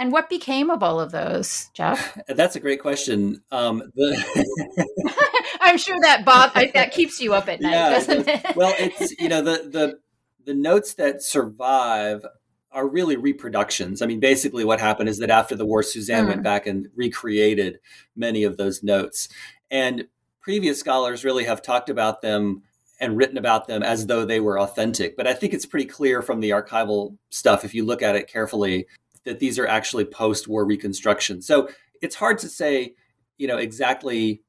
and 0.02 0.10
what 0.10 0.28
became 0.28 0.68
of 0.68 0.82
all 0.82 0.98
of 0.98 1.12
those, 1.12 1.70
Jeff? 1.74 2.18
That's 2.26 2.56
a 2.56 2.60
great 2.60 2.80
question. 2.80 3.40
Um, 3.52 3.84
the... 3.94 5.14
I'm 5.60 5.78
sure 5.78 5.96
that 6.00 6.24
Bob 6.24 6.52
that 6.54 6.90
keeps 6.90 7.20
you 7.20 7.34
up 7.34 7.48
at 7.48 7.60
night, 7.60 7.70
yeah, 7.70 7.90
doesn't 7.90 8.28
it? 8.28 8.56
well, 8.56 8.74
it's 8.80 9.12
you 9.20 9.28
know 9.28 9.42
the 9.42 9.68
the 9.70 9.98
the 10.44 10.54
notes 10.54 10.94
that 10.94 11.22
survive 11.22 12.26
are 12.72 12.88
really 12.88 13.16
reproductions. 13.16 14.02
I 14.02 14.06
mean, 14.06 14.18
basically, 14.18 14.64
what 14.64 14.80
happened 14.80 15.08
is 15.08 15.20
that 15.20 15.30
after 15.30 15.54
the 15.54 15.64
war, 15.64 15.84
Suzanne 15.84 16.24
mm. 16.24 16.30
went 16.30 16.42
back 16.42 16.66
and 16.66 16.88
recreated 16.96 17.78
many 18.16 18.42
of 18.42 18.56
those 18.56 18.82
notes, 18.82 19.28
and 19.70 20.08
previous 20.40 20.80
scholars 20.80 21.24
really 21.24 21.44
have 21.44 21.62
talked 21.62 21.90
about 21.90 22.22
them 22.22 22.62
and 22.98 23.16
written 23.16 23.38
about 23.38 23.68
them 23.68 23.84
as 23.84 24.06
though 24.06 24.24
they 24.24 24.40
were 24.40 24.58
authentic. 24.58 25.16
But 25.16 25.28
I 25.28 25.34
think 25.34 25.54
it's 25.54 25.66
pretty 25.66 25.86
clear 25.86 26.22
from 26.22 26.40
the 26.40 26.50
archival 26.50 27.16
stuff, 27.30 27.64
if 27.64 27.72
you 27.72 27.84
look 27.84 28.02
at 28.02 28.16
it 28.16 28.28
carefully, 28.28 28.86
that 29.24 29.38
these 29.38 29.58
are 29.58 29.66
actually 29.66 30.04
post-war 30.04 30.64
reconstructions. 30.64 31.46
So 31.46 31.68
it's 32.00 32.16
hard 32.16 32.38
to 32.38 32.48
say, 32.48 32.94
you 33.38 33.46
know, 33.46 33.58
exactly 33.58 34.42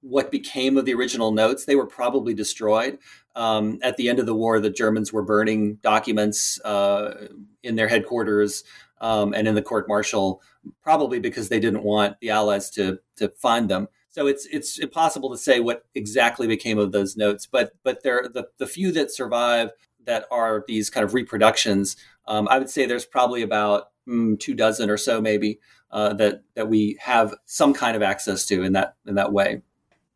what 0.00 0.30
became 0.30 0.76
of 0.76 0.84
the 0.84 0.94
original 0.94 1.32
notes. 1.32 1.64
They 1.64 1.76
were 1.76 1.86
probably 1.86 2.34
destroyed. 2.34 2.98
Um, 3.36 3.78
at 3.82 3.96
the 3.96 4.08
end 4.08 4.18
of 4.18 4.26
the 4.26 4.34
war, 4.34 4.60
the 4.60 4.70
Germans 4.70 5.12
were 5.12 5.22
burning 5.22 5.76
documents 5.76 6.60
uh, 6.60 7.28
in 7.62 7.76
their 7.76 7.88
headquarters 7.88 8.64
um, 9.00 9.34
and 9.34 9.48
in 9.48 9.54
the 9.54 9.62
court 9.62 9.88
martial, 9.88 10.42
probably 10.82 11.18
because 11.18 11.48
they 11.48 11.58
didn't 11.58 11.82
want 11.82 12.20
the 12.20 12.30
Allies 12.30 12.70
to 12.70 12.98
to 13.16 13.28
find 13.30 13.68
them. 13.68 13.88
So 14.10 14.26
it's 14.26 14.46
it's 14.46 14.78
impossible 14.78 15.30
to 15.30 15.38
say 15.38 15.60
what 15.60 15.84
exactly 15.94 16.46
became 16.46 16.78
of 16.78 16.92
those 16.92 17.16
notes. 17.16 17.46
But 17.46 17.72
but 17.82 18.02
there 18.02 18.28
the 18.32 18.46
the 18.58 18.66
few 18.66 18.92
that 18.92 19.10
survive 19.10 19.70
that 20.04 20.26
are 20.30 20.64
these 20.68 20.90
kind 20.90 21.04
of 21.04 21.14
reproductions. 21.14 21.96
Um, 22.26 22.46
I 22.48 22.58
would 22.58 22.70
say 22.70 22.86
there's 22.86 23.06
probably 23.06 23.42
about 23.42 23.88
mm, 24.08 24.38
two 24.38 24.54
dozen 24.54 24.90
or 24.90 24.96
so, 24.96 25.20
maybe 25.20 25.60
uh, 25.90 26.12
that 26.14 26.42
that 26.54 26.68
we 26.68 26.96
have 27.00 27.34
some 27.44 27.72
kind 27.74 27.96
of 27.96 28.02
access 28.02 28.44
to 28.46 28.62
in 28.62 28.72
that 28.72 28.96
in 29.06 29.14
that 29.14 29.32
way. 29.32 29.62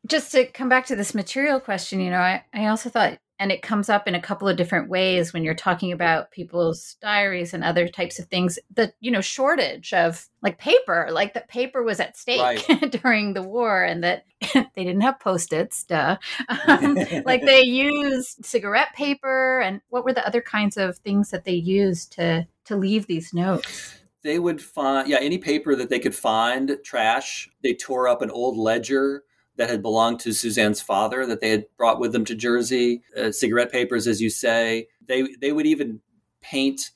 Just 0.07 0.33
to 0.33 0.47
come 0.47 0.69
back 0.69 0.87
to 0.87 0.97
this 0.97 1.15
material 1.15 1.61
question, 1.61 2.01
you 2.01 2.11
know, 2.11 2.21
I, 2.21 2.45
I 2.55 2.67
also 2.67 2.89
thought, 2.89 3.19
and 3.39 3.53
it 3.53 3.63
comes 3.63 3.89
up 3.89 4.09
in 4.09 4.15
a 4.15 4.21
couple 4.21 4.49
of 4.49 4.57
different 4.57 4.89
ways 4.89 5.33
when 5.33 5.45
you're 5.45 5.55
talking 5.55 5.93
about 5.93 6.31
people's 6.31 6.97
diaries 7.01 7.55
and 7.55 7.63
other 7.63 7.87
types 7.87 8.19
of 8.19 8.27
things. 8.27 8.59
The 8.75 8.93
you 9.01 9.11
know 9.11 9.21
shortage 9.21 9.93
of 9.93 10.29
like 10.43 10.59
paper, 10.59 11.09
like 11.11 11.35
that 11.35 11.49
paper 11.49 11.83
was 11.83 12.01
at 12.01 12.17
stake 12.17 12.41
right. 12.41 12.91
during 13.03 13.35
the 13.35 13.43
war, 13.43 13.85
and 13.85 14.03
that 14.03 14.25
they 14.55 14.85
didn't 14.85 15.03
have 15.03 15.21
post-its, 15.21 15.85
duh. 15.85 16.17
Um, 16.67 16.99
like 17.25 17.45
they 17.45 17.63
used 17.63 18.45
cigarette 18.45 18.95
paper, 18.95 19.61
and 19.61 19.81
what 19.89 20.05
were 20.05 20.13
the 20.13 20.27
other 20.27 20.43
kinds 20.43 20.77
of 20.77 20.99
things 20.99 21.31
that 21.31 21.45
they 21.45 21.55
used 21.55 22.13
to 22.13 22.47
to 22.67 22.77
leave 22.77 23.07
these 23.07 23.33
notes? 23.33 24.01
They 24.23 24.39
would 24.39 24.61
find, 24.61 25.09
yeah, 25.09 25.19
any 25.21 25.39
paper 25.39 25.77
that 25.77 25.91
they 25.91 25.99
could 25.99 26.15
find, 26.15 26.77
trash. 26.85 27.49
They 27.63 27.75
tore 27.75 28.09
up 28.09 28.21
an 28.21 28.31
old 28.31 28.57
ledger 28.57 29.25
that 29.59 29.69
had 29.69 29.83
belonged 29.83 30.21
to 30.21 30.33
Suzanne's 30.33 30.81
father 30.81 31.27
that 31.27 31.41
they 31.41 31.51
had 31.51 31.65
brought 31.77 32.01
with 32.01 32.13
them 32.13 32.25
to 32.25 32.35
Jersey. 32.35 33.03
Uh, 33.17 33.33
cigarette 33.33 33.71
papers, 33.71 34.07
as 34.07 34.23
you 34.23 34.31
say. 34.31 34.89
They 35.07 35.35
they 35.41 35.53
would 35.53 35.67
even 35.67 36.01
paint 36.41 36.91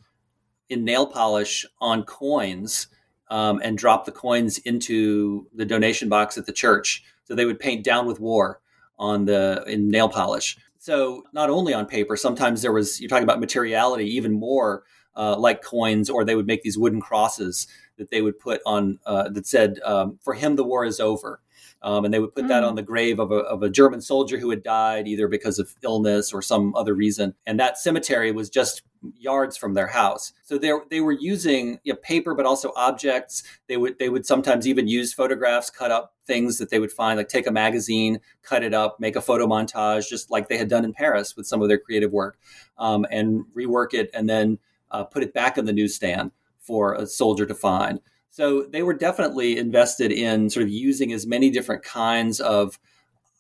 in 0.68 0.84
nail 0.84 1.06
polish 1.06 1.66
on 1.80 2.04
coins 2.04 2.86
um, 3.28 3.60
and 3.62 3.76
drop 3.76 4.06
the 4.06 4.12
coins 4.12 4.58
into 4.58 5.46
the 5.54 5.66
donation 5.66 6.08
box 6.08 6.38
at 6.38 6.46
the 6.46 6.52
church. 6.52 7.04
So 7.24 7.34
they 7.34 7.44
would 7.44 7.58
paint 7.58 7.84
"Down 7.84 8.06
with 8.06 8.20
War" 8.20 8.60
on 8.98 9.24
the 9.24 9.64
in 9.66 9.88
nail 9.88 10.08
polish. 10.08 10.56
So 10.78 11.24
not 11.32 11.50
only 11.50 11.74
on 11.74 11.86
paper, 11.86 12.16
sometimes 12.16 12.62
there 12.62 12.72
was 12.72 13.00
you're 13.00 13.08
talking 13.08 13.24
about 13.24 13.40
materiality 13.40 14.06
even 14.16 14.32
more 14.32 14.84
uh, 15.16 15.36
like 15.36 15.62
coins, 15.62 16.08
or 16.08 16.24
they 16.24 16.36
would 16.36 16.46
make 16.46 16.62
these 16.62 16.78
wooden 16.78 17.00
crosses 17.00 17.66
that 17.98 18.10
they 18.10 18.22
would 18.22 18.38
put 18.38 18.60
on 18.64 18.98
uh, 19.04 19.28
that 19.30 19.48
said, 19.48 19.80
um, 19.84 20.18
"For 20.22 20.34
him, 20.34 20.54
the 20.54 20.64
war 20.64 20.84
is 20.84 21.00
over." 21.00 21.40
Um, 21.82 22.04
and 22.04 22.14
they 22.14 22.20
would 22.20 22.34
put 22.34 22.44
mm. 22.44 22.48
that 22.48 22.64
on 22.64 22.76
the 22.76 22.82
grave 22.82 23.18
of 23.18 23.32
a, 23.32 23.36
of 23.36 23.62
a 23.62 23.70
German 23.70 24.00
soldier 24.00 24.38
who 24.38 24.50
had 24.50 24.62
died 24.62 25.08
either 25.08 25.26
because 25.26 25.58
of 25.58 25.74
illness 25.82 26.32
or 26.32 26.40
some 26.40 26.74
other 26.76 26.94
reason. 26.94 27.34
And 27.44 27.58
that 27.58 27.78
cemetery 27.78 28.30
was 28.30 28.48
just 28.48 28.82
yards 29.18 29.56
from 29.56 29.74
their 29.74 29.88
house. 29.88 30.32
So 30.44 30.58
they 30.58 30.72
they 30.90 31.00
were 31.00 31.12
using 31.12 31.80
you 31.82 31.92
know, 31.92 31.98
paper, 32.02 32.34
but 32.34 32.46
also 32.46 32.72
objects. 32.76 33.42
They 33.68 33.76
would 33.76 33.98
they 33.98 34.08
would 34.08 34.26
sometimes 34.26 34.66
even 34.66 34.86
use 34.86 35.12
photographs, 35.12 35.70
cut 35.70 35.90
up 35.90 36.14
things 36.24 36.58
that 36.58 36.70
they 36.70 36.78
would 36.78 36.92
find, 36.92 37.16
like 37.16 37.28
take 37.28 37.46
a 37.46 37.52
magazine, 37.52 38.20
cut 38.42 38.62
it 38.62 38.74
up, 38.74 39.00
make 39.00 39.16
a 39.16 39.20
photo 39.20 39.46
montage, 39.46 40.08
just 40.08 40.30
like 40.30 40.48
they 40.48 40.58
had 40.58 40.68
done 40.68 40.84
in 40.84 40.92
Paris 40.92 41.36
with 41.36 41.46
some 41.46 41.62
of 41.62 41.68
their 41.68 41.78
creative 41.78 42.12
work, 42.12 42.38
um, 42.78 43.04
and 43.10 43.44
rework 43.56 43.92
it, 43.92 44.10
and 44.14 44.28
then 44.28 44.58
uh, 44.90 45.04
put 45.04 45.22
it 45.22 45.34
back 45.34 45.58
on 45.58 45.64
the 45.64 45.72
newsstand 45.72 46.30
for 46.58 46.94
a 46.94 47.06
soldier 47.06 47.46
to 47.46 47.54
find. 47.54 48.00
So 48.32 48.62
they 48.62 48.82
were 48.82 48.94
definitely 48.94 49.58
invested 49.58 50.10
in 50.10 50.48
sort 50.48 50.64
of 50.64 50.70
using 50.70 51.12
as 51.12 51.26
many 51.26 51.50
different 51.50 51.84
kinds 51.84 52.40
of 52.40 52.78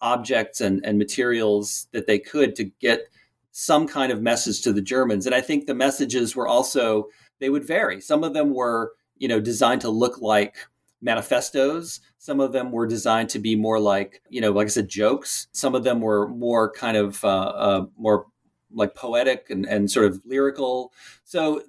objects 0.02 0.60
and, 0.60 0.84
and 0.84 0.98
materials 0.98 1.86
that 1.92 2.06
they 2.06 2.18
could 2.18 2.54
to 2.56 2.64
get 2.64 3.08
some 3.52 3.88
kind 3.88 4.12
of 4.12 4.20
message 4.20 4.60
to 4.62 4.72
the 4.72 4.82
Germans. 4.82 5.24
And 5.24 5.34
I 5.34 5.40
think 5.40 5.66
the 5.66 5.74
messages 5.74 6.36
were 6.36 6.46
also 6.46 7.08
they 7.38 7.48
would 7.48 7.66
vary. 7.66 8.02
Some 8.02 8.22
of 8.22 8.34
them 8.34 8.52
were, 8.52 8.92
you 9.16 9.28
know, 9.28 9.40
designed 9.40 9.80
to 9.80 9.88
look 9.88 10.20
like 10.20 10.56
manifestos. 11.00 12.00
Some 12.18 12.38
of 12.38 12.52
them 12.52 12.70
were 12.70 12.86
designed 12.86 13.30
to 13.30 13.38
be 13.38 13.56
more 13.56 13.80
like, 13.80 14.20
you 14.28 14.42
know, 14.42 14.52
like 14.52 14.66
I 14.66 14.68
said, 14.68 14.88
jokes. 14.88 15.48
Some 15.52 15.74
of 15.74 15.84
them 15.84 16.02
were 16.02 16.28
more 16.28 16.70
kind 16.70 16.98
of 16.98 17.24
uh, 17.24 17.28
uh, 17.28 17.86
more 17.96 18.26
like 18.70 18.94
poetic 18.94 19.48
and, 19.48 19.64
and 19.64 19.90
sort 19.90 20.04
of 20.04 20.20
lyrical. 20.26 20.92
So 21.24 21.62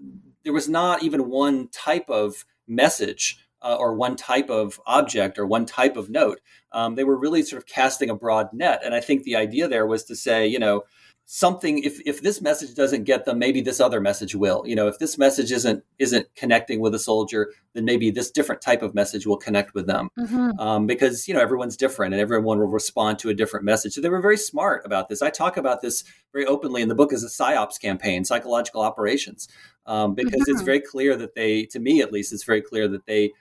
there 0.43 0.53
was 0.53 0.67
not 0.67 1.03
even 1.03 1.29
one 1.29 1.69
type 1.69 2.09
of 2.09 2.43
message 2.67 3.39
uh, 3.62 3.76
or 3.80 3.93
one 3.93 4.15
type 4.15 4.49
of 4.49 4.80
object 4.86 5.39
or 5.39 5.45
one 5.45 5.65
type 5.65 5.95
of 5.95 6.10
note. 6.10 6.41
Um, 6.71 6.95
they 6.95 7.04
were 7.04 7.17
really 7.17 7.43
sort 7.43 7.62
of 7.62 7.67
casting 7.67 8.10
a 8.10 8.15
broad 8.15 8.49
net. 8.52 8.82
And 8.84 8.93
I 8.93 8.99
think 8.99 9.23
the 9.23 9.36
idea 9.36 9.67
there 9.67 9.88
was 9.88 10.04
to 10.06 10.15
say, 10.15 10.45
you 10.45 10.60
know, 10.60 10.84
something 11.25 11.79
if 11.79 12.01
if 12.05 12.21
this 12.21 12.41
message 12.41 12.75
doesn't 12.75 13.05
get 13.05 13.25
them 13.25 13.39
maybe 13.39 13.62
this 13.62 13.79
other 13.79 14.01
message 14.01 14.36
will. 14.36 14.63
You 14.65 14.75
know 14.75 14.88
if 14.88 14.99
this 14.99 15.17
message 15.17 15.51
isn't 15.51 15.83
isn't 15.97 16.27
connecting 16.36 16.79
with 16.79 16.93
a 16.93 16.99
soldier 16.99 17.51
then 17.73 17.86
maybe 17.86 18.12
this 18.12 18.29
different 18.29 18.62
type 18.62 18.81
of 18.81 18.93
message 18.93 19.25
will 19.25 19.38
connect 19.38 19.73
with 19.73 19.88
them. 19.88 20.09
Mm-hmm. 20.19 20.59
um, 20.59 20.86
because 20.86 21.27
you 21.27 21.33
know 21.33 21.39
everyone's 21.39 21.77
different 21.77 22.13
and 22.13 22.21
everyone 22.21 22.59
will 22.59 22.67
respond 22.67 23.19
to 23.19 23.29
a 23.29 23.33
different 23.33 23.65
message. 23.65 23.93
So 23.93 24.01
they 24.01 24.09
were 24.09 24.21
very 24.21 24.38
smart 24.38 24.86
about 24.86 25.07
this. 25.07 25.21
I 25.21 25.29
talk 25.29 25.57
about 25.57 25.81
this 25.81 26.03
very 26.33 26.45
openly 26.45 26.81
in 26.81 26.89
the 26.89 26.95
book 26.95 27.13
as 27.13 27.23
a 27.23 27.27
psyops 27.27 27.79
campaign 27.79 28.25
psychological 28.25 28.81
operations. 28.81 29.47
Um, 29.86 30.15
because 30.15 30.33
mm-hmm. 30.33 30.51
it's 30.51 30.62
very 30.62 30.79
clear 30.79 31.15
that 31.17 31.36
they 31.36 31.65
to 31.67 31.79
me 31.79 32.01
at 32.01 32.12
least 32.12 32.31
it's 32.31 32.43
very 32.43 32.62
clear 32.62 32.88
that 32.88 33.05
they 33.05 33.31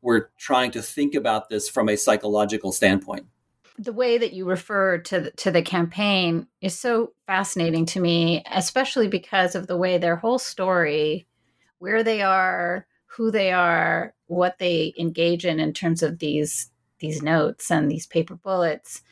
were 0.00 0.30
trying 0.38 0.70
to 0.70 0.82
think 0.82 1.14
about 1.14 1.48
this 1.48 1.68
from 1.68 1.88
a 1.88 1.96
psychological 1.96 2.72
standpoint 2.72 3.26
the 3.78 3.92
way 3.92 4.18
that 4.18 4.32
you 4.32 4.44
refer 4.44 4.98
to 4.98 5.20
the, 5.20 5.30
to 5.32 5.50
the 5.50 5.62
campaign 5.62 6.46
is 6.60 6.78
so 6.78 7.12
fascinating 7.26 7.86
to 7.86 8.00
me, 8.00 8.42
especially 8.50 9.08
because 9.08 9.54
of 9.54 9.66
the 9.66 9.76
way 9.76 9.98
their 9.98 10.16
whole 10.16 10.38
story, 10.38 11.26
where 11.78 12.02
they 12.02 12.22
are, 12.22 12.86
who 13.06 13.30
they 13.30 13.52
are, 13.52 14.14
what 14.26 14.58
they 14.58 14.92
engage 14.98 15.44
in 15.44 15.60
in 15.60 15.72
terms 15.72 16.02
of 16.02 16.18
these 16.18 16.70
these 16.98 17.22
notes 17.22 17.70
and 17.70 17.90
these 17.90 18.06
paper 18.06 18.34
bullets 18.34 19.02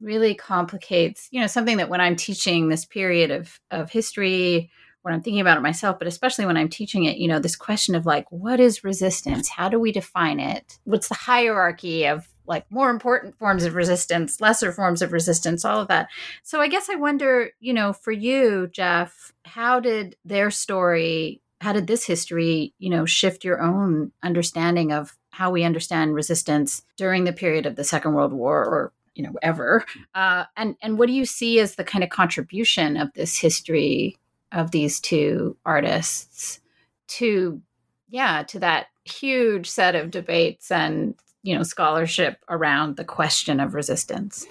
really 0.00 0.34
complicates, 0.34 1.28
you 1.30 1.40
know, 1.40 1.46
something 1.46 1.76
that 1.76 1.90
when 1.90 2.00
I'm 2.00 2.16
teaching 2.16 2.68
this 2.68 2.84
period 2.84 3.30
of 3.30 3.60
of 3.70 3.90
history, 3.90 4.70
when 5.02 5.14
I'm 5.14 5.22
thinking 5.22 5.40
about 5.40 5.58
it 5.58 5.62
myself, 5.62 5.98
but 5.98 6.08
especially 6.08 6.46
when 6.46 6.56
I'm 6.56 6.68
teaching 6.68 7.04
it, 7.04 7.18
you 7.18 7.28
know, 7.28 7.38
this 7.38 7.56
question 7.56 7.94
of 7.94 8.06
like, 8.06 8.30
what 8.30 8.60
is 8.60 8.84
resistance? 8.84 9.48
How 9.48 9.68
do 9.68 9.78
we 9.78 9.92
define 9.92 10.40
it? 10.40 10.78
What's 10.84 11.08
the 11.08 11.14
hierarchy 11.14 12.06
of 12.06 12.26
like 12.46 12.70
more 12.70 12.90
important 12.90 13.38
forms 13.38 13.64
of 13.64 13.74
resistance, 13.74 14.40
lesser 14.40 14.72
forms 14.72 15.02
of 15.02 15.12
resistance, 15.12 15.64
all 15.64 15.80
of 15.80 15.88
that. 15.88 16.08
So 16.42 16.60
I 16.60 16.68
guess 16.68 16.88
I 16.88 16.94
wonder, 16.94 17.50
you 17.60 17.72
know, 17.72 17.92
for 17.92 18.12
you, 18.12 18.68
Jeff, 18.72 19.32
how 19.44 19.80
did 19.80 20.16
their 20.24 20.50
story, 20.50 21.40
how 21.60 21.72
did 21.72 21.86
this 21.86 22.04
history, 22.04 22.74
you 22.78 22.90
know, 22.90 23.06
shift 23.06 23.44
your 23.44 23.60
own 23.60 24.12
understanding 24.22 24.92
of 24.92 25.16
how 25.30 25.50
we 25.50 25.64
understand 25.64 26.14
resistance 26.14 26.82
during 26.96 27.24
the 27.24 27.32
period 27.32 27.66
of 27.66 27.76
the 27.76 27.84
Second 27.84 28.14
World 28.14 28.32
War 28.32 28.64
or 28.64 28.92
you 29.14 29.22
know 29.22 29.32
ever 29.42 29.84
uh, 30.14 30.44
and 30.56 30.76
and 30.82 30.98
what 30.98 31.06
do 31.06 31.12
you 31.12 31.24
see 31.24 31.58
as 31.58 31.74
the 31.74 31.84
kind 31.84 32.04
of 32.04 32.10
contribution 32.10 32.96
of 32.96 33.12
this 33.14 33.36
history 33.38 34.18
of 34.52 34.70
these 34.70 35.00
two 35.00 35.56
artists 35.64 36.60
to 37.08 37.60
yeah 38.08 38.42
to 38.44 38.58
that 38.60 38.86
huge 39.04 39.68
set 39.68 39.94
of 39.94 40.10
debates 40.10 40.70
and 40.70 41.14
you 41.46 41.56
know 41.56 41.62
scholarship 41.62 42.38
around 42.48 42.96
the 42.96 43.04
question 43.04 43.60
of 43.60 43.74
resistance 43.74 44.46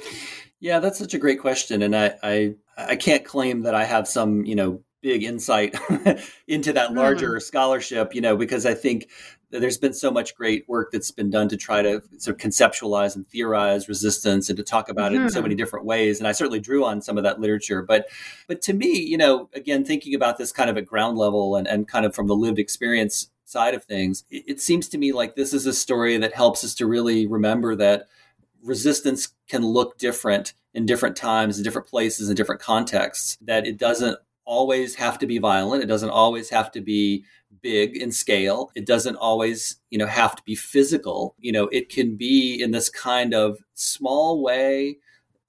yeah 0.59 0.79
that's 0.79 0.97
such 0.97 1.13
a 1.13 1.19
great 1.19 1.39
question 1.39 1.81
and 1.81 1.95
i 1.95 2.13
i 2.23 2.55
i 2.77 2.95
can't 2.95 3.25
claim 3.25 3.61
that 3.61 3.75
i 3.75 3.83
have 3.83 4.07
some 4.07 4.45
you 4.45 4.55
know 4.55 4.81
big 5.01 5.23
insight 5.23 5.75
into 6.47 6.73
that 6.73 6.93
larger 6.93 7.33
mm. 7.33 7.41
scholarship 7.41 8.15
you 8.15 8.21
know 8.21 8.35
because 8.35 8.65
i 8.65 8.73
think 8.73 9.07
there's 9.51 9.77
been 9.77 9.93
so 9.93 10.09
much 10.09 10.35
great 10.35 10.67
work 10.67 10.91
that's 10.91 11.11
been 11.11 11.29
done 11.29 11.47
to 11.47 11.55
try 11.55 11.81
to 11.81 12.01
sort 12.17 12.35
of 12.35 12.41
conceptualize 12.41 13.15
and 13.15 13.27
theorize 13.27 13.87
resistance 13.87 14.49
and 14.49 14.57
to 14.57 14.63
talk 14.63 14.89
about 14.89 15.11
mm-hmm. 15.11 15.21
it 15.21 15.25
in 15.25 15.29
so 15.29 15.35
mm-hmm. 15.37 15.43
many 15.43 15.55
different 15.55 15.85
ways 15.85 16.19
and 16.19 16.27
i 16.27 16.31
certainly 16.31 16.59
drew 16.59 16.83
on 16.83 17.01
some 17.01 17.17
of 17.17 17.23
that 17.23 17.39
literature 17.39 17.81
but 17.81 18.07
but 18.47 18.61
to 18.61 18.73
me 18.73 18.97
you 18.97 19.17
know 19.17 19.49
again 19.53 19.83
thinking 19.83 20.15
about 20.15 20.37
this 20.37 20.51
kind 20.51 20.69
of 20.69 20.77
at 20.77 20.85
ground 20.85 21.17
level 21.17 21.55
and, 21.55 21.67
and 21.67 21.87
kind 21.87 22.05
of 22.05 22.15
from 22.15 22.27
the 22.27 22.35
lived 22.35 22.57
experience 22.57 23.29
side 23.45 23.73
of 23.73 23.83
things 23.83 24.23
it, 24.29 24.59
seems 24.59 24.89
to 24.89 24.97
me 24.97 25.11
like 25.11 25.35
this 25.35 25.53
is 25.53 25.65
a 25.65 25.73
story 25.73 26.17
that 26.17 26.33
helps 26.33 26.63
us 26.63 26.73
to 26.75 26.85
really 26.85 27.27
remember 27.27 27.75
that 27.75 28.07
resistance 28.63 29.29
can 29.47 29.63
look 29.63 29.97
different 29.97 30.53
in 30.73 30.85
different 30.85 31.15
times 31.15 31.57
in 31.57 31.63
different 31.63 31.87
places 31.87 32.29
in 32.29 32.35
different 32.35 32.61
contexts 32.61 33.37
that 33.41 33.67
it 33.67 33.77
doesn't 33.77 34.17
always 34.45 34.95
have 34.95 35.17
to 35.19 35.27
be 35.27 35.37
violent 35.37 35.83
it 35.83 35.87
doesn't 35.87 36.09
always 36.09 36.49
have 36.49 36.71
to 36.71 36.81
be 36.81 37.23
big 37.65 37.97
in 37.97 38.11
scale. 38.11 38.69
It 38.75 38.85
doesn't 38.85 39.15
always, 39.15 39.77
you 39.89 39.97
know, 39.97 40.05
have 40.05 40.35
to 40.35 40.43
be 40.43 40.53
physical. 40.53 41.33
You 41.39 41.51
know, 41.51 41.67
it 41.71 41.89
can 41.89 42.15
be 42.15 42.61
in 42.61 42.69
this 42.69 42.91
kind 42.91 43.33
of 43.33 43.57
small 43.73 44.43
way 44.43 44.97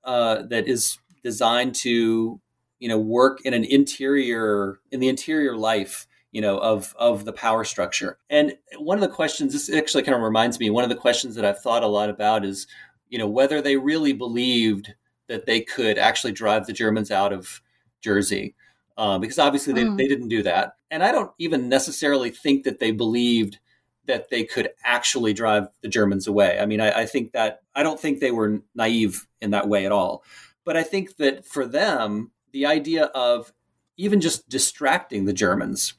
uh, 0.02 0.40
that 0.48 0.66
is 0.66 0.98
designed 1.22 1.74
to, 1.74 2.40
you 2.78 2.88
know, 2.88 2.98
work 2.98 3.42
in 3.44 3.52
an 3.52 3.64
interior 3.64 4.80
in 4.90 5.00
the 5.00 5.08
interior 5.08 5.58
life 5.58 6.06
you 6.32 6.40
know 6.40 6.58
of 6.58 6.94
of 6.98 7.24
the 7.24 7.32
power 7.32 7.64
structure 7.64 8.18
and 8.30 8.56
one 8.78 8.96
of 8.96 9.02
the 9.02 9.14
questions 9.14 9.52
this 9.52 9.74
actually 9.74 10.02
kind 10.02 10.16
of 10.16 10.22
reminds 10.22 10.58
me 10.58 10.70
one 10.70 10.84
of 10.84 10.90
the 10.90 10.96
questions 10.96 11.34
that 11.34 11.44
i've 11.44 11.60
thought 11.60 11.82
a 11.82 11.88
lot 11.88 12.10
about 12.10 12.44
is 12.44 12.66
you 13.08 13.18
know 13.18 13.28
whether 13.28 13.60
they 13.62 13.76
really 13.76 14.12
believed 14.12 14.94
that 15.28 15.46
they 15.46 15.60
could 15.60 15.98
actually 15.98 16.32
drive 16.32 16.66
the 16.66 16.72
germans 16.72 17.10
out 17.10 17.32
of 17.32 17.60
jersey 18.00 18.54
uh, 18.96 19.18
because 19.18 19.38
obviously 19.38 19.72
they, 19.72 19.84
mm. 19.84 19.96
they 19.96 20.08
didn't 20.08 20.28
do 20.28 20.42
that. 20.42 20.76
And 20.90 21.02
I 21.02 21.12
don't 21.12 21.30
even 21.38 21.68
necessarily 21.68 22.30
think 22.30 22.64
that 22.64 22.78
they 22.78 22.92
believed 22.92 23.58
that 24.06 24.30
they 24.30 24.44
could 24.44 24.70
actually 24.84 25.32
drive 25.32 25.66
the 25.82 25.88
Germans 25.88 26.26
away. 26.26 26.58
I 26.60 26.66
mean, 26.66 26.80
I, 26.80 27.00
I 27.00 27.06
think 27.06 27.32
that 27.32 27.60
I 27.74 27.82
don't 27.82 28.00
think 28.00 28.20
they 28.20 28.30
were 28.30 28.62
naive 28.74 29.26
in 29.40 29.50
that 29.50 29.68
way 29.68 29.84
at 29.84 29.92
all. 29.92 30.24
But 30.64 30.76
I 30.76 30.82
think 30.82 31.16
that 31.16 31.44
for 31.44 31.66
them, 31.66 32.30
the 32.52 32.66
idea 32.66 33.06
of 33.06 33.52
even 33.96 34.20
just 34.20 34.48
distracting 34.48 35.24
the 35.24 35.32
Germans, 35.32 35.94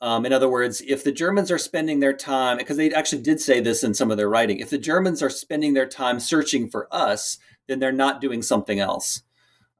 um, 0.00 0.26
in 0.26 0.32
other 0.32 0.48
words, 0.48 0.82
if 0.86 1.04
the 1.04 1.12
Germans 1.12 1.50
are 1.50 1.58
spending 1.58 2.00
their 2.00 2.12
time, 2.12 2.58
because 2.58 2.76
they 2.76 2.92
actually 2.92 3.22
did 3.22 3.40
say 3.40 3.60
this 3.60 3.82
in 3.82 3.94
some 3.94 4.10
of 4.10 4.16
their 4.16 4.28
writing, 4.28 4.58
if 4.58 4.70
the 4.70 4.78
Germans 4.78 5.22
are 5.22 5.30
spending 5.30 5.74
their 5.74 5.88
time 5.88 6.20
searching 6.20 6.68
for 6.68 6.86
us, 6.90 7.38
then 7.66 7.78
they're 7.78 7.92
not 7.92 8.20
doing 8.20 8.42
something 8.42 8.78
else. 8.78 9.22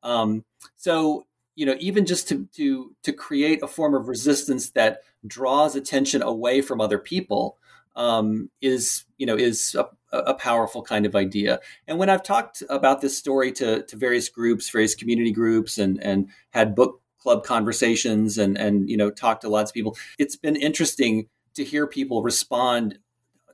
Um, 0.02 0.44
so 0.76 1.26
you 1.56 1.66
know 1.66 1.74
even 1.80 2.06
just 2.06 2.28
to 2.28 2.46
to 2.54 2.94
to 3.02 3.12
create 3.12 3.62
a 3.62 3.66
form 3.66 3.94
of 3.94 4.08
resistance 4.08 4.70
that 4.70 5.00
draws 5.26 5.74
attention 5.74 6.22
away 6.22 6.60
from 6.60 6.80
other 6.80 6.98
people 6.98 7.58
um, 7.96 8.50
is 8.60 9.04
you 9.18 9.26
know 9.26 9.36
is 9.36 9.74
a, 9.74 9.86
a, 10.12 10.34
powerful 10.34 10.82
kind 10.82 11.06
of 11.06 11.16
idea. 11.16 11.58
And 11.88 11.98
when 11.98 12.10
I've 12.10 12.22
talked 12.22 12.62
about 12.68 13.00
this 13.00 13.16
story 13.16 13.50
to 13.52 13.82
to 13.82 13.96
various 13.96 14.28
groups, 14.28 14.70
various 14.70 14.94
community 14.94 15.32
groups, 15.32 15.78
and 15.78 16.00
and 16.02 16.28
had 16.50 16.74
book 16.74 17.00
club 17.26 17.42
conversations, 17.42 18.38
and 18.38 18.56
and 18.56 18.88
you 18.88 18.96
know 18.96 19.10
talked 19.10 19.40
to 19.40 19.48
lots 19.48 19.70
of 19.70 19.74
people, 19.74 19.96
it's 20.16 20.36
been 20.36 20.54
interesting 20.54 21.26
to 21.54 21.64
hear 21.64 21.84
people 21.88 22.22
respond 22.22 23.00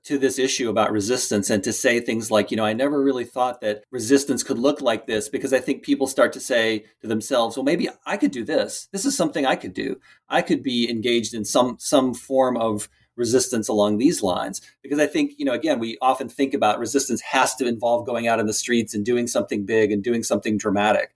to 0.04 0.18
this 0.18 0.38
issue 0.38 0.68
about 0.68 0.92
resistance 0.92 1.48
and 1.48 1.64
to 1.64 1.72
say 1.72 2.00
things 2.00 2.30
like, 2.30 2.50
you 2.50 2.56
know, 2.56 2.66
I 2.66 2.74
never 2.74 3.02
really 3.02 3.24
thought 3.24 3.62
that 3.62 3.84
resistance 3.90 4.42
could 4.42 4.58
look 4.58 4.82
like 4.82 5.06
this 5.06 5.30
because 5.30 5.54
I 5.54 5.60
think 5.60 5.84
people 5.84 6.06
start 6.06 6.32
to 6.32 6.40
say 6.40 6.84
to 7.00 7.06
themselves, 7.06 7.56
well, 7.56 7.64
maybe 7.64 7.88
I 8.04 8.18
could 8.18 8.32
do 8.32 8.44
this. 8.44 8.88
This 8.92 9.06
is 9.06 9.16
something 9.16 9.46
I 9.46 9.56
could 9.56 9.72
do. 9.72 9.98
I 10.28 10.42
could 10.42 10.62
be 10.62 10.90
engaged 10.90 11.32
in 11.32 11.46
some 11.46 11.76
some 11.78 12.12
form 12.12 12.58
of 12.58 12.90
resistance 13.16 13.68
along 13.68 13.96
these 13.96 14.22
lines 14.22 14.60
because 14.82 14.98
I 14.98 15.06
think, 15.06 15.32
you 15.38 15.46
know, 15.46 15.52
again, 15.52 15.78
we 15.78 15.96
often 16.02 16.28
think 16.28 16.52
about 16.52 16.78
resistance 16.78 17.22
has 17.22 17.54
to 17.56 17.66
involve 17.66 18.04
going 18.04 18.28
out 18.28 18.40
in 18.40 18.46
the 18.46 18.52
streets 18.52 18.94
and 18.94 19.06
doing 19.06 19.26
something 19.26 19.64
big 19.64 19.92
and 19.92 20.02
doing 20.02 20.24
something 20.24 20.58
dramatic. 20.58 21.14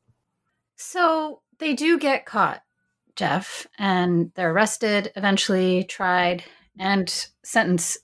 So 0.77 1.41
they 1.59 1.75
do 1.75 1.99
get 1.99 2.27
caught, 2.27 2.63
Jeff, 3.15 3.67
and 3.79 4.33
they're 4.35 4.53
arrested, 4.53 5.13
eventually 5.17 5.85
tried, 5.85 6.45
and 6.79 7.29
sentenced 7.43 7.99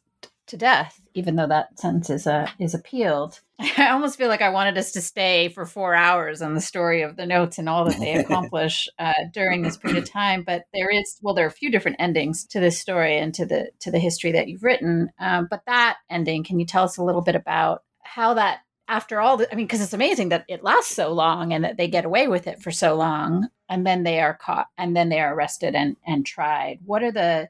to 0.47 0.57
death, 0.57 1.01
even 1.15 1.37
though 1.37 1.47
that 1.47 1.79
sentence 1.79 2.11
is 2.11 2.27
uh, 2.27 2.49
is 2.59 2.75
appealed. 2.75 3.41
I 3.79 3.91
almost 3.91 4.19
feel 4.19 4.29
like 4.29 4.43
I 4.43 4.51
wanted 4.51 4.77
us 4.77 4.93
to 4.93 5.01
stay 5.01 5.49
for 5.49 5.65
four 5.65 5.95
hours 5.95 6.43
on 6.43 6.55
the 6.55 6.61
story 6.61 7.03
of 7.03 7.17
the 7.17 7.27
notes 7.27 7.59
and 7.59 7.69
all 7.69 7.85
that 7.87 7.99
they 7.99 8.15
accomplish 8.17 8.89
uh, 8.99 9.13
during 9.33 9.63
this 9.63 9.77
period 9.77 10.03
of 10.03 10.11
time. 10.11 10.43
But 10.45 10.65
there 10.75 10.91
is, 10.91 11.19
well, 11.23 11.35
there 11.35 11.45
are 11.45 11.49
a 11.49 11.53
few 11.53 11.71
different 11.71 11.99
endings 12.01 12.45
to 12.47 12.61
this 12.61 12.79
story 12.79 13.19
and 13.19 13.33
to 13.35 13.47
the 13.47 13.71
to 13.81 13.91
the 13.91 13.99
history 13.99 14.33
that 14.33 14.49
you've 14.49 14.63
written. 14.63 15.11
Um, 15.19 15.47
but 15.51 15.63
that 15.67 15.99
ending, 16.11 16.45
can 16.45 16.61
you 16.61 16.67
tell 16.67 16.85
us 16.85 16.99
a 16.99 17.05
little 17.05 17.23
bit 17.23 17.35
about 17.35 17.83
how 18.03 18.35
that, 18.35 18.61
after 18.93 19.21
all, 19.21 19.39
the, 19.39 19.51
I 19.51 19.57
mean, 19.57 19.65
because 19.67 19.81
it's 19.81 19.95
amazing 19.95 20.29
that 20.29 20.45
it 20.49 20.63
lasts 20.63 20.95
so 20.95 21.13
long 21.13 21.55
and 21.55 21.65
that 21.65 21.79
they 21.79 21.89
get 21.89 22.05
away 22.05 22.29
with 22.29 22.47
it 22.47 22.61
for 22.61 22.71
so 22.71 22.95
long, 22.95 23.49
and 23.67 23.87
then 23.87 24.03
they 24.03 24.21
are 24.21 24.35
caught 24.35 24.67
and 24.77 24.95
then 24.95 25.09
they 25.09 25.19
are 25.19 25.35
arrested 25.35 25.75
and 25.75 25.97
and 26.07 26.27
tried. 26.27 26.81
What 26.85 27.03
are 27.03 27.11
the 27.11 27.49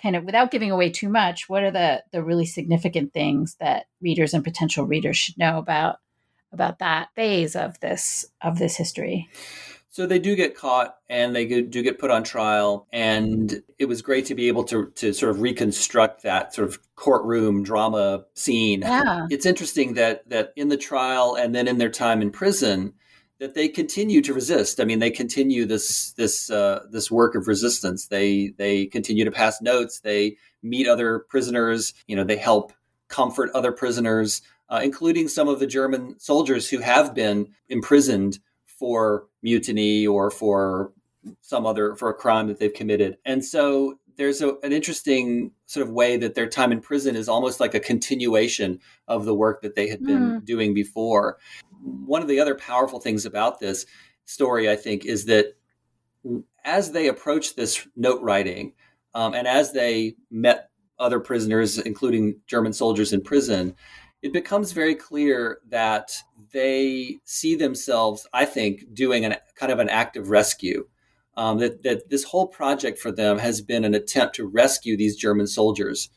kind 0.00 0.14
of 0.14 0.24
without 0.24 0.52
giving 0.52 0.70
away 0.70 0.90
too 0.90 1.08
much, 1.08 1.48
what 1.48 1.64
are 1.64 1.72
the 1.72 2.04
the 2.12 2.22
really 2.22 2.46
significant 2.46 3.12
things 3.12 3.56
that 3.56 3.86
readers 4.00 4.34
and 4.34 4.44
potential 4.44 4.86
readers 4.86 5.16
should 5.16 5.36
know 5.36 5.58
about 5.58 5.96
about 6.52 6.78
that 6.78 7.08
phase 7.16 7.56
of 7.56 7.80
this 7.80 8.24
of 8.40 8.60
this 8.60 8.76
history? 8.76 9.28
So 9.94 10.08
they 10.08 10.18
do 10.18 10.34
get 10.34 10.56
caught 10.56 10.96
and 11.08 11.36
they 11.36 11.46
do 11.46 11.80
get 11.80 12.00
put 12.00 12.10
on 12.10 12.24
trial. 12.24 12.88
And 12.92 13.62
it 13.78 13.84
was 13.84 14.02
great 14.02 14.26
to 14.26 14.34
be 14.34 14.48
able 14.48 14.64
to, 14.64 14.90
to 14.96 15.12
sort 15.12 15.30
of 15.30 15.40
reconstruct 15.40 16.24
that 16.24 16.52
sort 16.52 16.66
of 16.66 16.80
courtroom 16.96 17.62
drama 17.62 18.24
scene. 18.34 18.80
Yeah. 18.80 19.28
It's 19.30 19.46
interesting 19.46 19.94
that 19.94 20.28
that 20.28 20.52
in 20.56 20.68
the 20.68 20.76
trial 20.76 21.36
and 21.36 21.54
then 21.54 21.68
in 21.68 21.78
their 21.78 21.90
time 21.90 22.22
in 22.22 22.32
prison, 22.32 22.92
that 23.38 23.54
they 23.54 23.68
continue 23.68 24.20
to 24.22 24.34
resist. 24.34 24.80
I 24.80 24.84
mean, 24.84 24.98
they 24.98 25.12
continue 25.12 25.64
this 25.64 26.10
this 26.14 26.50
uh, 26.50 26.80
this 26.90 27.08
work 27.08 27.36
of 27.36 27.46
resistance. 27.46 28.08
They 28.08 28.52
they 28.58 28.86
continue 28.86 29.24
to 29.24 29.30
pass 29.30 29.62
notes. 29.62 30.00
They 30.00 30.38
meet 30.60 30.88
other 30.88 31.20
prisoners. 31.20 31.94
You 32.08 32.16
know, 32.16 32.24
they 32.24 32.36
help 32.36 32.72
comfort 33.06 33.48
other 33.54 33.70
prisoners, 33.70 34.42
uh, 34.70 34.80
including 34.82 35.28
some 35.28 35.46
of 35.46 35.60
the 35.60 35.68
German 35.68 36.18
soldiers 36.18 36.68
who 36.68 36.80
have 36.80 37.14
been 37.14 37.46
imprisoned 37.68 38.40
for 38.84 39.26
mutiny 39.42 40.06
or 40.06 40.30
for 40.30 40.92
some 41.40 41.64
other 41.64 41.94
for 41.94 42.10
a 42.10 42.14
crime 42.14 42.48
that 42.48 42.58
they've 42.58 42.74
committed. 42.74 43.16
And 43.24 43.42
so 43.42 43.98
there's 44.16 44.42
a, 44.42 44.56
an 44.62 44.74
interesting 44.74 45.52
sort 45.64 45.86
of 45.86 45.90
way 45.90 46.18
that 46.18 46.34
their 46.34 46.46
time 46.46 46.70
in 46.70 46.82
prison 46.82 47.16
is 47.16 47.26
almost 47.26 47.60
like 47.60 47.72
a 47.72 47.80
continuation 47.80 48.78
of 49.08 49.24
the 49.24 49.34
work 49.34 49.62
that 49.62 49.74
they 49.74 49.88
had 49.88 50.04
been 50.04 50.40
mm. 50.40 50.44
doing 50.44 50.74
before 50.74 51.38
one 51.84 52.20
of 52.20 52.28
the 52.28 52.40
other 52.40 52.54
powerful 52.54 53.00
things 53.00 53.24
about 53.24 53.58
this 53.58 53.86
story, 54.26 54.70
I 54.70 54.76
think, 54.76 55.06
is 55.06 55.24
that 55.24 55.56
as 56.62 56.92
they 56.92 57.08
approached 57.08 57.56
this 57.56 57.86
note 57.96 58.20
writing 58.22 58.74
um, 59.14 59.32
and 59.34 59.46
as 59.46 59.72
they 59.72 60.16
met 60.30 60.70
other 60.98 61.20
prisoners, 61.20 61.78
including 61.78 62.40
German 62.46 62.72
soldiers 62.72 63.12
in 63.14 63.22
prison, 63.22 63.74
it 64.24 64.32
becomes 64.32 64.72
very 64.72 64.94
clear 64.94 65.58
that 65.68 66.16
they 66.50 67.18
see 67.24 67.54
themselves, 67.54 68.26
I 68.32 68.46
think, 68.46 68.94
doing 68.94 69.26
a 69.26 69.38
kind 69.54 69.70
of 69.70 69.80
an 69.80 69.90
active 69.90 70.30
rescue. 70.30 70.88
Um, 71.36 71.58
that, 71.58 71.82
that 71.82 72.10
this 72.10 72.22
whole 72.22 72.46
project 72.46 72.98
for 73.00 73.10
them 73.10 73.38
has 73.38 73.60
been 73.60 73.84
an 73.84 73.92
attempt 73.92 74.36
to 74.36 74.46
rescue 74.46 74.96
these 74.96 75.16
German 75.16 75.48
soldiers 75.48 76.08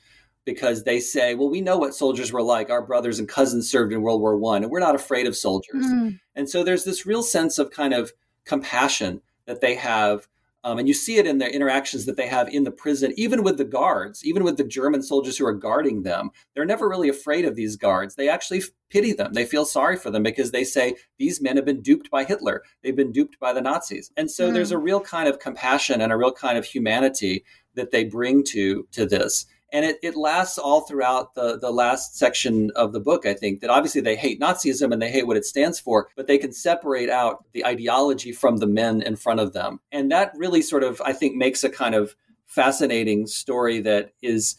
because 0.46 0.84
they 0.84 1.00
say, 1.00 1.34
well, 1.34 1.50
we 1.50 1.60
know 1.60 1.78
what 1.78 1.96
soldiers 1.96 2.32
were 2.32 2.44
like. 2.44 2.70
Our 2.70 2.86
brothers 2.86 3.18
and 3.18 3.28
cousins 3.28 3.70
served 3.70 3.92
in 3.92 4.04
World 4.04 4.22
War 4.22 4.38
One, 4.38 4.62
and 4.62 4.72
we're 4.72 4.80
not 4.80 4.96
afraid 4.96 5.26
of 5.26 5.36
soldiers. 5.36 5.84
Mm. 5.84 6.20
And 6.36 6.48
so 6.48 6.64
there's 6.64 6.84
this 6.84 7.06
real 7.06 7.24
sense 7.24 7.58
of 7.58 7.72
kind 7.72 7.96
of 7.96 8.14
compassion 8.46 9.22
that 9.48 9.60
they 9.60 9.74
have 9.74 10.28
Um, 10.68 10.80
and 10.80 10.88
you 10.90 10.94
see 10.94 11.16
it 11.16 11.26
in 11.26 11.38
their 11.38 11.50
interactions 11.50 12.06
that 12.06 12.18
they 12.18 12.28
have 12.28 12.50
in 12.50 12.66
the 12.66 12.72
prison, 12.72 13.14
even 13.16 13.42
with 13.42 13.58
the 13.58 13.64
guards, 13.64 14.26
even 14.26 14.44
with 14.44 14.58
the 14.58 14.66
German 14.66 15.02
soldiers 15.02 15.38
who 15.38 15.46
are 15.46 15.54
guarding 15.54 16.04
them. 16.04 16.30
They're 16.54 16.66
never 16.66 16.90
really 16.90 17.08
afraid 17.08 17.46
of 17.46 17.56
these 17.56 17.78
guards. 17.78 18.16
They 18.16 18.28
actually 18.28 18.64
pity 18.90 19.14
them. 19.14 19.32
They 19.32 19.46
feel 19.46 19.64
sorry 19.64 19.96
for 19.96 20.12
them 20.12 20.24
because 20.24 20.52
they 20.52 20.66
say 20.66 20.96
these 21.20 21.42
men 21.42 21.56
have 21.56 21.64
been 21.64 21.82
duped 21.82 22.12
by 22.12 22.26
Hitler. 22.26 22.64
They've 22.84 22.94
been 22.94 23.14
duped 23.14 23.40
by 23.40 23.54
the 23.54 23.62
Nazis. 23.62 24.12
And 24.18 24.30
so 24.30 24.50
mm. 24.50 24.54
there's 24.54 24.72
a 24.72 24.78
real 24.78 25.00
kind 25.00 25.30
of 25.30 25.40
compassion 25.40 26.02
and 26.02 26.12
a 26.12 26.18
real 26.18 26.34
kind 26.34 26.58
of 26.58 26.66
humanity 26.66 27.46
that 27.76 27.92
they 27.92 28.04
bring 28.04 28.44
to 28.48 28.86
to 28.92 29.06
this 29.06 29.46
and 29.74 29.86
it, 29.86 29.98
it 30.02 30.16
lasts 30.16 30.58
all 30.58 30.82
throughout 30.82 31.36
the, 31.36 31.58
the 31.60 31.72
last 31.72 32.18
section 32.18 32.72
of 32.76 32.94
the 32.94 33.00
book 33.00 33.26
i 33.26 33.34
think 33.34 33.60
that 33.60 33.70
obviously 33.70 34.02
they 34.02 34.16
hate 34.16 34.40
nazism 34.40 34.92
and 34.92 35.02
they 35.02 35.12
hate 35.12 35.28
what 35.28 35.38
it 35.38 35.46
stands 35.46 35.80
for 35.80 36.10
but 36.16 36.28
they 36.28 36.38
can 36.38 36.52
separate 36.52 37.10
out 37.10 37.44
the 37.54 37.66
ideology 37.66 38.32
from 38.32 38.58
the 38.58 38.68
men 38.68 39.02
in 39.02 39.16
front 39.16 39.40
of 39.40 39.54
them. 39.54 39.80
And 39.92 40.12
that 40.12 40.32
really 40.36 40.62
sort 40.62 40.84
of 40.84 41.02
i 41.06 41.14
think 41.14 41.36
makes 41.36 41.64
a 41.64 41.70
kind 41.70 41.96
of 41.96 42.16
fascinating 42.46 43.28
story 43.28 43.80
that 43.82 44.14
is 44.22 44.56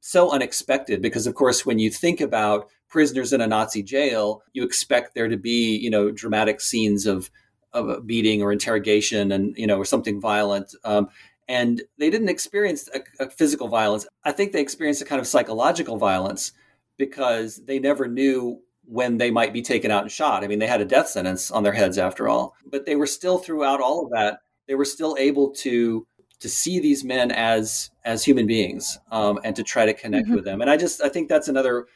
so 0.00 0.30
unexpected 0.30 1.02
because 1.02 1.26
of 1.26 1.34
course 1.34 1.66
when 1.66 1.78
you 1.78 1.90
think 1.90 2.20
about 2.20 2.68
prisoners 2.88 3.32
in 3.32 3.40
a 3.40 3.46
nazi 3.46 3.82
jail 3.82 4.42
you 4.52 4.62
expect 4.62 5.14
there 5.14 5.28
to 5.28 5.36
be 5.36 5.76
you 5.76 5.90
know 5.90 6.10
dramatic 6.10 6.60
scenes 6.60 7.06
of 7.06 7.30
of 7.72 7.88
a 7.88 8.00
beating 8.00 8.42
or 8.42 8.52
interrogation 8.52 9.32
and 9.32 9.56
you 9.56 9.66
know 9.66 9.76
or 9.76 9.84
something 9.84 10.20
violent. 10.20 10.74
Um, 10.84 11.08
and 11.48 11.82
they 11.98 12.10
didn't 12.10 12.28
experience 12.28 12.88
a, 12.94 13.24
a 13.24 13.30
physical 13.30 13.68
violence. 13.68 14.06
I 14.24 14.32
think 14.32 14.52
they 14.52 14.60
experienced 14.60 15.02
a 15.02 15.04
kind 15.04 15.20
of 15.20 15.26
psychological 15.26 15.96
violence 15.96 16.52
because 16.98 17.62
they 17.64 17.78
never 17.78 18.06
knew 18.06 18.60
when 18.84 19.18
they 19.18 19.30
might 19.30 19.52
be 19.52 19.62
taken 19.62 19.90
out 19.90 20.02
and 20.02 20.12
shot. 20.12 20.44
I 20.44 20.46
mean, 20.46 20.58
they 20.58 20.66
had 20.66 20.80
a 20.80 20.84
death 20.84 21.08
sentence 21.08 21.50
on 21.50 21.62
their 21.62 21.72
heads 21.72 21.98
after 21.98 22.28
all, 22.28 22.54
but 22.66 22.86
they 22.86 22.96
were 22.96 23.06
still 23.06 23.38
throughout 23.38 23.80
all 23.80 24.04
of 24.04 24.10
that. 24.10 24.40
They 24.66 24.74
were 24.74 24.84
still 24.84 25.16
able 25.18 25.50
to 25.56 26.06
to 26.40 26.48
see 26.48 26.80
these 26.80 27.04
men 27.04 27.30
as 27.30 27.90
as 28.04 28.24
human 28.24 28.46
beings 28.46 28.98
um, 29.12 29.38
and 29.44 29.54
to 29.54 29.62
try 29.62 29.86
to 29.86 29.94
connect 29.94 30.26
mm-hmm. 30.26 30.34
with 30.34 30.44
them. 30.44 30.60
And 30.60 30.70
I 30.70 30.76
just 30.76 31.02
I 31.02 31.08
think 31.08 31.28
that's 31.28 31.48
another 31.48 31.86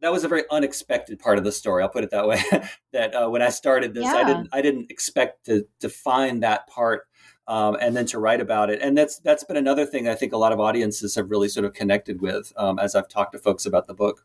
that 0.00 0.10
was 0.10 0.24
a 0.24 0.28
very 0.28 0.44
unexpected 0.50 1.18
part 1.18 1.36
of 1.36 1.44
the 1.44 1.52
story. 1.52 1.82
I'll 1.82 1.90
put 1.90 2.04
it 2.04 2.10
that 2.10 2.26
way. 2.26 2.42
that 2.92 3.14
uh, 3.14 3.28
when 3.28 3.42
I 3.42 3.50
started 3.50 3.92
this, 3.92 4.04
yeah. 4.04 4.14
I 4.14 4.24
didn't 4.24 4.48
I 4.52 4.62
didn't 4.62 4.90
expect 4.90 5.46
to 5.46 5.66
to 5.80 5.88
find 5.88 6.42
that 6.42 6.66
part 6.66 7.06
um, 7.50 7.76
and 7.80 7.96
then 7.96 8.06
to 8.06 8.20
write 8.20 8.40
about 8.40 8.70
it. 8.70 8.80
And 8.80 8.96
that's 8.96 9.18
that's 9.18 9.42
been 9.42 9.56
another 9.56 9.84
thing 9.84 10.08
I 10.08 10.14
think 10.14 10.32
a 10.32 10.36
lot 10.36 10.52
of 10.52 10.60
audiences 10.60 11.16
have 11.16 11.30
really 11.30 11.48
sort 11.48 11.66
of 11.66 11.74
connected 11.74 12.20
with 12.20 12.52
um, 12.56 12.78
as 12.78 12.94
I've 12.94 13.08
talked 13.08 13.32
to 13.32 13.38
folks 13.38 13.66
about 13.66 13.88
the 13.88 13.94
book. 13.94 14.24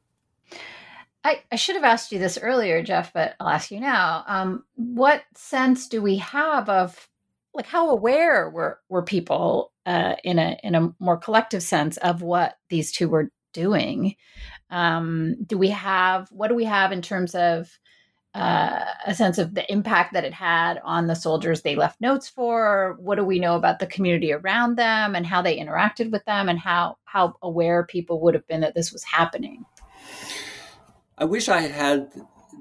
I, 1.24 1.42
I, 1.52 1.56
should 1.56 1.74
have 1.74 1.84
asked 1.84 2.12
you 2.12 2.20
this 2.20 2.38
earlier, 2.40 2.84
Jeff, 2.84 3.12
but 3.12 3.34
I'll 3.40 3.50
ask 3.50 3.72
you 3.72 3.80
now. 3.80 4.24
Um, 4.28 4.64
what 4.76 5.24
sense 5.34 5.88
do 5.88 6.00
we 6.00 6.18
have 6.18 6.70
of 6.70 7.10
like 7.56 7.66
how 7.66 7.90
aware 7.90 8.48
were 8.48 8.80
were 8.90 9.02
people 9.02 9.72
uh, 9.88 10.16
in 10.24 10.38
a 10.38 10.60
in 10.64 10.76
a 10.76 10.94
more 11.00 11.18
collective 11.18 11.64
sense 11.64 11.98
of 11.98 12.22
what 12.22 12.60
these 12.70 12.92
two 12.92 13.10
were 13.10 13.32
doing? 13.54 14.16
Um, 14.70 15.38
do 15.48 15.58
we 15.58 15.70
have 15.70 16.30
what 16.32 16.50
do 16.50 16.56
we 16.56 16.66
have 16.66 16.92
in 16.92 17.02
terms 17.02 17.34
of 17.34 17.72
uh, 18.36 18.84
a 19.06 19.16
sense 19.16 19.38
of 19.38 19.54
the 19.56 19.72
impact 19.72 20.14
that 20.14 20.26
it 20.26 20.34
had 20.34 20.80
on 20.84 21.08
the 21.08 21.16
soldiers 21.16 21.62
they 21.62 21.76
left 21.76 22.02
notes 22.02 22.28
for? 22.28 22.98
What 23.00 23.16
do 23.16 23.24
we 23.24 23.40
know 23.40 23.56
about 23.56 23.80
the 23.80 23.88
community 23.88 24.34
around 24.34 24.76
them 24.76 25.16
and 25.16 25.26
how 25.26 25.42
they 25.42 25.58
interacted 25.58 26.12
with 26.12 26.24
them 26.26 26.50
and 26.50 26.60
how 26.60 26.98
how 27.06 27.36
aware 27.42 27.86
people 27.86 28.20
would 28.22 28.34
have 28.34 28.46
been 28.48 28.62
that 28.62 28.76
this 28.76 28.92
was 28.92 29.04
happening? 29.04 29.66
I 31.18 31.26
wish 31.26 31.48
i 31.48 31.62
had 31.62 31.72
had 31.72 32.12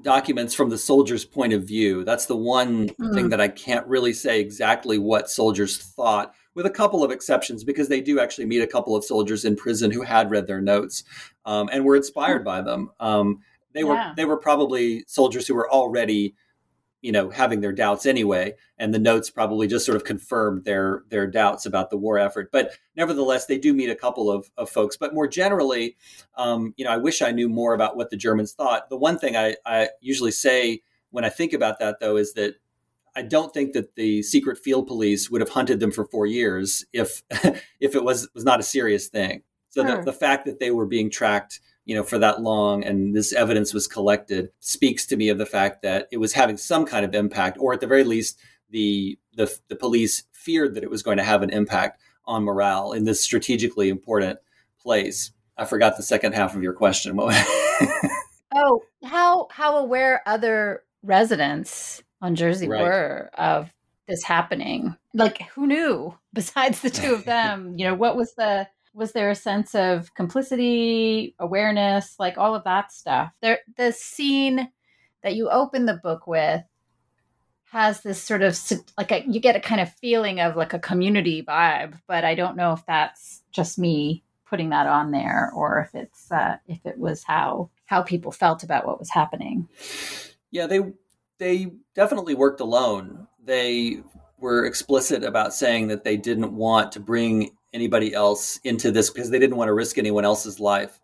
documents 0.01 0.53
from 0.53 0.69
the 0.69 0.77
soldiers 0.77 1.25
point 1.25 1.51
of 1.51 1.63
view. 1.63 2.03
That's 2.05 2.27
the 2.27 2.37
one 2.37 2.89
mm. 2.89 3.13
thing 3.13 3.29
that 3.29 3.41
i 3.41 3.49
can't 3.49 3.85
really 3.85 4.13
say 4.13 4.39
exactly 4.39 4.97
what 4.97 5.29
soldiers 5.29 5.77
thought 5.77 6.33
with 6.55 6.65
a 6.65 6.71
couple 6.71 7.03
of 7.03 7.11
exceptions 7.11 7.63
because 7.63 7.89
they 7.89 8.01
do 8.01 8.19
actually 8.19 8.45
meet 8.45 8.61
a 8.61 8.67
couple 8.67 8.95
of 8.95 9.03
soldiers 9.03 9.45
in 9.45 9.55
prison 9.55 9.91
who 9.91 10.01
had 10.01 10.31
read 10.31 10.47
their 10.47 10.61
notes 10.61 11.03
um, 11.45 11.69
and 11.71 11.83
were 11.83 11.97
inspired 11.97 12.43
by 12.43 12.61
them. 12.61 12.89
Um, 12.99 13.41
they 13.75 13.81
yeah. 13.81 14.09
were 14.09 14.15
they 14.15 14.25
were 14.25 14.37
probably 14.37 15.03
soldiers 15.05 15.45
who 15.45 15.53
were 15.53 15.69
already, 15.69 16.33
you 17.01 17.11
know, 17.11 17.29
having 17.29 17.59
their 17.59 17.73
doubts 17.73 18.05
anyway, 18.05 18.55
and 18.79 18.93
the 18.93 18.99
notes 18.99 19.29
probably 19.29 19.67
just 19.67 19.85
sort 19.85 19.97
of 19.97 20.05
confirmed 20.05 20.63
their 20.63 21.03
their 21.09 21.27
doubts 21.27 21.65
about 21.65 21.89
the 21.89 21.97
war 21.97 22.17
effort. 22.17 22.51
But 22.51 22.71
nevertheless, 22.95 23.45
they 23.45 23.59
do 23.59 23.73
meet 23.73 23.89
a 23.89 23.95
couple 23.95 24.31
of, 24.31 24.49
of 24.57 24.69
folks. 24.69 24.95
But 24.97 25.13
more 25.13 25.27
generally, 25.27 25.97
um, 26.35 26.73
you 26.77 26.85
know, 26.85 26.91
I 26.91 26.97
wish 26.97 27.21
I 27.21 27.31
knew 27.31 27.49
more 27.49 27.73
about 27.73 27.97
what 27.97 28.09
the 28.09 28.17
Germans 28.17 28.53
thought. 28.53 28.89
The 28.89 28.97
one 28.97 29.19
thing 29.19 29.35
I, 29.35 29.55
I 29.65 29.89
usually 29.99 30.31
say 30.31 30.81
when 31.11 31.25
I 31.25 31.29
think 31.29 31.51
about 31.51 31.79
that, 31.79 31.99
though, 31.99 32.15
is 32.15 32.33
that 32.33 32.55
I 33.13 33.23
don't 33.23 33.53
think 33.53 33.73
that 33.73 33.95
the 33.95 34.23
secret 34.23 34.57
field 34.57 34.87
police 34.87 35.29
would 35.29 35.41
have 35.41 35.49
hunted 35.49 35.81
them 35.81 35.91
for 35.91 36.05
four 36.05 36.25
years 36.25 36.85
if 36.93 37.23
if 37.79 37.93
it 37.93 38.03
was 38.05 38.29
was 38.33 38.45
not 38.45 38.61
a 38.61 38.63
serious 38.63 39.09
thing. 39.09 39.43
So 39.67 39.85
sure. 39.85 39.97
the, 39.97 40.03
the 40.03 40.13
fact 40.13 40.45
that 40.45 40.59
they 40.59 40.71
were 40.71 40.85
being 40.85 41.09
tracked 41.09 41.59
you 41.85 41.95
know, 41.95 42.03
for 42.03 42.17
that 42.17 42.41
long 42.41 42.83
and 42.83 43.15
this 43.15 43.31
evidence 43.31 43.73
was 43.73 43.87
collected 43.87 44.49
speaks 44.59 45.05
to 45.05 45.15
me 45.15 45.29
of 45.29 45.37
the 45.37 45.45
fact 45.45 45.83
that 45.83 46.07
it 46.11 46.17
was 46.17 46.33
having 46.33 46.57
some 46.57 46.85
kind 46.85 47.05
of 47.05 47.13
impact, 47.13 47.57
or 47.59 47.73
at 47.73 47.79
the 47.79 47.87
very 47.87 48.03
least, 48.03 48.39
the 48.69 49.17
the, 49.35 49.55
the 49.69 49.75
police 49.75 50.23
feared 50.33 50.75
that 50.75 50.83
it 50.83 50.89
was 50.89 51.03
going 51.03 51.17
to 51.17 51.23
have 51.23 51.43
an 51.43 51.49
impact 51.49 52.01
on 52.25 52.43
morale 52.43 52.93
in 52.93 53.03
this 53.03 53.23
strategically 53.23 53.89
important 53.89 54.39
place. 54.79 55.31
I 55.57 55.65
forgot 55.65 55.97
the 55.97 56.03
second 56.03 56.33
half 56.33 56.55
of 56.55 56.63
your 56.63 56.73
question. 56.73 57.17
oh, 58.55 58.81
how 59.03 59.47
how 59.51 59.77
aware 59.77 60.21
other 60.25 60.83
residents 61.03 62.01
on 62.21 62.35
Jersey 62.35 62.67
right. 62.67 62.81
were 62.81 63.29
of 63.37 63.71
this 64.07 64.23
happening? 64.23 64.95
Like, 65.13 65.43
who 65.53 65.67
knew 65.67 66.17
besides 66.33 66.81
the 66.81 66.89
two 66.89 67.13
of 67.13 67.25
them? 67.25 67.75
you 67.77 67.85
know, 67.85 67.95
what 67.95 68.17
was 68.17 68.33
the 68.33 68.67
was 68.95 69.11
there 69.11 69.29
a 69.29 69.35
sense 69.35 69.75
of 69.75 70.13
complicity, 70.13 71.35
awareness, 71.37 72.15
like 72.17 72.37
all 72.37 72.55
of 72.55 72.63
that 72.63 72.91
stuff? 72.91 73.31
There, 73.41 73.59
the 73.77 73.91
scene 73.91 74.69
that 75.21 75.35
you 75.35 75.49
open 75.49 75.85
the 75.85 75.99
book 76.01 76.25
with 76.27 76.63
has 77.71 78.01
this 78.01 78.21
sort 78.21 78.41
of 78.41 78.57
like 78.97 79.11
a, 79.11 79.25
you 79.27 79.41
get 79.41 79.57
a 79.57 79.59
kind 79.59 79.81
of 79.81 79.93
feeling 79.95 80.39
of 80.39 80.55
like 80.55 80.73
a 80.73 80.79
community 80.79 81.43
vibe, 81.43 81.99
but 82.07 82.23
I 82.23 82.33
don't 82.33 82.55
know 82.55 82.71
if 82.71 82.85
that's 82.85 83.43
just 83.51 83.77
me 83.77 84.23
putting 84.45 84.69
that 84.69 84.87
on 84.87 85.11
there 85.11 85.51
or 85.53 85.79
if 85.79 85.93
it's 85.93 86.31
uh, 86.31 86.57
if 86.67 86.85
it 86.85 86.97
was 86.97 87.23
how 87.23 87.69
how 87.85 88.01
people 88.01 88.31
felt 88.31 88.63
about 88.63 88.87
what 88.87 88.99
was 88.99 89.09
happening. 89.09 89.67
Yeah, 90.51 90.67
they 90.67 90.79
they 91.37 91.67
definitely 91.95 92.35
worked 92.35 92.61
alone. 92.61 93.27
They 93.43 94.03
were 94.37 94.65
explicit 94.65 95.23
about 95.23 95.53
saying 95.53 95.87
that 95.87 96.03
they 96.03 96.17
didn't 96.17 96.55
want 96.55 96.91
to 96.93 96.99
bring 96.99 97.51
anybody 97.75 98.13
else 98.13 98.57
into 98.63 98.91
this 98.91 99.09
because 99.09 99.29
they 99.29 99.39
didn't 99.39 99.57
want 99.57 99.67
to 99.67 99.73
risk 99.73 99.97
anyone 99.97 100.25
else's 100.25 100.59
life. 100.59 100.99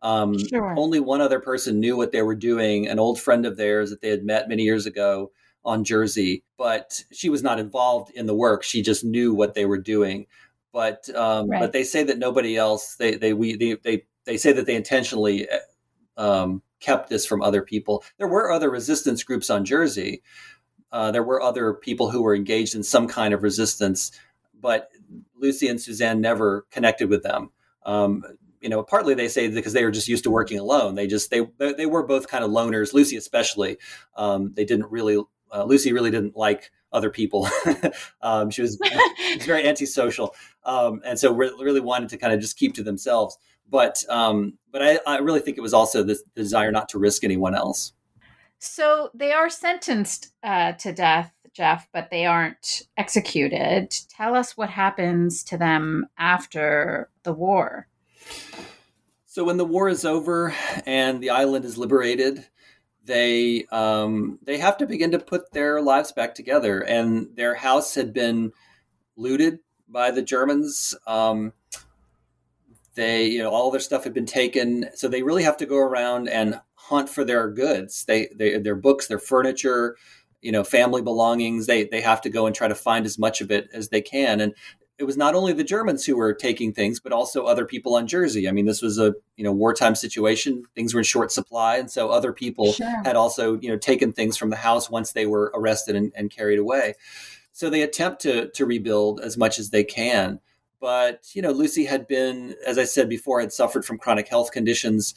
Um, 0.00 0.38
sure. 0.48 0.74
Only 0.78 1.00
one 1.00 1.20
other 1.20 1.40
person 1.40 1.80
knew 1.80 1.96
what 1.96 2.12
they 2.12 2.22
were 2.22 2.34
doing, 2.34 2.88
an 2.88 2.98
old 2.98 3.20
friend 3.20 3.44
of 3.44 3.56
theirs 3.56 3.90
that 3.90 4.00
they 4.00 4.08
had 4.08 4.24
met 4.24 4.48
many 4.48 4.62
years 4.62 4.86
ago 4.86 5.30
on 5.64 5.84
Jersey, 5.84 6.42
but 6.56 7.04
she 7.12 7.28
was 7.28 7.42
not 7.42 7.60
involved 7.60 8.10
in 8.12 8.26
the 8.26 8.34
work. 8.34 8.62
She 8.62 8.82
just 8.82 9.04
knew 9.04 9.32
what 9.34 9.54
they 9.54 9.64
were 9.64 9.78
doing. 9.78 10.26
But 10.72 11.08
um, 11.14 11.50
right. 11.50 11.60
but 11.60 11.72
they 11.72 11.84
say 11.84 12.02
that 12.04 12.18
nobody 12.18 12.56
else. 12.56 12.96
They 12.96 13.14
they 13.16 13.32
we 13.32 13.56
they 13.56 13.74
they, 13.74 14.04
they 14.24 14.36
say 14.38 14.52
that 14.52 14.66
they 14.66 14.74
intentionally 14.74 15.46
um, 16.16 16.62
kept 16.80 17.10
this 17.10 17.26
from 17.26 17.42
other 17.42 17.62
people. 17.62 18.02
There 18.18 18.28
were 18.28 18.50
other 18.50 18.70
resistance 18.70 19.22
groups 19.22 19.50
on 19.50 19.64
Jersey. 19.64 20.22
Uh, 20.90 21.10
there 21.10 21.22
were 21.22 21.40
other 21.40 21.74
people 21.74 22.10
who 22.10 22.22
were 22.22 22.34
engaged 22.34 22.74
in 22.74 22.82
some 22.82 23.06
kind 23.06 23.32
of 23.32 23.42
resistance, 23.42 24.12
but 24.60 24.90
Lucy 25.42 25.68
and 25.68 25.80
Suzanne 25.80 26.20
never 26.20 26.66
connected 26.70 27.10
with 27.10 27.22
them. 27.22 27.50
Um, 27.84 28.22
you 28.60 28.68
know, 28.68 28.82
partly 28.82 29.14
they 29.14 29.28
say 29.28 29.48
because 29.48 29.72
they 29.72 29.84
were 29.84 29.90
just 29.90 30.08
used 30.08 30.24
to 30.24 30.30
working 30.30 30.58
alone. 30.58 30.94
They 30.94 31.06
just 31.06 31.30
they 31.30 31.46
they 31.58 31.86
were 31.86 32.06
both 32.06 32.28
kind 32.28 32.44
of 32.44 32.50
loners. 32.50 32.94
Lucy 32.94 33.16
especially. 33.16 33.76
Um, 34.16 34.52
they 34.54 34.64
didn't 34.64 34.90
really. 34.90 35.20
Uh, 35.52 35.64
Lucy 35.64 35.92
really 35.92 36.10
didn't 36.10 36.34
like 36.34 36.70
other 36.92 37.10
people. 37.10 37.46
um, 38.22 38.48
she 38.48 38.62
was, 38.62 38.78
was 38.80 39.44
very 39.44 39.64
antisocial, 39.68 40.34
um, 40.64 41.02
and 41.04 41.18
so 41.18 41.32
re- 41.32 41.52
really 41.60 41.80
wanted 41.80 42.08
to 42.10 42.16
kind 42.16 42.32
of 42.32 42.40
just 42.40 42.56
keep 42.56 42.74
to 42.74 42.82
themselves. 42.82 43.36
But 43.68 44.04
um, 44.08 44.58
but 44.70 44.82
I, 44.82 44.98
I 45.06 45.18
really 45.18 45.40
think 45.40 45.58
it 45.58 45.62
was 45.62 45.74
also 45.74 46.02
the, 46.02 46.14
the 46.34 46.42
desire 46.42 46.70
not 46.70 46.88
to 46.90 46.98
risk 46.98 47.24
anyone 47.24 47.54
else. 47.54 47.92
So 48.58 49.10
they 49.12 49.32
are 49.32 49.50
sentenced 49.50 50.32
uh, 50.44 50.72
to 50.74 50.92
death 50.92 51.32
Jeff, 51.52 51.88
but 51.92 52.10
they 52.10 52.26
aren't 52.26 52.82
executed. 52.96 53.90
Tell 54.08 54.34
us 54.34 54.56
what 54.56 54.70
happens 54.70 55.42
to 55.44 55.58
them 55.58 56.06
after 56.18 57.10
the 57.22 57.32
war. 57.32 57.88
So, 59.26 59.44
when 59.44 59.56
the 59.56 59.64
war 59.64 59.88
is 59.88 60.04
over 60.04 60.54
and 60.86 61.22
the 61.22 61.30
island 61.30 61.64
is 61.64 61.78
liberated, 61.78 62.46
they 63.04 63.64
um, 63.72 64.38
they 64.42 64.58
have 64.58 64.76
to 64.78 64.86
begin 64.86 65.10
to 65.12 65.18
put 65.18 65.52
their 65.52 65.80
lives 65.80 66.12
back 66.12 66.34
together. 66.34 66.80
And 66.80 67.34
their 67.36 67.54
house 67.54 67.94
had 67.94 68.12
been 68.12 68.52
looted 69.16 69.58
by 69.88 70.10
the 70.10 70.22
Germans. 70.22 70.94
Um, 71.06 71.52
they, 72.94 73.26
you 73.26 73.38
know, 73.38 73.50
all 73.50 73.70
their 73.70 73.80
stuff 73.80 74.04
had 74.04 74.12
been 74.14 74.26
taken, 74.26 74.86
so 74.94 75.08
they 75.08 75.22
really 75.22 75.44
have 75.44 75.56
to 75.58 75.66
go 75.66 75.78
around 75.78 76.28
and 76.28 76.60
hunt 76.74 77.08
for 77.08 77.24
their 77.24 77.50
goods. 77.50 78.04
They, 78.04 78.28
they 78.34 78.58
their 78.58 78.76
books, 78.76 79.06
their 79.06 79.18
furniture, 79.18 79.96
you 80.42 80.52
know 80.52 80.64
family 80.64 81.00
belongings. 81.00 81.66
They 81.66 81.84
they 81.84 82.00
have 82.02 82.20
to 82.22 82.30
go 82.30 82.46
and 82.46 82.54
try 82.54 82.68
to 82.68 82.74
find 82.74 83.06
as 83.06 83.18
much 83.18 83.40
of 83.40 83.50
it 83.50 83.70
as 83.72 83.88
they 83.88 84.02
can. 84.02 84.40
And 84.40 84.54
it 84.98 85.04
was 85.04 85.16
not 85.16 85.34
only 85.34 85.52
the 85.52 85.64
Germans 85.64 86.04
who 86.04 86.16
were 86.16 86.34
taking 86.34 86.72
things, 86.72 87.00
but 87.00 87.12
also 87.12 87.44
other 87.44 87.64
people 87.64 87.96
on 87.96 88.06
Jersey. 88.06 88.48
I 88.48 88.52
mean, 88.52 88.66
this 88.66 88.82
was 88.82 88.98
a 88.98 89.14
you 89.36 89.44
know 89.44 89.52
wartime 89.52 89.94
situation; 89.94 90.64
things 90.74 90.92
were 90.92 91.00
in 91.00 91.04
short 91.04 91.32
supply, 91.32 91.76
and 91.76 91.90
so 91.90 92.10
other 92.10 92.32
people 92.32 92.72
sure. 92.72 93.02
had 93.04 93.16
also 93.16 93.58
you 93.60 93.68
know 93.68 93.78
taken 93.78 94.12
things 94.12 94.36
from 94.36 94.50
the 94.50 94.56
house 94.56 94.90
once 94.90 95.12
they 95.12 95.26
were 95.26 95.50
arrested 95.54 95.96
and, 95.96 96.12
and 96.14 96.30
carried 96.30 96.58
away. 96.58 96.94
So 97.52 97.70
they 97.70 97.82
attempt 97.82 98.22
to 98.22 98.48
to 98.50 98.66
rebuild 98.66 99.20
as 99.20 99.38
much 99.38 99.58
as 99.58 99.70
they 99.70 99.84
can. 99.84 100.40
But 100.80 101.28
you 101.32 101.42
know, 101.42 101.52
Lucy 101.52 101.84
had 101.84 102.06
been, 102.06 102.56
as 102.66 102.76
I 102.76 102.84
said 102.84 103.08
before, 103.08 103.40
had 103.40 103.52
suffered 103.52 103.84
from 103.84 103.98
chronic 103.98 104.28
health 104.28 104.50
conditions 104.50 105.14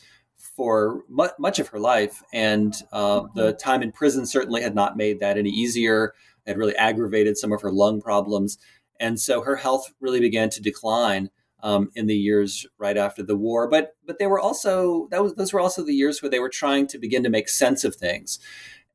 for 0.56 1.04
mu- 1.10 1.28
much 1.38 1.60
of 1.60 1.68
her 1.70 1.80
life, 1.80 2.24
and 2.34 2.74
uh, 2.92 3.22
mm-hmm. 3.22 3.40
the 3.40 3.54
time 3.54 3.84
in 3.84 3.92
prison 3.92 4.26
certainly 4.26 4.62
had 4.62 4.74
not 4.74 4.98
made 4.98 5.20
that 5.20 5.38
any 5.38 5.50
easier. 5.50 6.14
It 6.46 6.52
had 6.52 6.58
really 6.58 6.76
aggravated 6.76 7.38
some 7.38 7.52
of 7.52 7.62
her 7.62 7.72
lung 7.72 8.02
problems, 8.02 8.58
and 9.00 9.20
so 9.20 9.42
her 9.42 9.58
health 9.58 9.94
really 10.00 10.20
began 10.20 10.50
to 10.52 10.62
decline 10.62 11.30
um, 11.62 11.90
in 11.96 12.06
the 12.06 12.16
years 12.16 12.66
right 12.78 12.98
after 12.98 13.24
the 13.24 13.36
war. 13.36 13.68
But 13.68 13.96
but 14.06 14.18
they 14.18 14.28
were 14.28 14.40
also 14.40 15.08
that 15.12 15.22
was 15.22 15.36
those 15.36 15.52
were 15.52 15.60
also 15.60 15.84
the 15.84 15.94
years 15.94 16.22
where 16.22 16.30
they 16.30 16.40
were 16.40 16.50
trying 16.50 16.88
to 16.88 16.98
begin 16.98 17.24
to 17.24 17.30
make 17.30 17.50
sense 17.50 17.84
of 17.84 17.96
things, 17.96 18.40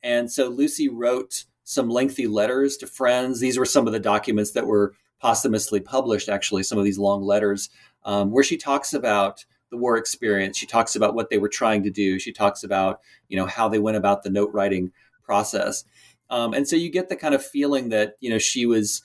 and 0.03 0.33
so 0.33 0.49
Lucy 0.49 0.89
wrote 0.89 1.45
some 1.65 1.91
lengthy 1.91 2.27
letters 2.27 2.77
to 2.79 2.87
friends. 2.87 3.39
These 3.39 3.59
were 3.59 3.67
some 3.67 3.87
of 3.87 3.93
the 3.93 4.01
documents 4.01 4.53
that 4.53 4.67
were 4.67 4.95
posthumously 5.21 5.81
published, 5.81 6.29
actually, 6.29 6.63
some 6.63 6.79
of 6.79 6.85
these 6.85 6.99
long 6.99 7.23
letters, 7.23 7.69
um, 8.05 8.31
where 8.31 8.43
she 8.43 8.57
talks 8.57 8.95
about 8.95 9.45
the 9.71 9.77
war 9.77 9.97
experience. 9.97 10.57
She 10.57 10.67
talks 10.67 10.97
about 10.97 11.15
what 11.15 11.31
they 11.31 11.39
were 11.39 11.49
trying 11.49 11.83
to 11.85 11.91
do. 11.91 12.19
She 12.19 12.33
talks 12.33 12.63
about, 12.65 13.01
you 13.29 13.37
know, 13.37 13.47
how 13.47 13.69
they 13.69 13.79
went 13.79 13.97
about 13.97 14.23
the 14.23 14.31
note 14.31 14.51
writing 14.53 14.93
process. 15.23 15.85
Um, 16.29 16.55
and 16.55 16.69
so 16.69 16.77
you 16.77 16.91
get 16.91 17.09
the 17.09 17.17
kind 17.17 17.35
of 17.35 17.45
feeling 17.45 17.89
that, 17.91 18.15
you 18.21 18.31
know, 18.31 18.39
she 18.39 18.67
was 18.67 19.03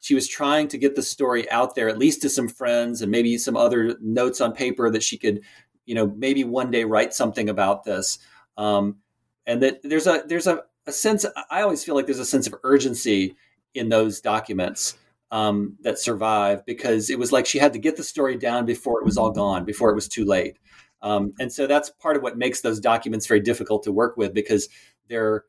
she 0.00 0.14
was 0.14 0.28
trying 0.28 0.68
to 0.68 0.78
get 0.78 0.94
the 0.94 1.02
story 1.02 1.50
out 1.50 1.74
there, 1.74 1.88
at 1.88 1.98
least 1.98 2.22
to 2.22 2.28
some 2.28 2.48
friends 2.48 3.02
and 3.02 3.10
maybe 3.10 3.36
some 3.36 3.56
other 3.56 3.96
notes 4.00 4.40
on 4.40 4.52
paper 4.52 4.90
that 4.90 5.02
she 5.02 5.18
could, 5.18 5.40
you 5.86 5.94
know, 5.94 6.06
maybe 6.16 6.44
one 6.44 6.70
day 6.70 6.84
write 6.84 7.12
something 7.12 7.48
about 7.48 7.82
this. 7.82 8.20
Um, 8.56 8.98
and 9.44 9.60
that 9.62 9.80
there's 9.82 10.06
a 10.06 10.22
there's 10.26 10.46
a, 10.46 10.62
a 10.86 10.92
sense. 10.92 11.26
I 11.50 11.62
always 11.62 11.82
feel 11.82 11.96
like 11.96 12.06
there's 12.06 12.20
a 12.20 12.24
sense 12.24 12.46
of 12.46 12.54
urgency 12.62 13.36
in 13.74 13.88
those 13.88 14.20
documents 14.20 14.96
um, 15.30 15.76
that 15.80 15.98
survive 15.98 16.64
because 16.66 17.10
it 17.10 17.18
was 17.18 17.32
like 17.32 17.46
she 17.46 17.58
had 17.58 17.72
to 17.72 17.78
get 17.78 17.96
the 17.96 18.04
story 18.04 18.36
down 18.36 18.64
before 18.64 19.00
it 19.00 19.04
was 19.04 19.16
all 19.16 19.30
gone, 19.30 19.64
before 19.64 19.90
it 19.90 19.94
was 19.94 20.08
too 20.08 20.24
late. 20.24 20.58
Um, 21.02 21.32
and 21.38 21.52
so 21.52 21.66
that's 21.66 21.90
part 21.90 22.16
of 22.16 22.22
what 22.22 22.38
makes 22.38 22.60
those 22.60 22.80
documents 22.80 23.26
very 23.26 23.40
difficult 23.40 23.82
to 23.84 23.92
work 23.92 24.16
with 24.16 24.32
because 24.32 24.68
they're 25.08 25.44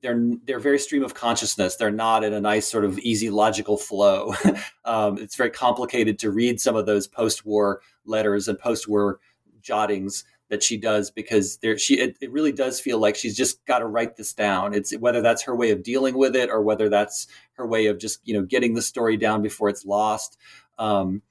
they're 0.00 0.32
they're 0.46 0.60
very 0.60 0.78
stream 0.78 1.02
of 1.02 1.14
consciousness. 1.14 1.76
They're 1.76 1.90
not 1.90 2.24
in 2.24 2.32
a 2.32 2.40
nice 2.40 2.66
sort 2.66 2.84
of 2.84 2.98
easy 3.00 3.30
logical 3.30 3.76
flow. 3.76 4.34
um, 4.84 5.18
it's 5.18 5.36
very 5.36 5.50
complicated 5.50 6.18
to 6.20 6.30
read 6.30 6.60
some 6.60 6.76
of 6.76 6.86
those 6.86 7.06
post-war 7.06 7.80
letters 8.04 8.48
and 8.48 8.58
post-war 8.58 9.18
jottings 9.60 10.24
that 10.50 10.62
she 10.62 10.76
does 10.76 11.10
because 11.10 11.58
there 11.58 11.76
she 11.78 11.98
it, 11.98 12.16
it 12.20 12.30
really 12.32 12.52
does 12.52 12.80
feel 12.80 12.98
like 12.98 13.16
she's 13.16 13.36
just 13.36 13.64
got 13.66 13.80
to 13.80 13.86
write 13.86 14.16
this 14.16 14.32
down 14.32 14.74
it's 14.74 14.96
whether 14.98 15.20
that's 15.20 15.42
her 15.42 15.54
way 15.54 15.70
of 15.70 15.82
dealing 15.82 16.16
with 16.16 16.34
it 16.34 16.50
or 16.50 16.62
whether 16.62 16.88
that's 16.88 17.26
her 17.52 17.66
way 17.66 17.86
of 17.86 17.98
just 17.98 18.20
you 18.24 18.34
know 18.34 18.42
getting 18.42 18.74
the 18.74 18.82
story 18.82 19.16
down 19.16 19.42
before 19.42 19.68
it's 19.68 19.84
lost 19.84 20.38
um, 20.78 21.22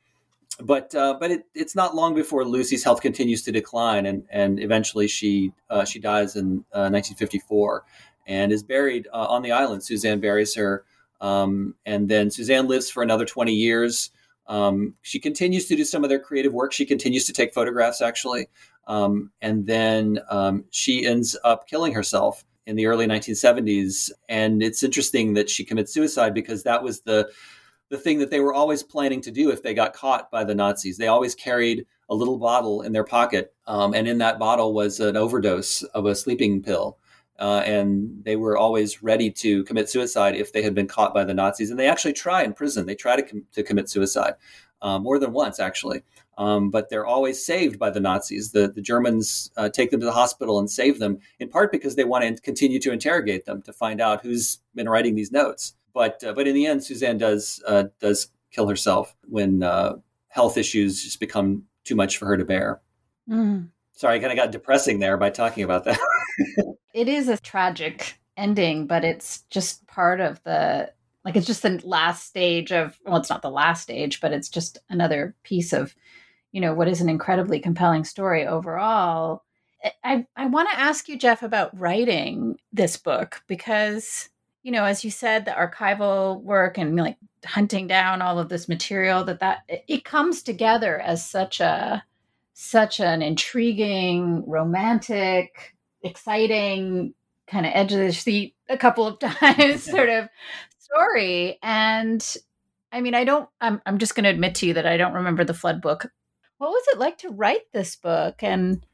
but 0.62 0.94
uh, 0.96 1.16
but 1.20 1.32
it, 1.32 1.46
it's 1.54 1.76
not 1.76 1.96
long 1.96 2.16
before 2.16 2.44
Lucy's 2.44 2.84
health 2.84 3.02
continues 3.02 3.44
to 3.44 3.52
decline 3.52 4.06
and 4.06 4.24
and 4.30 4.60
eventually 4.60 5.08
she 5.08 5.52
uh, 5.70 5.86
she 5.86 6.00
dies 6.00 6.36
in 6.36 6.66
uh, 6.74 6.90
1954 6.90 7.84
and 8.28 8.52
is 8.52 8.64
buried 8.64 9.08
uh, 9.14 9.26
on 9.30 9.42
the 9.42 9.52
island 9.52 9.84
Suzanne 9.84 10.20
buries 10.20 10.56
her 10.56 10.84
um, 11.22 11.74
and 11.86 12.08
then 12.08 12.30
Suzanne 12.30 12.68
lives 12.68 12.90
for 12.90 13.02
another 13.02 13.26
20 13.26 13.52
years 13.54 14.12
um, 14.48 14.94
she 15.02 15.20
continues 15.20 15.66
to 15.68 15.76
do 15.76 15.84
some 15.84 16.04
of 16.04 16.10
their 16.10 16.20
creative 16.20 16.54
work. 16.54 16.72
She 16.72 16.86
continues 16.86 17.26
to 17.26 17.34
take 17.34 17.54
photographs, 17.54 18.02
actually. 18.02 18.48
Um, 18.88 19.32
and 19.42 19.66
then 19.66 20.20
um, 20.30 20.66
she 20.72 21.06
ends 21.06 21.38
up 21.44 21.68
killing 21.68 21.94
herself 21.94 22.44
in 22.66 22.76
the 22.76 22.86
early 22.86 23.08
1970s. 23.08 24.12
And 24.30 24.64
it's 24.64 24.84
interesting 24.84 25.34
that 25.36 25.50
she 25.50 25.64
commits 25.64 25.94
suicide 25.94 26.34
because 26.34 26.64
that 26.64 26.84
was 26.84 27.02
the 27.02 27.30
the 27.90 27.98
thing 27.98 28.20
that 28.20 28.30
they 28.30 28.42
were 28.42 28.54
always 28.54 28.84
planning 28.84 29.22
to 29.22 29.32
do 29.32 29.50
if 29.50 29.64
they 29.64 29.74
got 29.74 29.94
caught 29.94 30.30
by 30.30 30.44
the 30.44 30.54
Nazis. 30.54 30.98
They 30.98 31.08
always 31.08 31.34
carried 31.34 31.86
a 32.10 32.16
little 32.16 32.38
bottle 32.38 32.82
in 32.82 32.92
their 32.92 33.06
pocket, 33.06 33.54
um, 33.66 33.94
and 33.94 34.10
in 34.10 34.18
that 34.18 34.40
bottle 34.40 34.74
was 34.74 35.00
an 35.00 35.16
overdose 35.16 35.84
of 35.84 36.06
a 36.06 36.14
sleeping 36.14 36.62
pill. 36.62 36.98
Uh, 37.40 37.62
and 37.66 38.24
they 38.26 38.36
were 38.36 38.58
always 38.58 39.04
ready 39.04 39.30
to 39.30 39.64
commit 39.66 39.90
suicide 39.90 40.36
if 40.36 40.52
they 40.52 40.64
had 40.64 40.74
been 40.74 40.88
caught 40.88 41.14
by 41.14 41.24
the 41.24 41.34
Nazis. 41.34 41.70
And 41.70 41.80
they 41.80 41.88
actually 41.88 42.14
try 42.14 42.44
in 42.44 42.52
prison. 42.52 42.86
They 42.86 42.96
try 42.96 43.16
to, 43.16 43.22
com- 43.22 43.46
to 43.54 43.62
commit 43.62 43.90
suicide 43.90 44.34
uh, 44.82 44.98
more 44.98 45.20
than 45.20 45.32
once, 45.32 45.60
actually. 45.60 46.02
Um, 46.38 46.70
but 46.70 46.90
they're 46.90 47.06
always 47.06 47.44
saved 47.44 47.80
by 47.80 47.90
the 47.90 48.00
Nazis. 48.00 48.52
The, 48.52 48.68
the 48.68 48.82
Germans 48.82 49.52
uh, 49.58 49.70
take 49.70 49.90
them 49.90 50.00
to 50.00 50.06
the 50.06 50.12
hospital 50.12 50.60
and 50.60 50.70
save 50.70 51.00
them, 51.00 51.18
in 51.40 51.50
part 51.50 51.72
because 51.72 51.96
they 51.96 52.04
want 52.04 52.24
to 52.24 52.42
continue 52.42 52.80
to 52.80 52.92
interrogate 52.92 53.46
them 53.46 53.64
to 53.64 53.74
find 53.74 54.00
out 54.00 54.22
who's 54.22 54.60
been 54.76 54.88
writing 54.88 55.16
these 55.16 55.32
notes. 55.32 55.74
But 55.94 56.24
uh, 56.24 56.34
but 56.34 56.48
in 56.48 56.54
the 56.54 56.68
end, 56.68 56.84
Suzanne 56.84 57.18
does 57.18 57.62
uh, 57.66 57.86
does 58.00 58.30
kill 58.52 58.68
herself 58.68 59.16
when 59.28 59.64
uh, 59.64 59.96
health 60.28 60.58
issues 60.58 61.04
just 61.04 61.20
become 61.20 61.64
too 61.84 61.96
much 61.96 62.18
for 62.18 62.28
her 62.28 62.38
to 62.38 62.46
bear. 62.46 62.82
Mm. 63.28 63.70
Sorry, 63.96 64.18
I 64.18 64.20
kind 64.20 64.32
of 64.32 64.38
got 64.38 64.52
depressing 64.52 65.00
there 65.00 65.18
by 65.18 65.32
talking 65.32 65.64
about 65.64 65.86
that. 65.86 66.00
it 66.94 67.08
is 67.08 67.30
a 67.30 67.38
tragic 67.38 68.20
ending, 68.38 68.86
but 68.86 69.04
it's 69.04 69.42
just 69.50 69.88
part 69.88 70.22
of 70.22 70.42
the 70.44 70.92
like 71.26 71.36
it's 71.36 71.48
just 71.48 71.64
the 71.64 71.82
last 71.84 72.28
stage 72.28 72.72
of 72.72 73.00
well, 73.06 73.18
it's 73.18 73.30
not 73.30 73.42
the 73.42 73.50
last 73.50 73.82
stage, 73.82 74.22
but 74.22 74.32
it's 74.32 74.50
just 74.50 74.78
another 74.90 75.36
piece 75.44 75.74
of 75.74 75.96
you 76.58 76.62
know 76.62 76.74
what 76.74 76.88
is 76.88 77.02
an 77.02 77.08
incredibly 77.08 77.60
compelling 77.60 78.04
story 78.04 78.48
overall. 78.48 79.44
I 80.04 80.26
I 80.36 80.48
want 80.48 80.72
to 80.72 80.80
ask 80.80 81.08
you, 81.08 81.16
Jeff, 81.16 81.44
about 81.44 81.70
writing 81.80 82.58
this 82.74 82.98
book 82.98 83.44
because 83.46 84.30
you 84.64 84.72
know, 84.72 84.84
as 84.84 85.06
you 85.06 85.12
said, 85.12 85.46
the 85.46 85.52
archival 85.52 86.42
work 86.42 86.80
and 86.80 86.96
like 86.96 87.18
hunting 87.46 87.86
down 87.86 88.24
all 88.24 88.40
of 88.40 88.50
this 88.50 88.68
material 88.68 89.24
that 89.26 89.40
that 89.42 89.60
it 89.88 90.04
comes 90.04 90.42
together 90.42 91.00
as 91.00 91.24
such 91.24 91.60
a 91.60 92.04
such 92.56 93.00
an 93.00 93.22
intriguing, 93.22 94.44
romantic, 94.48 95.76
exciting 96.02 97.14
kind 97.46 97.68
of 97.68 97.72
edge 97.76 97.94
of 97.94 98.00
the 98.00 98.12
seat 98.12 98.56
a 98.68 98.78
couple 98.78 99.06
of 99.06 99.20
times 99.20 99.84
sort 99.84 100.10
of 100.10 100.28
story 100.80 101.60
and 101.62 102.36
i 102.92 103.00
mean 103.00 103.16
i 103.16 103.24
don't 103.24 103.48
i'm, 103.62 103.82
I'm 103.86 104.00
just 104.00 104.16
going 104.16 104.26
to 104.26 104.30
admit 104.30 104.56
to 104.56 104.66
you 104.66 104.74
that 104.74 104.86
i 104.86 104.98
don't 104.98 105.14
remember 105.14 105.46
the 105.46 105.54
flood 105.54 105.82
book 105.82 106.08
what 106.58 106.70
was 106.70 106.84
it 106.90 107.00
like 107.00 107.18
to 107.20 107.30
write 107.30 107.72
this 107.74 107.96
book? 107.96 108.44
And 108.44 108.86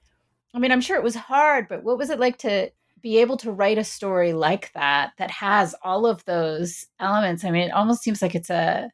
i 0.56 0.60
mean 0.60 0.72
i'm 0.72 0.82
sure 0.82 0.98
it 0.98 1.04
was 1.04 1.16
hard 1.16 1.68
but 1.68 1.84
what 1.84 1.98
was 1.98 2.12
it 2.12 2.20
like 2.20 2.38
to 2.38 2.70
be 3.02 3.18
able 3.18 3.36
to 3.38 3.52
write 3.52 3.78
a 3.78 3.84
story 3.84 4.32
like 4.34 4.72
that 4.74 5.12
that 5.18 5.30
has 5.30 5.76
all 5.84 6.06
of 6.06 6.24
those 6.26 6.88
elements? 7.00 7.44
I 7.44 7.52
mean 7.52 7.64
it 7.64 7.74
almost 7.74 8.02
seems 8.02 8.22
like 8.22 8.34
it's 8.34 8.50
a 8.50 8.92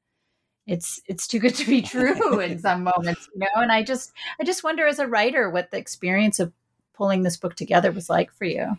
it's 0.65 0.99
it's 1.07 1.27
too 1.27 1.39
good 1.39 1.55
to 1.55 1.65
be 1.65 1.81
true 1.81 2.39
in 2.39 2.59
some 2.67 2.83
moments 2.83 3.29
you 3.33 3.39
know? 3.39 3.61
And 3.61 3.71
i 3.71 3.83
just 3.83 4.11
i 4.39 4.43
just 4.43 4.63
wonder 4.63 4.87
as 4.87 4.99
a 4.99 5.07
writer 5.07 5.49
what 5.49 5.71
the 5.71 5.77
experience 5.77 6.39
of 6.39 6.51
pulling 6.93 7.23
this 7.23 7.37
book 7.37 7.55
together 7.55 7.91
was 7.91 8.09
like 8.09 8.31
for 8.33 8.45
you. 8.45 8.77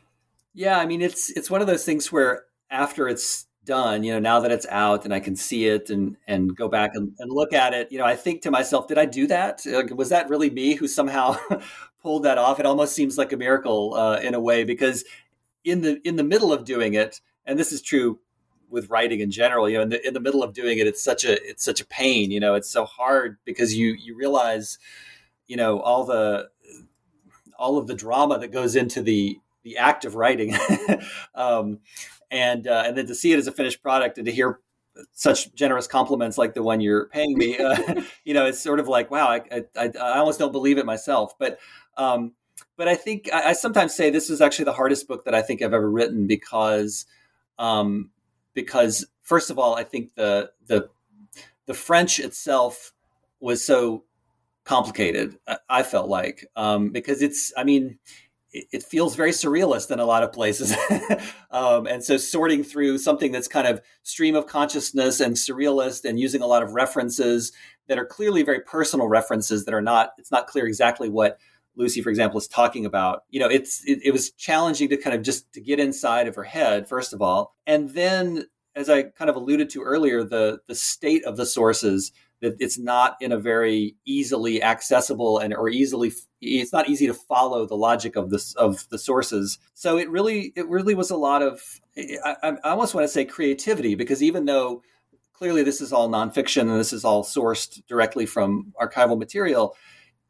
Yeah 0.52 0.78
i 0.78 0.86
mean 0.86 1.00
it's 1.00 1.30
it's 1.30 1.50
one 1.50 1.60
of 1.60 1.66
those 1.66 1.84
things 1.84 2.10
where 2.10 2.44
after 2.70 3.08
it's 3.08 3.46
done 3.70 4.02
you 4.02 4.12
know 4.12 4.18
now 4.18 4.40
that 4.40 4.50
it's 4.50 4.66
out 4.68 5.04
and 5.04 5.14
i 5.14 5.20
can 5.20 5.36
see 5.36 5.68
it 5.68 5.90
and 5.90 6.16
and 6.26 6.56
go 6.56 6.66
back 6.68 6.90
and, 6.94 7.12
and 7.20 7.30
look 7.30 7.52
at 7.52 7.72
it 7.72 7.90
you 7.92 7.98
know 7.98 8.04
i 8.04 8.16
think 8.16 8.42
to 8.42 8.50
myself 8.50 8.88
did 8.88 8.98
i 8.98 9.06
do 9.06 9.26
that? 9.26 9.62
Like, 9.64 9.90
was 9.90 10.08
that 10.08 10.28
really 10.28 10.50
me 10.50 10.74
who 10.74 10.88
somehow 10.88 11.36
pulled 12.02 12.24
that 12.24 12.38
off? 12.38 12.60
It 12.60 12.66
almost 12.66 12.94
seems 12.94 13.18
like 13.18 13.32
a 13.32 13.36
miracle 13.36 13.94
uh, 13.94 14.18
in 14.20 14.34
a 14.34 14.40
way 14.40 14.64
because 14.64 15.04
in 15.64 15.82
the 15.82 16.00
in 16.06 16.16
the 16.16 16.24
middle 16.24 16.52
of 16.52 16.64
doing 16.64 16.94
it 16.94 17.20
and 17.44 17.58
this 17.58 17.72
is 17.72 17.82
true 17.82 18.18
with 18.70 18.88
writing 18.88 19.20
in 19.20 19.30
general 19.30 19.68
you 19.68 19.76
know 19.76 19.82
in 19.82 19.88
the 19.90 20.06
in 20.06 20.14
the 20.14 20.20
middle 20.20 20.42
of 20.42 20.52
doing 20.52 20.78
it 20.78 20.86
it's 20.86 21.02
such 21.02 21.24
a 21.24 21.32
it's 21.48 21.64
such 21.64 21.80
a 21.80 21.86
pain 21.86 22.30
you 22.30 22.40
know 22.40 22.54
it's 22.54 22.70
so 22.70 22.84
hard 22.84 23.36
because 23.44 23.74
you 23.74 23.92
you 23.92 24.16
realize 24.16 24.78
you 25.46 25.56
know 25.56 25.80
all 25.80 26.04
the 26.04 26.48
all 27.58 27.76
of 27.76 27.86
the 27.86 27.94
drama 27.94 28.38
that 28.38 28.52
goes 28.52 28.74
into 28.74 29.02
the 29.02 29.38
the 29.62 29.76
act 29.76 30.04
of 30.04 30.14
writing. 30.16 30.56
Um, 31.34 31.78
and 32.30 32.66
uh, 32.66 32.84
and 32.86 32.96
then 32.96 33.06
to 33.06 33.14
see 33.14 33.32
it 33.32 33.38
as 33.38 33.46
a 33.46 33.52
finished 33.52 33.82
product 33.82 34.18
and 34.18 34.26
to 34.26 34.32
hear 34.32 34.60
such 35.12 35.54
generous 35.54 35.86
compliments 35.86 36.38
like 36.38 36.54
the 36.54 36.62
one 36.62 36.80
you're 36.80 37.06
paying 37.06 37.36
me, 37.36 37.58
uh, 37.58 38.02
you 38.24 38.34
know, 38.34 38.46
it's 38.46 38.60
sort 38.60 38.80
of 38.80 38.88
like, 38.88 39.10
wow, 39.10 39.28
I, 39.28 39.64
I, 39.76 39.90
I 40.00 40.18
almost 40.18 40.38
don't 40.38 40.52
believe 40.52 40.78
it 40.78 40.86
myself. 40.86 41.38
But, 41.38 41.58
um, 41.96 42.32
but 42.76 42.88
I 42.88 42.94
think 42.94 43.28
I, 43.32 43.50
I, 43.50 43.52
sometimes 43.52 43.94
say 43.94 44.10
this 44.10 44.30
is 44.30 44.40
actually 44.40 44.66
the 44.66 44.72
hardest 44.72 45.08
book 45.08 45.24
that 45.24 45.34
I 45.34 45.42
think 45.42 45.62
I've 45.62 45.74
ever 45.74 45.90
written 45.90 46.26
because, 46.26 47.06
um, 47.58 48.10
because 48.54 49.06
first 49.22 49.50
of 49.50 49.58
all, 49.58 49.76
I 49.76 49.84
think 49.84 50.14
the 50.14 50.50
the 50.66 50.88
the 51.66 51.74
French 51.74 52.18
itself 52.18 52.92
was 53.38 53.64
so 53.64 54.04
complicated. 54.64 55.38
I 55.68 55.82
felt 55.82 56.08
like 56.08 56.46
um, 56.56 56.90
because 56.90 57.22
it's, 57.22 57.52
I 57.56 57.64
mean, 57.64 57.98
it 58.52 58.82
feels 58.82 59.14
very 59.14 59.30
surrealist 59.30 59.90
in 59.90 60.00
a 60.00 60.04
lot 60.04 60.22
of 60.22 60.32
places. 60.32 60.74
um, 61.50 61.86
and 61.86 62.02
so 62.02 62.16
sorting 62.16 62.64
through 62.64 62.98
something 62.98 63.32
that's 63.32 63.48
kind 63.48 63.66
of 63.66 63.80
stream 64.02 64.34
of 64.34 64.46
consciousness 64.46 65.20
and 65.20 65.36
surrealist 65.36 66.04
and 66.04 66.18
using 66.18 66.42
a 66.42 66.46
lot 66.46 66.62
of 66.62 66.72
references 66.72 67.52
that 67.88 67.98
are 67.98 68.06
clearly 68.06 68.42
very 68.42 68.60
personal 68.60 69.08
references 69.08 69.64
that 69.64 69.74
are 69.74 69.80
not, 69.80 70.12
it's 70.18 70.32
not 70.32 70.46
clear 70.46 70.66
exactly 70.66 71.08
what 71.08 71.38
Lucy, 71.76 72.02
for 72.02 72.10
example, 72.10 72.38
is 72.38 72.48
talking 72.48 72.84
about. 72.84 73.24
You 73.30 73.40
know, 73.40 73.48
it's, 73.48 73.84
it, 73.84 74.00
it 74.04 74.10
was 74.10 74.32
challenging 74.32 74.88
to 74.88 74.96
kind 74.96 75.14
of 75.14 75.22
just 75.22 75.52
to 75.52 75.60
get 75.60 75.78
inside 75.78 76.26
of 76.26 76.34
her 76.34 76.44
head, 76.44 76.88
first 76.88 77.12
of 77.12 77.22
all. 77.22 77.54
And 77.66 77.90
then, 77.90 78.46
as 78.74 78.90
I 78.90 79.04
kind 79.04 79.30
of 79.30 79.36
alluded 79.36 79.70
to 79.70 79.82
earlier, 79.82 80.24
the, 80.24 80.60
the 80.66 80.74
state 80.74 81.24
of 81.24 81.36
the 81.36 81.46
sources 81.46 82.12
that 82.40 82.56
it's 82.58 82.78
not 82.78 83.16
in 83.20 83.32
a 83.32 83.38
very 83.38 83.96
easily 84.06 84.62
accessible 84.62 85.38
and 85.38 85.54
or 85.54 85.68
easily 85.68 86.12
it's 86.40 86.72
not 86.72 86.88
easy 86.88 87.06
to 87.06 87.14
follow 87.14 87.66
the 87.66 87.76
logic 87.76 88.16
of 88.16 88.30
this 88.30 88.54
of 88.54 88.88
the 88.90 88.98
sources. 88.98 89.58
So 89.74 89.98
it 89.98 90.08
really 90.10 90.52
it 90.56 90.68
really 90.68 90.94
was 90.94 91.10
a 91.10 91.16
lot 91.16 91.42
of 91.42 91.60
I, 91.96 92.36
I 92.42 92.70
almost 92.70 92.94
want 92.94 93.04
to 93.04 93.12
say 93.12 93.24
creativity 93.24 93.94
because 93.94 94.22
even 94.22 94.46
though 94.46 94.82
clearly 95.32 95.62
this 95.62 95.80
is 95.80 95.92
all 95.92 96.08
nonfiction 96.08 96.62
and 96.62 96.78
this 96.78 96.92
is 96.92 97.04
all 97.04 97.24
sourced 97.24 97.80
directly 97.86 98.26
from 98.26 98.72
archival 98.80 99.18
material 99.18 99.76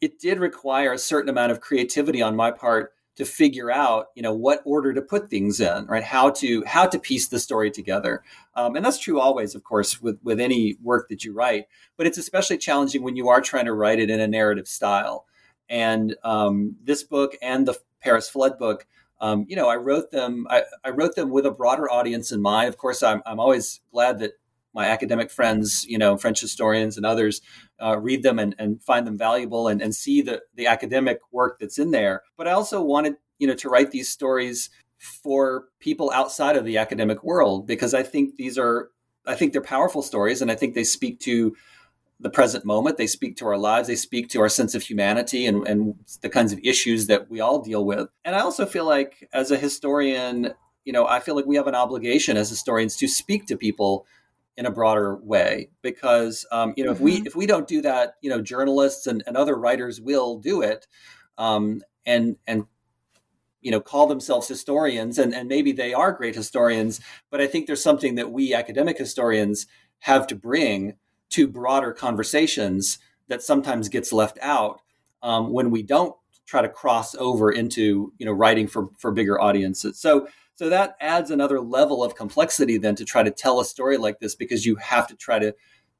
it 0.00 0.18
did 0.18 0.38
require 0.38 0.92
a 0.92 0.98
certain 0.98 1.28
amount 1.28 1.52
of 1.52 1.60
creativity 1.60 2.22
on 2.22 2.34
my 2.34 2.50
part 2.50 2.92
to 3.20 3.26
figure 3.26 3.70
out 3.70 4.06
you 4.14 4.22
know 4.22 4.32
what 4.32 4.62
order 4.64 4.94
to 4.94 5.02
put 5.02 5.28
things 5.28 5.60
in 5.60 5.84
right? 5.84 6.02
How 6.02 6.30
to 6.30 6.64
how 6.64 6.86
to 6.86 6.98
piece 6.98 7.28
the 7.28 7.38
story 7.38 7.70
together. 7.70 8.22
Um, 8.54 8.76
and 8.76 8.84
that's 8.84 8.98
true 8.98 9.20
always 9.20 9.54
of 9.54 9.62
course 9.62 10.00
with 10.00 10.18
with 10.22 10.40
any 10.40 10.78
work 10.82 11.10
that 11.10 11.22
you 11.22 11.34
write 11.34 11.66
but 11.98 12.06
it's 12.06 12.16
especially 12.16 12.56
challenging 12.56 13.02
when 13.02 13.16
you 13.16 13.28
are 13.28 13.42
trying 13.42 13.66
to 13.66 13.74
write 13.74 13.98
it 13.98 14.08
in 14.08 14.20
a 14.20 14.26
narrative 14.26 14.66
style. 14.66 15.26
And 15.68 16.16
um, 16.24 16.76
this 16.82 17.02
book 17.02 17.36
and 17.42 17.68
the 17.68 17.78
paris 18.00 18.30
flood 18.30 18.58
book 18.58 18.86
um, 19.20 19.44
you 19.46 19.54
know 19.54 19.68
i 19.68 19.76
wrote 19.76 20.10
them 20.10 20.46
I, 20.48 20.62
I, 20.82 20.88
wrote 20.88 21.14
them 21.14 21.28
with 21.28 21.44
a 21.44 21.50
broader 21.50 21.90
audience 21.90 22.32
in 22.32 22.40
mind. 22.40 22.68
Of 22.68 22.78
course 22.78 23.02
i'm, 23.02 23.20
I'm 23.26 23.38
always 23.38 23.80
glad 23.92 24.18
that 24.20 24.39
my 24.72 24.86
academic 24.86 25.30
friends, 25.30 25.84
you 25.88 25.98
know, 25.98 26.16
French 26.16 26.40
historians 26.40 26.96
and 26.96 27.04
others, 27.04 27.40
uh, 27.82 27.98
read 27.98 28.22
them 28.22 28.38
and, 28.38 28.54
and 28.58 28.82
find 28.82 29.06
them 29.06 29.18
valuable 29.18 29.68
and, 29.68 29.82
and 29.82 29.94
see 29.94 30.22
the, 30.22 30.42
the 30.54 30.66
academic 30.66 31.18
work 31.32 31.58
that's 31.58 31.78
in 31.78 31.90
there. 31.90 32.22
But 32.36 32.46
I 32.46 32.52
also 32.52 32.82
wanted, 32.82 33.16
you 33.38 33.46
know, 33.46 33.54
to 33.54 33.68
write 33.68 33.90
these 33.90 34.08
stories 34.08 34.70
for 34.98 35.64
people 35.80 36.10
outside 36.12 36.56
of 36.56 36.64
the 36.64 36.78
academic 36.78 37.24
world 37.24 37.66
because 37.66 37.94
I 37.94 38.02
think 38.02 38.36
these 38.36 38.58
are, 38.58 38.90
I 39.26 39.34
think 39.34 39.52
they're 39.52 39.62
powerful 39.62 40.02
stories 40.02 40.42
and 40.42 40.50
I 40.50 40.54
think 40.54 40.74
they 40.74 40.84
speak 40.84 41.20
to 41.20 41.56
the 42.20 42.30
present 42.30 42.64
moment. 42.64 42.98
They 42.98 43.06
speak 43.06 43.36
to 43.38 43.46
our 43.46 43.56
lives. 43.56 43.88
They 43.88 43.96
speak 43.96 44.28
to 44.30 44.40
our 44.40 44.48
sense 44.48 44.74
of 44.74 44.82
humanity 44.82 45.46
and, 45.46 45.66
and 45.66 45.94
the 46.20 46.28
kinds 46.28 46.52
of 46.52 46.60
issues 46.62 47.06
that 47.06 47.30
we 47.30 47.40
all 47.40 47.60
deal 47.60 47.84
with. 47.84 48.08
And 48.24 48.36
I 48.36 48.40
also 48.40 48.66
feel 48.66 48.84
like 48.84 49.28
as 49.32 49.50
a 49.50 49.56
historian, 49.56 50.52
you 50.84 50.92
know, 50.92 51.06
I 51.06 51.20
feel 51.20 51.34
like 51.34 51.46
we 51.46 51.56
have 51.56 51.66
an 51.66 51.74
obligation 51.74 52.36
as 52.36 52.50
historians 52.50 52.96
to 52.98 53.08
speak 53.08 53.46
to 53.46 53.56
people 53.56 54.06
in 54.56 54.66
a 54.66 54.70
broader 54.70 55.16
way 55.16 55.70
because 55.82 56.46
um, 56.52 56.74
you 56.76 56.84
know 56.84 56.90
mm-hmm. 56.90 56.96
if 56.96 57.02
we 57.02 57.16
mm-hmm. 57.16 57.26
if 57.26 57.36
we 57.36 57.46
don't 57.46 57.68
do 57.68 57.80
that 57.80 58.14
you 58.20 58.30
know 58.30 58.40
journalists 58.40 59.06
and, 59.06 59.22
and 59.26 59.36
other 59.36 59.56
writers 59.56 60.00
will 60.00 60.38
do 60.38 60.62
it 60.62 60.86
um, 61.38 61.80
and 62.04 62.36
and 62.46 62.66
you 63.60 63.70
know 63.70 63.80
call 63.80 64.06
themselves 64.06 64.48
historians 64.48 65.18
and, 65.18 65.34
and 65.34 65.48
maybe 65.48 65.72
they 65.72 65.92
are 65.94 66.12
great 66.12 66.34
historians 66.34 67.00
but 67.30 67.40
i 67.40 67.46
think 67.46 67.66
there's 67.66 67.82
something 67.82 68.14
that 68.14 68.32
we 68.32 68.54
academic 68.54 68.98
historians 68.98 69.66
have 70.00 70.26
to 70.26 70.34
bring 70.34 70.94
to 71.28 71.46
broader 71.46 71.92
conversations 71.92 72.98
that 73.28 73.42
sometimes 73.42 73.88
gets 73.88 74.12
left 74.12 74.38
out 74.42 74.80
um, 75.22 75.52
when 75.52 75.70
we 75.70 75.82
don't 75.82 76.14
try 76.46 76.62
to 76.62 76.68
cross 76.68 77.14
over 77.14 77.52
into 77.52 78.12
you 78.18 78.26
know 78.26 78.32
writing 78.32 78.66
for 78.66 78.88
for 78.98 79.12
bigger 79.12 79.40
audiences 79.40 79.98
so 79.98 80.26
so 80.60 80.68
that 80.68 80.94
adds 81.00 81.30
another 81.30 81.58
level 81.58 82.04
of 82.04 82.14
complexity 82.14 82.76
then 82.76 82.94
to 82.96 83.04
try 83.06 83.22
to 83.22 83.30
tell 83.30 83.60
a 83.60 83.64
story 83.64 83.96
like 83.96 84.20
this 84.20 84.34
because 84.34 84.66
you 84.66 84.76
have 84.76 85.06
to 85.06 85.16
try 85.16 85.38
to 85.38 85.54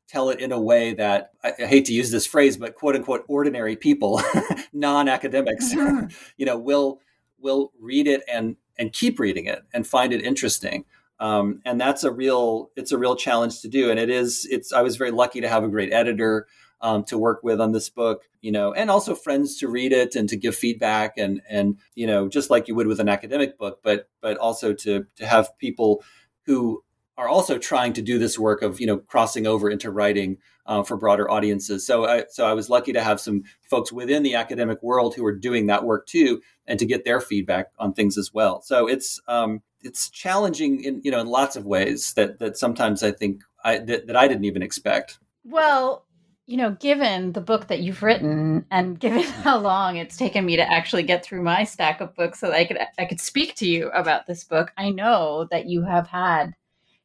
tell 0.06 0.28
it 0.28 0.38
in 0.38 0.52
a 0.52 0.60
way 0.60 0.92
that 0.92 1.30
I, 1.42 1.52
hate 1.64 1.86
to 1.86 1.94
use 1.94 2.10
this 2.10 2.26
phrase, 2.26 2.58
but 2.58 2.74
quote 2.74 2.94
unquote 2.94 3.24
ordinary 3.26 3.74
people, 3.74 4.20
non-academics, 4.74 5.72
mm-hmm. 5.72 6.08
you 6.36 6.44
know, 6.44 6.58
will 6.58 7.00
will 7.38 7.72
read 7.80 8.06
it 8.06 8.22
and 8.30 8.56
and 8.78 8.92
keep 8.92 9.18
reading 9.18 9.46
it 9.46 9.62
and 9.72 9.86
find 9.86 10.12
it 10.12 10.22
interesting. 10.22 10.84
Um, 11.20 11.62
and 11.64 11.80
that's 11.80 12.04
a 12.04 12.12
real 12.12 12.70
it's 12.76 12.92
a 12.92 12.98
real 12.98 13.16
challenge 13.16 13.62
to 13.62 13.68
do. 13.68 13.90
And 13.90 13.98
it 13.98 14.10
is 14.10 14.46
it's 14.50 14.74
I 14.74 14.82
was 14.82 14.98
very 14.98 15.10
lucky 15.10 15.40
to 15.40 15.48
have 15.48 15.64
a 15.64 15.68
great 15.68 15.90
editor 15.90 16.48
um, 16.82 17.04
to 17.04 17.18
work 17.18 17.40
with 17.42 17.60
on 17.60 17.72
this 17.72 17.90
book, 17.90 18.24
you 18.40 18.52
know, 18.52 18.72
and 18.72 18.90
also 18.90 19.14
friends 19.14 19.58
to 19.58 19.68
read 19.68 19.92
it 19.92 20.16
and 20.16 20.28
to 20.28 20.36
give 20.36 20.54
feedback 20.54 21.18
and 21.18 21.42
and 21.48 21.78
you 21.94 22.06
know 22.06 22.28
just 22.28 22.50
like 22.50 22.68
you 22.68 22.74
would 22.74 22.86
with 22.86 23.00
an 23.00 23.08
academic 23.08 23.58
book, 23.58 23.80
but 23.82 24.08
but 24.20 24.36
also 24.38 24.72
to 24.72 25.06
to 25.16 25.26
have 25.26 25.56
people 25.58 26.02
who 26.46 26.82
are 27.16 27.28
also 27.28 27.58
trying 27.58 27.92
to 27.92 28.02
do 28.02 28.18
this 28.18 28.38
work 28.38 28.62
of 28.62 28.80
you 28.80 28.86
know 28.86 28.98
crossing 28.98 29.46
over 29.46 29.68
into 29.68 29.90
writing 29.90 30.38
uh, 30.66 30.82
for 30.82 30.96
broader 30.96 31.30
audiences. 31.30 31.86
So 31.86 32.06
I 32.06 32.24
so 32.30 32.46
I 32.46 32.54
was 32.54 32.70
lucky 32.70 32.92
to 32.92 33.02
have 33.02 33.20
some 33.20 33.42
folks 33.62 33.92
within 33.92 34.22
the 34.22 34.34
academic 34.34 34.82
world 34.82 35.14
who 35.14 35.24
are 35.26 35.36
doing 35.36 35.66
that 35.66 35.84
work 35.84 36.06
too, 36.06 36.40
and 36.66 36.78
to 36.78 36.86
get 36.86 37.04
their 37.04 37.20
feedback 37.20 37.66
on 37.78 37.92
things 37.92 38.16
as 38.16 38.32
well. 38.32 38.62
So 38.62 38.86
it's 38.86 39.20
um, 39.28 39.62
it's 39.82 40.08
challenging 40.08 40.82
in 40.82 41.02
you 41.04 41.10
know 41.10 41.20
in 41.20 41.26
lots 41.26 41.56
of 41.56 41.66
ways 41.66 42.14
that 42.14 42.38
that 42.38 42.56
sometimes 42.56 43.02
I 43.02 43.10
think 43.12 43.42
I 43.62 43.78
that, 43.78 44.06
that 44.06 44.16
I 44.16 44.26
didn't 44.26 44.46
even 44.46 44.62
expect. 44.62 45.18
Well, 45.44 46.06
you 46.50 46.56
know, 46.56 46.72
given 46.72 47.32
the 47.32 47.40
book 47.40 47.68
that 47.68 47.78
you've 47.78 48.02
written 48.02 48.66
and 48.72 48.98
given 48.98 49.22
how 49.44 49.56
long 49.56 49.96
it's 49.96 50.16
taken 50.16 50.44
me 50.44 50.56
to 50.56 50.68
actually 50.68 51.04
get 51.04 51.24
through 51.24 51.44
my 51.44 51.62
stack 51.62 52.00
of 52.00 52.12
books 52.16 52.40
so 52.40 52.48
that 52.48 52.56
I 52.56 52.64
could 52.64 52.78
I 52.98 53.04
could 53.04 53.20
speak 53.20 53.54
to 53.56 53.68
you 53.68 53.88
about 53.90 54.26
this 54.26 54.42
book, 54.42 54.72
I 54.76 54.90
know 54.90 55.46
that 55.52 55.66
you 55.66 55.84
have 55.84 56.08
had 56.08 56.56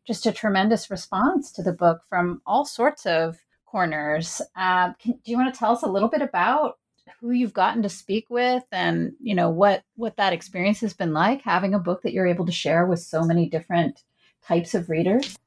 just 0.08 0.26
a 0.26 0.32
tremendous 0.32 0.90
response 0.90 1.52
to 1.52 1.62
the 1.62 1.74
book 1.74 2.02
from 2.10 2.42
all 2.48 2.66
sorts 2.66 3.06
of 3.06 3.38
corners. 3.68 4.42
Uh, 4.56 4.94
can, 4.94 5.12
do 5.24 5.32
you 5.32 5.38
want 5.38 5.54
to 5.54 5.60
tell 5.60 5.74
us 5.74 5.84
a 5.84 5.92
little 5.92 6.10
bit 6.10 6.24
about 6.24 6.80
who 7.22 7.30
you've 7.30 7.54
gotten 7.54 7.84
to 7.84 7.90
speak 7.90 8.26
with 8.32 8.64
and 8.72 9.14
you 9.22 9.36
know 9.36 9.52
what 9.52 9.84
what 9.96 10.18
that 10.18 10.34
experience 10.34 10.80
has 10.80 10.96
been 10.96 11.14
like 11.14 11.44
having 11.44 11.76
a 11.76 11.80
book 11.80 12.02
that 12.02 12.14
you're 12.14 12.26
able 12.26 12.48
to 12.48 12.52
share 12.52 12.88
with 12.88 13.00
so 13.00 13.24
many 13.24 13.48
different 13.48 14.02
types 14.44 14.74
of 14.74 14.90
readers? 14.90 15.38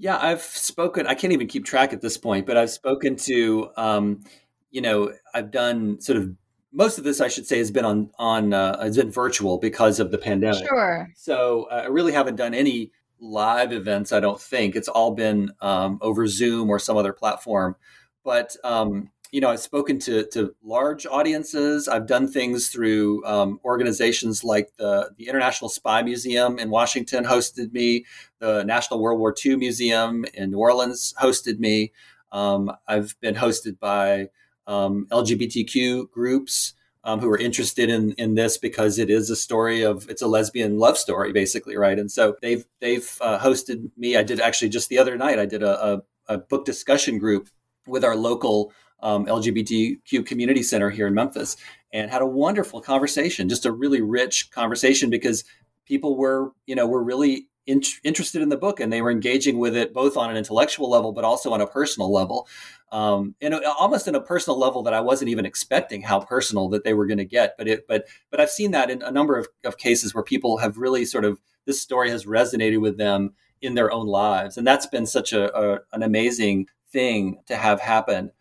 Yeah, 0.00 0.18
I've 0.18 0.40
spoken. 0.40 1.06
I 1.06 1.14
can't 1.14 1.34
even 1.34 1.46
keep 1.46 1.66
track 1.66 1.92
at 1.92 2.00
this 2.00 2.16
point, 2.16 2.46
but 2.46 2.56
I've 2.56 2.70
spoken 2.70 3.16
to, 3.16 3.68
um, 3.76 4.24
you 4.70 4.80
know, 4.80 5.12
I've 5.34 5.50
done 5.50 6.00
sort 6.00 6.16
of 6.16 6.30
most 6.72 6.96
of 6.96 7.04
this, 7.04 7.20
I 7.20 7.28
should 7.28 7.46
say, 7.46 7.58
has 7.58 7.70
been 7.70 7.84
on 7.84 8.10
on 8.18 8.54
uh, 8.54 8.82
has 8.82 8.96
been 8.96 9.10
virtual 9.10 9.58
because 9.58 10.00
of 10.00 10.10
the 10.10 10.16
pandemic. 10.16 10.66
Sure. 10.66 11.10
So 11.16 11.68
uh, 11.70 11.82
I 11.84 11.86
really 11.88 12.12
haven't 12.12 12.36
done 12.36 12.54
any 12.54 12.92
live 13.20 13.74
events. 13.74 14.10
I 14.10 14.20
don't 14.20 14.40
think 14.40 14.74
it's 14.74 14.88
all 14.88 15.10
been 15.10 15.52
um, 15.60 15.98
over 16.00 16.26
Zoom 16.26 16.70
or 16.70 16.78
some 16.78 16.96
other 16.96 17.12
platform. 17.12 17.76
But 18.24 18.56
um, 18.64 19.10
you 19.32 19.40
know, 19.40 19.50
I've 19.50 19.60
spoken 19.60 19.98
to 20.00 20.26
to 20.26 20.54
large 20.62 21.06
audiences. 21.06 21.88
I've 21.88 22.06
done 22.06 22.28
things 22.28 22.68
through 22.68 23.24
um, 23.24 23.60
organizations 23.64 24.42
like 24.42 24.70
the 24.76 25.10
the 25.16 25.28
International 25.28 25.68
Spy 25.68 26.02
Museum 26.02 26.58
in 26.58 26.70
Washington 26.70 27.24
hosted 27.24 27.72
me. 27.72 28.04
The 28.40 28.64
National 28.64 29.00
World 29.00 29.20
War 29.20 29.34
II 29.44 29.56
Museum 29.56 30.24
in 30.34 30.50
New 30.50 30.58
Orleans 30.58 31.14
hosted 31.20 31.60
me. 31.60 31.92
Um, 32.32 32.72
I've 32.88 33.18
been 33.20 33.34
hosted 33.34 33.78
by 33.78 34.30
um, 34.66 35.06
LGBTQ 35.10 36.10
groups 36.10 36.74
um, 37.04 37.20
who 37.20 37.30
are 37.30 37.38
interested 37.38 37.88
in 37.88 38.12
in 38.12 38.34
this 38.34 38.58
because 38.58 38.98
it 38.98 39.10
is 39.10 39.30
a 39.30 39.36
story 39.36 39.82
of 39.82 40.08
it's 40.10 40.22
a 40.22 40.26
lesbian 40.26 40.78
love 40.78 40.98
story 40.98 41.32
basically, 41.32 41.76
right? 41.76 41.98
And 41.98 42.10
so 42.10 42.36
they've 42.42 42.64
they've 42.80 43.16
uh, 43.20 43.38
hosted 43.38 43.90
me. 43.96 44.16
I 44.16 44.22
did 44.22 44.40
actually 44.40 44.70
just 44.70 44.88
the 44.88 44.98
other 44.98 45.16
night. 45.16 45.38
I 45.38 45.46
did 45.46 45.62
a, 45.62 45.84
a, 45.84 46.02
a 46.26 46.38
book 46.38 46.64
discussion 46.64 47.18
group 47.18 47.48
with 47.86 48.04
our 48.04 48.16
local 48.16 48.72
um, 49.02 49.26
LGBTQ 49.26 50.26
community 50.26 50.62
center 50.62 50.90
here 50.90 51.06
in 51.06 51.14
Memphis 51.14 51.56
and 51.92 52.10
had 52.10 52.22
a 52.22 52.26
wonderful 52.26 52.80
conversation, 52.80 53.48
just 53.48 53.66
a 53.66 53.72
really 53.72 54.00
rich 54.00 54.50
conversation 54.50 55.10
because 55.10 55.44
people 55.86 56.16
were, 56.16 56.52
you 56.66 56.74
know, 56.74 56.86
were 56.86 57.02
really 57.02 57.48
in- 57.66 57.82
interested 58.04 58.42
in 58.42 58.48
the 58.48 58.56
book 58.56 58.80
and 58.80 58.92
they 58.92 59.02
were 59.02 59.10
engaging 59.10 59.58
with 59.58 59.76
it 59.76 59.92
both 59.92 60.16
on 60.16 60.30
an 60.30 60.36
intellectual 60.36 60.88
level, 60.88 61.12
but 61.12 61.24
also 61.24 61.52
on 61.52 61.60
a 61.60 61.66
personal 61.66 62.12
level. 62.12 62.48
Um, 62.92 63.34
and 63.40 63.54
almost 63.54 64.08
in 64.08 64.14
a 64.14 64.20
personal 64.20 64.58
level 64.58 64.82
that 64.82 64.94
I 64.94 65.00
wasn't 65.00 65.30
even 65.30 65.46
expecting 65.46 66.02
how 66.02 66.20
personal 66.20 66.68
that 66.70 66.84
they 66.84 66.94
were 66.94 67.06
going 67.06 67.18
to 67.18 67.24
get. 67.24 67.54
But 67.56 67.68
it, 67.68 67.86
but, 67.86 68.06
but 68.30 68.40
I've 68.40 68.50
seen 68.50 68.72
that 68.72 68.90
in 68.90 69.02
a 69.02 69.12
number 69.12 69.36
of, 69.38 69.48
of 69.64 69.76
cases 69.76 70.14
where 70.14 70.24
people 70.24 70.58
have 70.58 70.76
really 70.76 71.04
sort 71.04 71.24
of, 71.24 71.40
this 71.66 71.80
story 71.80 72.10
has 72.10 72.26
resonated 72.26 72.80
with 72.80 72.98
them 72.98 73.34
in 73.62 73.74
their 73.74 73.92
own 73.92 74.06
lives. 74.06 74.56
And 74.56 74.66
that's 74.66 74.86
been 74.86 75.06
such 75.06 75.32
a, 75.32 75.54
a 75.56 75.80
an 75.92 76.02
amazing 76.02 76.66
thing 76.90 77.40
to 77.46 77.56
have 77.56 77.80
happen. 77.80 78.32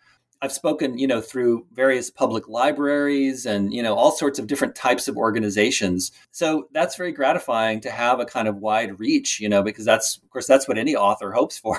I've 0.41 0.53
spoken, 0.53 0.97
you 0.97 1.07
know, 1.07 1.19
through 1.19 1.65
various 1.73 2.09
public 2.09 2.47
libraries 2.47 3.45
and, 3.45 3.73
you 3.73 3.83
know, 3.83 3.95
all 3.95 4.11
sorts 4.11 4.39
of 4.39 4.47
different 4.47 4.73
types 4.73 5.09
of 5.09 5.17
organizations. 5.17 6.13
So 6.31 6.69
that's 6.71 6.95
very 6.95 7.11
gratifying 7.11 7.81
to 7.81 7.91
have 7.91 8.21
a 8.21 8.25
kind 8.25 8.47
of 8.47 8.57
wide 8.57 8.99
reach, 8.99 9.41
you 9.41 9.49
know, 9.49 9.61
because 9.61 9.83
that's, 9.83 10.17
of 10.17 10.29
course, 10.29 10.47
that's 10.47 10.67
what 10.67 10.77
any 10.77 10.95
author 10.95 11.31
hopes 11.33 11.57
for, 11.57 11.77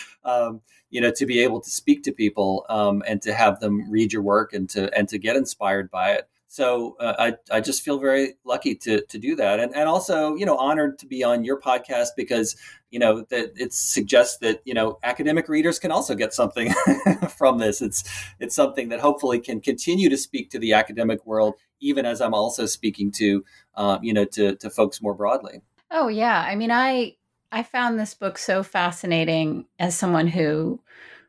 um, 0.24 0.60
you 0.90 1.00
know, 1.00 1.12
to 1.12 1.24
be 1.24 1.40
able 1.40 1.60
to 1.60 1.70
speak 1.70 2.02
to 2.02 2.12
people 2.12 2.66
um, 2.68 3.02
and 3.06 3.22
to 3.22 3.32
have 3.32 3.60
them 3.60 3.88
read 3.88 4.12
your 4.12 4.22
work 4.22 4.52
and 4.52 4.68
to 4.70 4.92
and 4.96 5.08
to 5.08 5.18
get 5.18 5.36
inspired 5.36 5.88
by 5.88 6.12
it. 6.12 6.28
So 6.52 6.96
uh, 6.98 7.14
I, 7.16 7.56
I 7.56 7.60
just 7.60 7.80
feel 7.82 8.00
very 8.00 8.34
lucky 8.42 8.74
to, 8.74 9.02
to 9.02 9.18
do 9.18 9.36
that. 9.36 9.60
And, 9.60 9.72
and 9.72 9.88
also, 9.88 10.34
you 10.34 10.44
know, 10.44 10.56
honored 10.56 10.98
to 10.98 11.06
be 11.06 11.22
on 11.22 11.44
your 11.44 11.60
podcast 11.60 12.08
because, 12.16 12.56
you 12.90 12.98
know, 12.98 13.24
that 13.30 13.52
it 13.54 13.72
suggests 13.72 14.38
that, 14.38 14.60
you 14.64 14.74
know, 14.74 14.98
academic 15.04 15.48
readers 15.48 15.78
can 15.78 15.92
also 15.92 16.16
get 16.16 16.34
something 16.34 16.74
from 17.38 17.58
this. 17.58 17.80
It's, 17.80 18.02
it's 18.40 18.56
something 18.56 18.88
that 18.88 18.98
hopefully 18.98 19.38
can 19.38 19.60
continue 19.60 20.08
to 20.08 20.16
speak 20.16 20.50
to 20.50 20.58
the 20.58 20.72
academic 20.72 21.24
world, 21.24 21.54
even 21.78 22.04
as 22.04 22.20
I'm 22.20 22.34
also 22.34 22.66
speaking 22.66 23.12
to, 23.12 23.44
uh, 23.76 24.00
you 24.02 24.12
know, 24.12 24.24
to, 24.24 24.56
to 24.56 24.70
folks 24.70 25.00
more 25.00 25.14
broadly. 25.14 25.60
Oh 25.92 26.08
yeah. 26.08 26.44
I 26.44 26.56
mean, 26.56 26.72
I, 26.72 27.14
I 27.52 27.62
found 27.62 27.96
this 27.96 28.14
book 28.14 28.38
so 28.38 28.64
fascinating 28.64 29.66
as 29.78 29.96
someone 29.96 30.26
who 30.26 30.80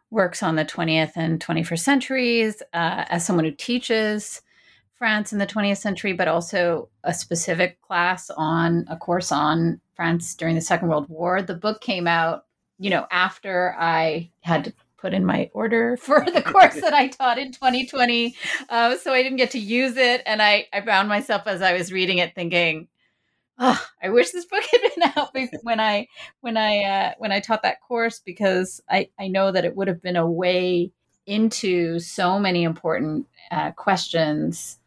works 0.09 0.41
on 0.41 0.55
the 0.55 0.65
20th 0.65 1.11
and 1.13 1.39
21st 1.39 1.79
centuries, 1.79 2.63
uh, 2.73 3.05
as 3.07 3.23
someone 3.23 3.45
who 3.45 3.51
teaches 3.51 4.41
France 5.01 5.33
in 5.33 5.39
the 5.39 5.47
20th 5.47 5.79
century, 5.79 6.13
but 6.13 6.27
also 6.27 6.87
a 7.03 7.11
specific 7.11 7.81
class 7.81 8.29
on 8.37 8.85
a 8.87 8.95
course 8.95 9.31
on 9.31 9.81
France 9.95 10.35
during 10.35 10.53
the 10.53 10.61
Second 10.61 10.89
World 10.89 11.09
War. 11.09 11.41
The 11.41 11.55
book 11.55 11.81
came 11.81 12.05
out, 12.05 12.45
you 12.77 12.91
know, 12.91 13.07
after 13.09 13.75
I 13.79 14.29
had 14.41 14.65
to 14.65 14.73
put 14.97 15.15
in 15.15 15.25
my 15.25 15.49
order 15.55 15.97
for 16.01 16.23
the 16.23 16.43
course 16.43 16.79
that 16.81 16.93
I 16.93 17.07
taught 17.07 17.39
in 17.39 17.51
2020. 17.51 18.35
Uh, 18.69 18.95
so 18.99 19.11
I 19.11 19.23
didn't 19.23 19.39
get 19.39 19.49
to 19.51 19.59
use 19.59 19.97
it. 19.97 20.21
And 20.27 20.39
I, 20.39 20.67
I 20.71 20.81
found 20.81 21.09
myself 21.09 21.47
as 21.47 21.63
I 21.63 21.73
was 21.73 21.91
reading 21.91 22.19
it 22.19 22.35
thinking, 22.35 22.87
oh, 23.57 23.83
I 24.03 24.09
wish 24.09 24.29
this 24.29 24.45
book 24.45 24.61
had 24.71 24.81
been 24.81 25.11
out 25.15 25.35
when 25.63 25.79
I 25.79 26.09
when 26.41 26.57
I 26.57 26.83
uh, 26.83 27.13
when 27.17 27.31
I 27.31 27.39
taught 27.39 27.63
that 27.63 27.81
course 27.81 28.21
because 28.23 28.79
I 28.87 29.09
I 29.19 29.29
know 29.29 29.51
that 29.51 29.65
it 29.65 29.75
would 29.75 29.87
have 29.87 30.03
been 30.03 30.15
a 30.15 30.29
way 30.29 30.91
into 31.25 31.97
so 31.97 32.37
many 32.37 32.61
important 32.61 33.25
uh, 33.49 33.71
questions 33.71 34.77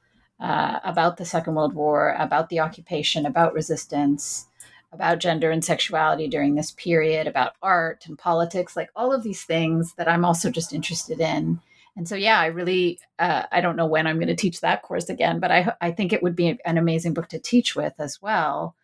uh, 0.41 0.80
about 0.85 1.16
the 1.16 1.24
Second 1.24 1.55
World 1.55 1.74
War, 1.74 2.14
about 2.18 2.49
the 2.49 2.61
occupation, 2.61 3.26
about 3.26 3.55
resistance, 3.55 4.47
about 4.93 5.18
gender 5.18 5.51
and 5.51 5.64
sexuality 5.64 6.28
during 6.28 6.55
this 6.55 6.70
period, 6.72 7.26
about 7.26 7.55
art 7.62 8.05
and 8.07 8.18
politics, 8.18 8.76
like 8.76 8.91
all 8.95 9.12
of 9.12 9.22
these 9.22 9.43
things 9.45 9.95
that 9.95 10.09
I'm 10.09 10.24
also 10.24 10.51
just 10.51 10.72
interested 10.72 11.20
in. 11.20 11.61
And 11.97 12.09
so 12.09 12.16
yeah 12.16 12.41
i 12.41 12.47
really 12.47 12.99
uh, 13.18 13.45
i 13.53 13.61
don't 13.61 13.76
know 13.76 13.87
when 13.87 14.07
i'm 14.07 14.16
going 14.16 14.26
to 14.28 14.35
teach 14.35 14.61
that 14.61 14.82
course 14.82 15.09
again 15.09 15.39
but 15.39 15.53
i 15.53 15.72
i 15.80 15.93
think 15.93 16.12
it 16.12 16.22
would 16.22 16.35
be 16.35 16.59
an 16.64 16.76
amazing 16.76 17.14
book 17.14 17.28
to 17.28 17.39
teach 17.39 17.76
with 17.76 17.95
as 17.99 18.20
well. 18.20 18.74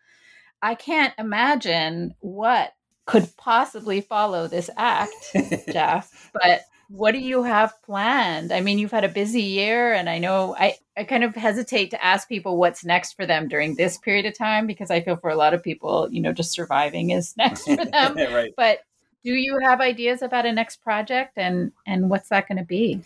I 0.61 0.75
can't 0.75 1.13
imagine 1.17 2.13
what 2.19 2.73
could 3.05 3.35
possibly 3.35 3.99
follow 3.99 4.47
this 4.47 4.69
act 4.77 5.35
jeff 5.73 6.29
but 6.33 6.61
what 6.91 7.13
do 7.13 7.19
you 7.19 7.43
have 7.43 7.81
planned? 7.83 8.51
I 8.51 8.61
mean 8.61 8.77
you've 8.77 8.91
had 8.91 9.03
a 9.03 9.09
busy 9.09 9.43
year 9.43 9.93
and 9.93 10.09
i 10.09 10.19
know 10.19 10.55
i 10.57 10.75
i 10.97 11.03
kind 11.03 11.23
of 11.23 11.35
hesitate 11.35 11.91
to 11.91 12.03
ask 12.03 12.27
people 12.27 12.57
what's 12.57 12.83
next 12.83 13.13
for 13.13 13.25
them 13.25 13.47
during 13.47 13.75
this 13.75 13.97
period 13.97 14.25
of 14.25 14.37
time 14.37 14.67
because 14.67 14.91
i 14.91 15.01
feel 15.01 15.15
for 15.15 15.29
a 15.29 15.35
lot 15.35 15.53
of 15.53 15.63
people 15.63 16.07
you 16.11 16.21
know 16.21 16.33
just 16.33 16.51
surviving 16.51 17.11
is 17.11 17.35
next 17.37 17.63
for 17.63 17.85
them. 17.85 18.15
Right. 18.15 18.53
but 18.57 18.79
do 19.23 19.33
you 19.33 19.59
have 19.59 19.81
ideas 19.81 20.21
about 20.21 20.45
a 20.45 20.51
next 20.51 20.77
project 20.77 21.37
and 21.37 21.71
and 21.85 22.09
what's 22.09 22.29
that 22.29 22.47
going 22.47 22.57
to 22.57 22.63
be? 22.63 23.01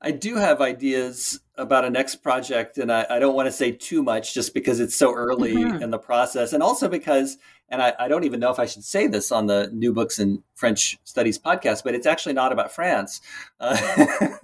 I 0.00 0.10
do 0.10 0.36
have 0.36 0.60
ideas 0.60 1.40
about 1.58 1.84
a 1.84 1.90
next 1.90 2.16
project 2.16 2.78
and 2.78 2.92
i, 2.92 3.06
I 3.08 3.18
don't 3.18 3.34
want 3.34 3.46
to 3.46 3.52
say 3.52 3.72
too 3.72 4.02
much 4.02 4.34
just 4.34 4.54
because 4.54 4.80
it's 4.80 4.96
so 4.96 5.14
early 5.14 5.54
mm-hmm. 5.54 5.82
in 5.82 5.90
the 5.90 5.98
process 5.98 6.52
and 6.52 6.62
also 6.62 6.88
because 6.88 7.38
and 7.68 7.82
I, 7.82 7.94
I, 7.98 8.06
don't 8.06 8.22
even 8.24 8.38
know 8.38 8.50
if 8.50 8.58
i 8.58 8.66
should 8.66 8.84
say 8.84 9.06
this 9.06 9.32
on 9.32 9.46
the 9.46 9.70
new 9.72 9.92
books 9.92 10.18
in 10.18 10.42
french 10.54 10.98
studies 11.04 11.38
podcast 11.38 11.82
but 11.84 11.94
it's 11.94 12.06
actually 12.06 12.34
not 12.34 12.52
about 12.52 12.72
france. 12.72 13.20
Uh, 13.58 13.76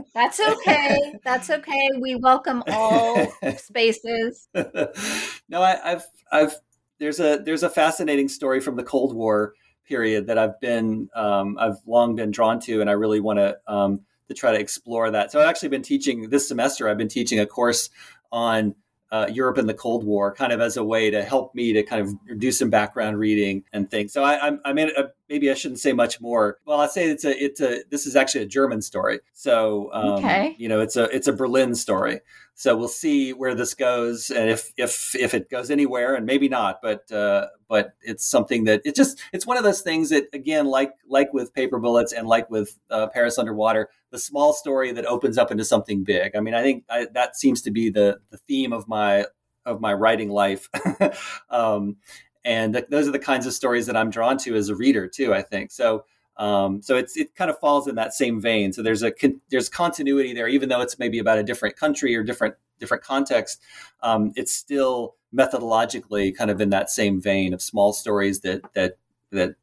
that's 0.14 0.40
okay. 0.40 1.14
That's 1.24 1.48
okay. 1.48 1.88
We 2.00 2.16
welcome 2.16 2.62
all 2.68 3.32
spaces. 3.56 4.48
No 4.54 5.62
I, 5.62 5.92
i've 5.92 6.04
i've 6.32 6.54
there's 6.98 7.20
a 7.20 7.38
there's 7.44 7.62
a 7.62 7.70
fascinating 7.70 8.28
story 8.28 8.60
from 8.60 8.76
the 8.76 8.84
cold 8.84 9.14
war 9.14 9.54
period 9.84 10.26
that 10.28 10.38
I've 10.38 10.60
been 10.60 11.08
um, 11.14 11.58
I've 11.58 11.78
long 11.86 12.14
been 12.14 12.30
drawn 12.30 12.60
to, 12.60 12.80
and 12.80 12.88
I 12.88 12.94
really 12.94 13.20
want 13.20 13.38
to 13.38 13.58
um, 13.66 14.00
to 14.28 14.34
try 14.34 14.52
to 14.52 14.58
explore 14.58 15.10
that. 15.10 15.32
So 15.32 15.40
I've 15.40 15.48
actually 15.48 15.70
been 15.70 15.82
teaching 15.82 16.30
this 16.30 16.48
semester. 16.48 16.88
I've 16.88 16.98
been 16.98 17.08
teaching 17.08 17.40
a 17.40 17.46
course 17.46 17.90
on 18.30 18.74
uh, 19.10 19.26
Europe 19.30 19.58
and 19.58 19.68
the 19.68 19.74
Cold 19.74 20.04
War, 20.04 20.34
kind 20.34 20.52
of 20.52 20.60
as 20.62 20.78
a 20.78 20.84
way 20.84 21.10
to 21.10 21.22
help 21.22 21.54
me 21.54 21.74
to 21.74 21.82
kind 21.82 22.00
of 22.00 22.38
do 22.40 22.50
some 22.50 22.70
background 22.70 23.18
reading 23.18 23.62
and 23.70 23.90
things. 23.90 24.10
So 24.10 24.24
I, 24.24 24.46
I'm, 24.46 24.58
I 24.64 24.72
mean, 24.72 24.90
uh, 24.96 25.08
maybe 25.28 25.50
I 25.50 25.54
shouldn't 25.54 25.80
say 25.80 25.92
much 25.92 26.18
more. 26.18 26.56
Well, 26.64 26.80
I'd 26.80 26.92
say 26.92 27.10
it's 27.10 27.24
a, 27.26 27.44
it's 27.44 27.60
a, 27.60 27.82
this 27.90 28.06
is 28.06 28.16
actually 28.16 28.44
a 28.44 28.46
German 28.46 28.80
story. 28.80 29.20
So, 29.34 29.90
um, 29.92 30.12
okay. 30.12 30.56
you 30.58 30.66
know, 30.66 30.80
it's 30.80 30.96
a, 30.96 31.14
it's 31.14 31.28
a 31.28 31.32
Berlin 31.34 31.74
story. 31.74 32.20
So 32.54 32.76
we'll 32.76 32.88
see 32.88 33.32
where 33.32 33.54
this 33.54 33.74
goes, 33.74 34.30
and 34.30 34.50
if 34.50 34.72
if 34.76 35.16
if 35.16 35.32
it 35.32 35.48
goes 35.48 35.70
anywhere, 35.70 36.14
and 36.14 36.26
maybe 36.26 36.50
not, 36.50 36.80
but 36.82 37.10
uh, 37.10 37.46
but 37.66 37.94
it's 38.02 38.26
something 38.26 38.64
that 38.64 38.82
it 38.84 38.94
just 38.94 39.18
it's 39.32 39.46
one 39.46 39.56
of 39.56 39.64
those 39.64 39.80
things 39.80 40.10
that 40.10 40.26
again, 40.34 40.66
like 40.66 40.92
like 41.08 41.32
with 41.32 41.54
Paper 41.54 41.78
Bullets 41.78 42.12
and 42.12 42.28
like 42.28 42.50
with 42.50 42.78
uh, 42.90 43.06
Paris 43.06 43.38
Underwater, 43.38 43.88
the 44.12 44.18
small 44.18 44.52
story 44.52 44.92
that 44.92 45.06
opens 45.06 45.38
up 45.38 45.50
into 45.50 45.64
something 45.64 46.04
big. 46.04 46.36
I 46.36 46.40
mean, 46.40 46.54
I 46.54 46.62
think 46.62 46.84
I, 46.88 47.08
that 47.14 47.34
seems 47.34 47.62
to 47.62 47.70
be 47.70 47.90
the 47.90 48.20
the 48.30 48.36
theme 48.36 48.72
of 48.72 48.86
my 48.86 49.26
of 49.64 49.80
my 49.80 49.92
writing 49.92 50.30
life. 50.30 50.68
um, 51.50 51.96
and 52.44 52.74
th- 52.74 52.86
those 52.90 53.08
are 53.08 53.12
the 53.12 53.18
kinds 53.18 53.46
of 53.46 53.54
stories 53.54 53.86
that 53.86 53.96
I'm 53.96 54.10
drawn 54.10 54.36
to 54.38 54.54
as 54.54 54.68
a 54.68 54.76
reader 54.76 55.08
too. 55.08 55.34
I 55.34 55.42
think 55.42 55.72
so. 55.72 56.04
Um, 56.36 56.82
so 56.82 56.96
it's 56.96 57.16
it 57.16 57.34
kind 57.34 57.50
of 57.50 57.58
falls 57.58 57.88
in 57.88 57.94
that 57.96 58.12
same 58.14 58.40
vein. 58.40 58.72
So 58.72 58.82
there's 58.82 59.02
a 59.02 59.10
con- 59.10 59.40
there's 59.50 59.68
continuity 59.68 60.34
there, 60.34 60.48
even 60.48 60.68
though 60.68 60.80
it's 60.82 60.98
maybe 60.98 61.18
about 61.18 61.38
a 61.38 61.42
different 61.42 61.76
country 61.76 62.14
or 62.14 62.22
different 62.22 62.54
different 62.78 63.02
context. 63.02 63.62
Um, 64.02 64.32
it's 64.36 64.52
still 64.52 65.16
methodologically 65.34 66.36
kind 66.36 66.50
of 66.50 66.60
in 66.60 66.70
that 66.70 66.90
same 66.90 67.20
vein 67.20 67.54
of 67.54 67.62
small 67.62 67.92
stories 67.92 68.40
that 68.40 68.62
that 68.74 68.98
that 69.30 69.54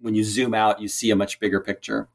when 0.00 0.14
you 0.14 0.24
zoom 0.24 0.52
out, 0.52 0.80
you 0.80 0.88
see 0.88 1.10
a 1.10 1.16
much 1.16 1.38
bigger 1.38 1.60
picture. 1.60 2.08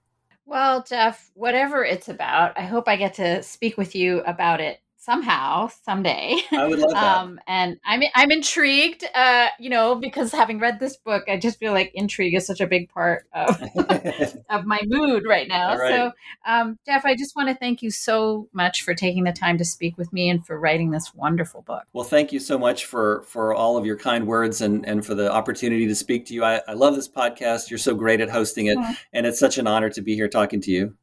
Well, 0.50 0.84
Jeff, 0.84 1.30
whatever 1.36 1.86
it's 1.86 2.10
about, 2.10 2.58
I 2.58 2.64
hope 2.64 2.88
I 2.88 2.95
get 2.95 3.14
to 3.16 3.43
speak 3.43 3.78
with 3.78 3.95
you 3.95 4.22
about 4.22 4.60
it 4.62 4.82
somehow 5.00 5.70
someday. 5.86 6.38
I 6.52 6.68
would 6.68 6.80
love 6.80 6.91
that. 6.91 7.18
Um, 7.22 7.39
and 7.47 7.80
I'm 7.86 8.04
I'm 8.14 8.32
intrigued, 8.32 9.06
uh, 9.16 9.47
you 9.58 9.70
know, 9.70 9.95
because 9.95 10.32
having 10.32 10.60
read 10.60 10.80
this 10.80 10.97
book, 10.97 11.24
I 11.28 11.38
just 11.38 11.58
feel 11.58 11.72
like 11.72 11.91
intrigue 11.93 12.36
is 12.36 12.45
such 12.45 12.62
a 12.62 12.68
big 12.68 12.89
part 12.89 13.26
of 13.34 13.62
of 14.50 14.66
my 14.66 14.80
mood 14.86 15.24
right 15.26 15.47
now. 15.47 15.78
Right. 15.78 15.95
So, 15.95 16.12
um, 16.45 16.78
Jeff, 16.86 17.06
I 17.06 17.16
just 17.16 17.36
want 17.36 17.50
to 17.50 17.56
thank 17.56 17.82
you 17.82 17.89
so 17.89 18.50
much 18.54 18.84
for 18.84 18.93
taking 18.93 19.24
the 19.24 19.32
time 19.32 19.58
to 19.58 19.66
speak 19.66 19.97
with 19.97 20.12
me 20.14 20.30
and 20.30 20.45
for 20.45 20.60
writing 20.60 20.91
this 20.91 21.14
wonderful 21.14 21.62
book. 21.62 21.84
Well, 21.93 22.06
thank 22.06 22.32
you 22.32 22.39
so 22.39 22.60
much 22.60 22.86
for 22.86 23.24
for 23.24 23.54
all 23.54 23.78
of 23.78 23.86
your 23.86 23.97
kind 23.97 24.28
words 24.28 24.62
and 24.62 24.86
and 24.86 25.06
for 25.06 25.16
the 25.16 25.32
opportunity 25.32 25.88
to 25.88 25.95
speak 25.95 26.26
to 26.28 26.34
you. 26.34 26.43
I, 26.43 26.62
I 26.68 26.74
love 26.74 26.95
this 26.95 27.08
podcast. 27.08 27.70
You're 27.70 27.80
so 27.80 27.95
great 27.95 28.22
at 28.22 28.30
hosting 28.30 28.68
it, 28.68 28.78
mm-hmm. 28.78 28.93
and 29.14 29.26
it's 29.26 29.39
such 29.39 29.58
an 29.58 29.66
honor 29.66 29.89
to 29.91 30.02
be 30.02 30.16
here 30.16 30.28
talking 30.28 30.62
to 30.62 30.72
you. 30.72 30.95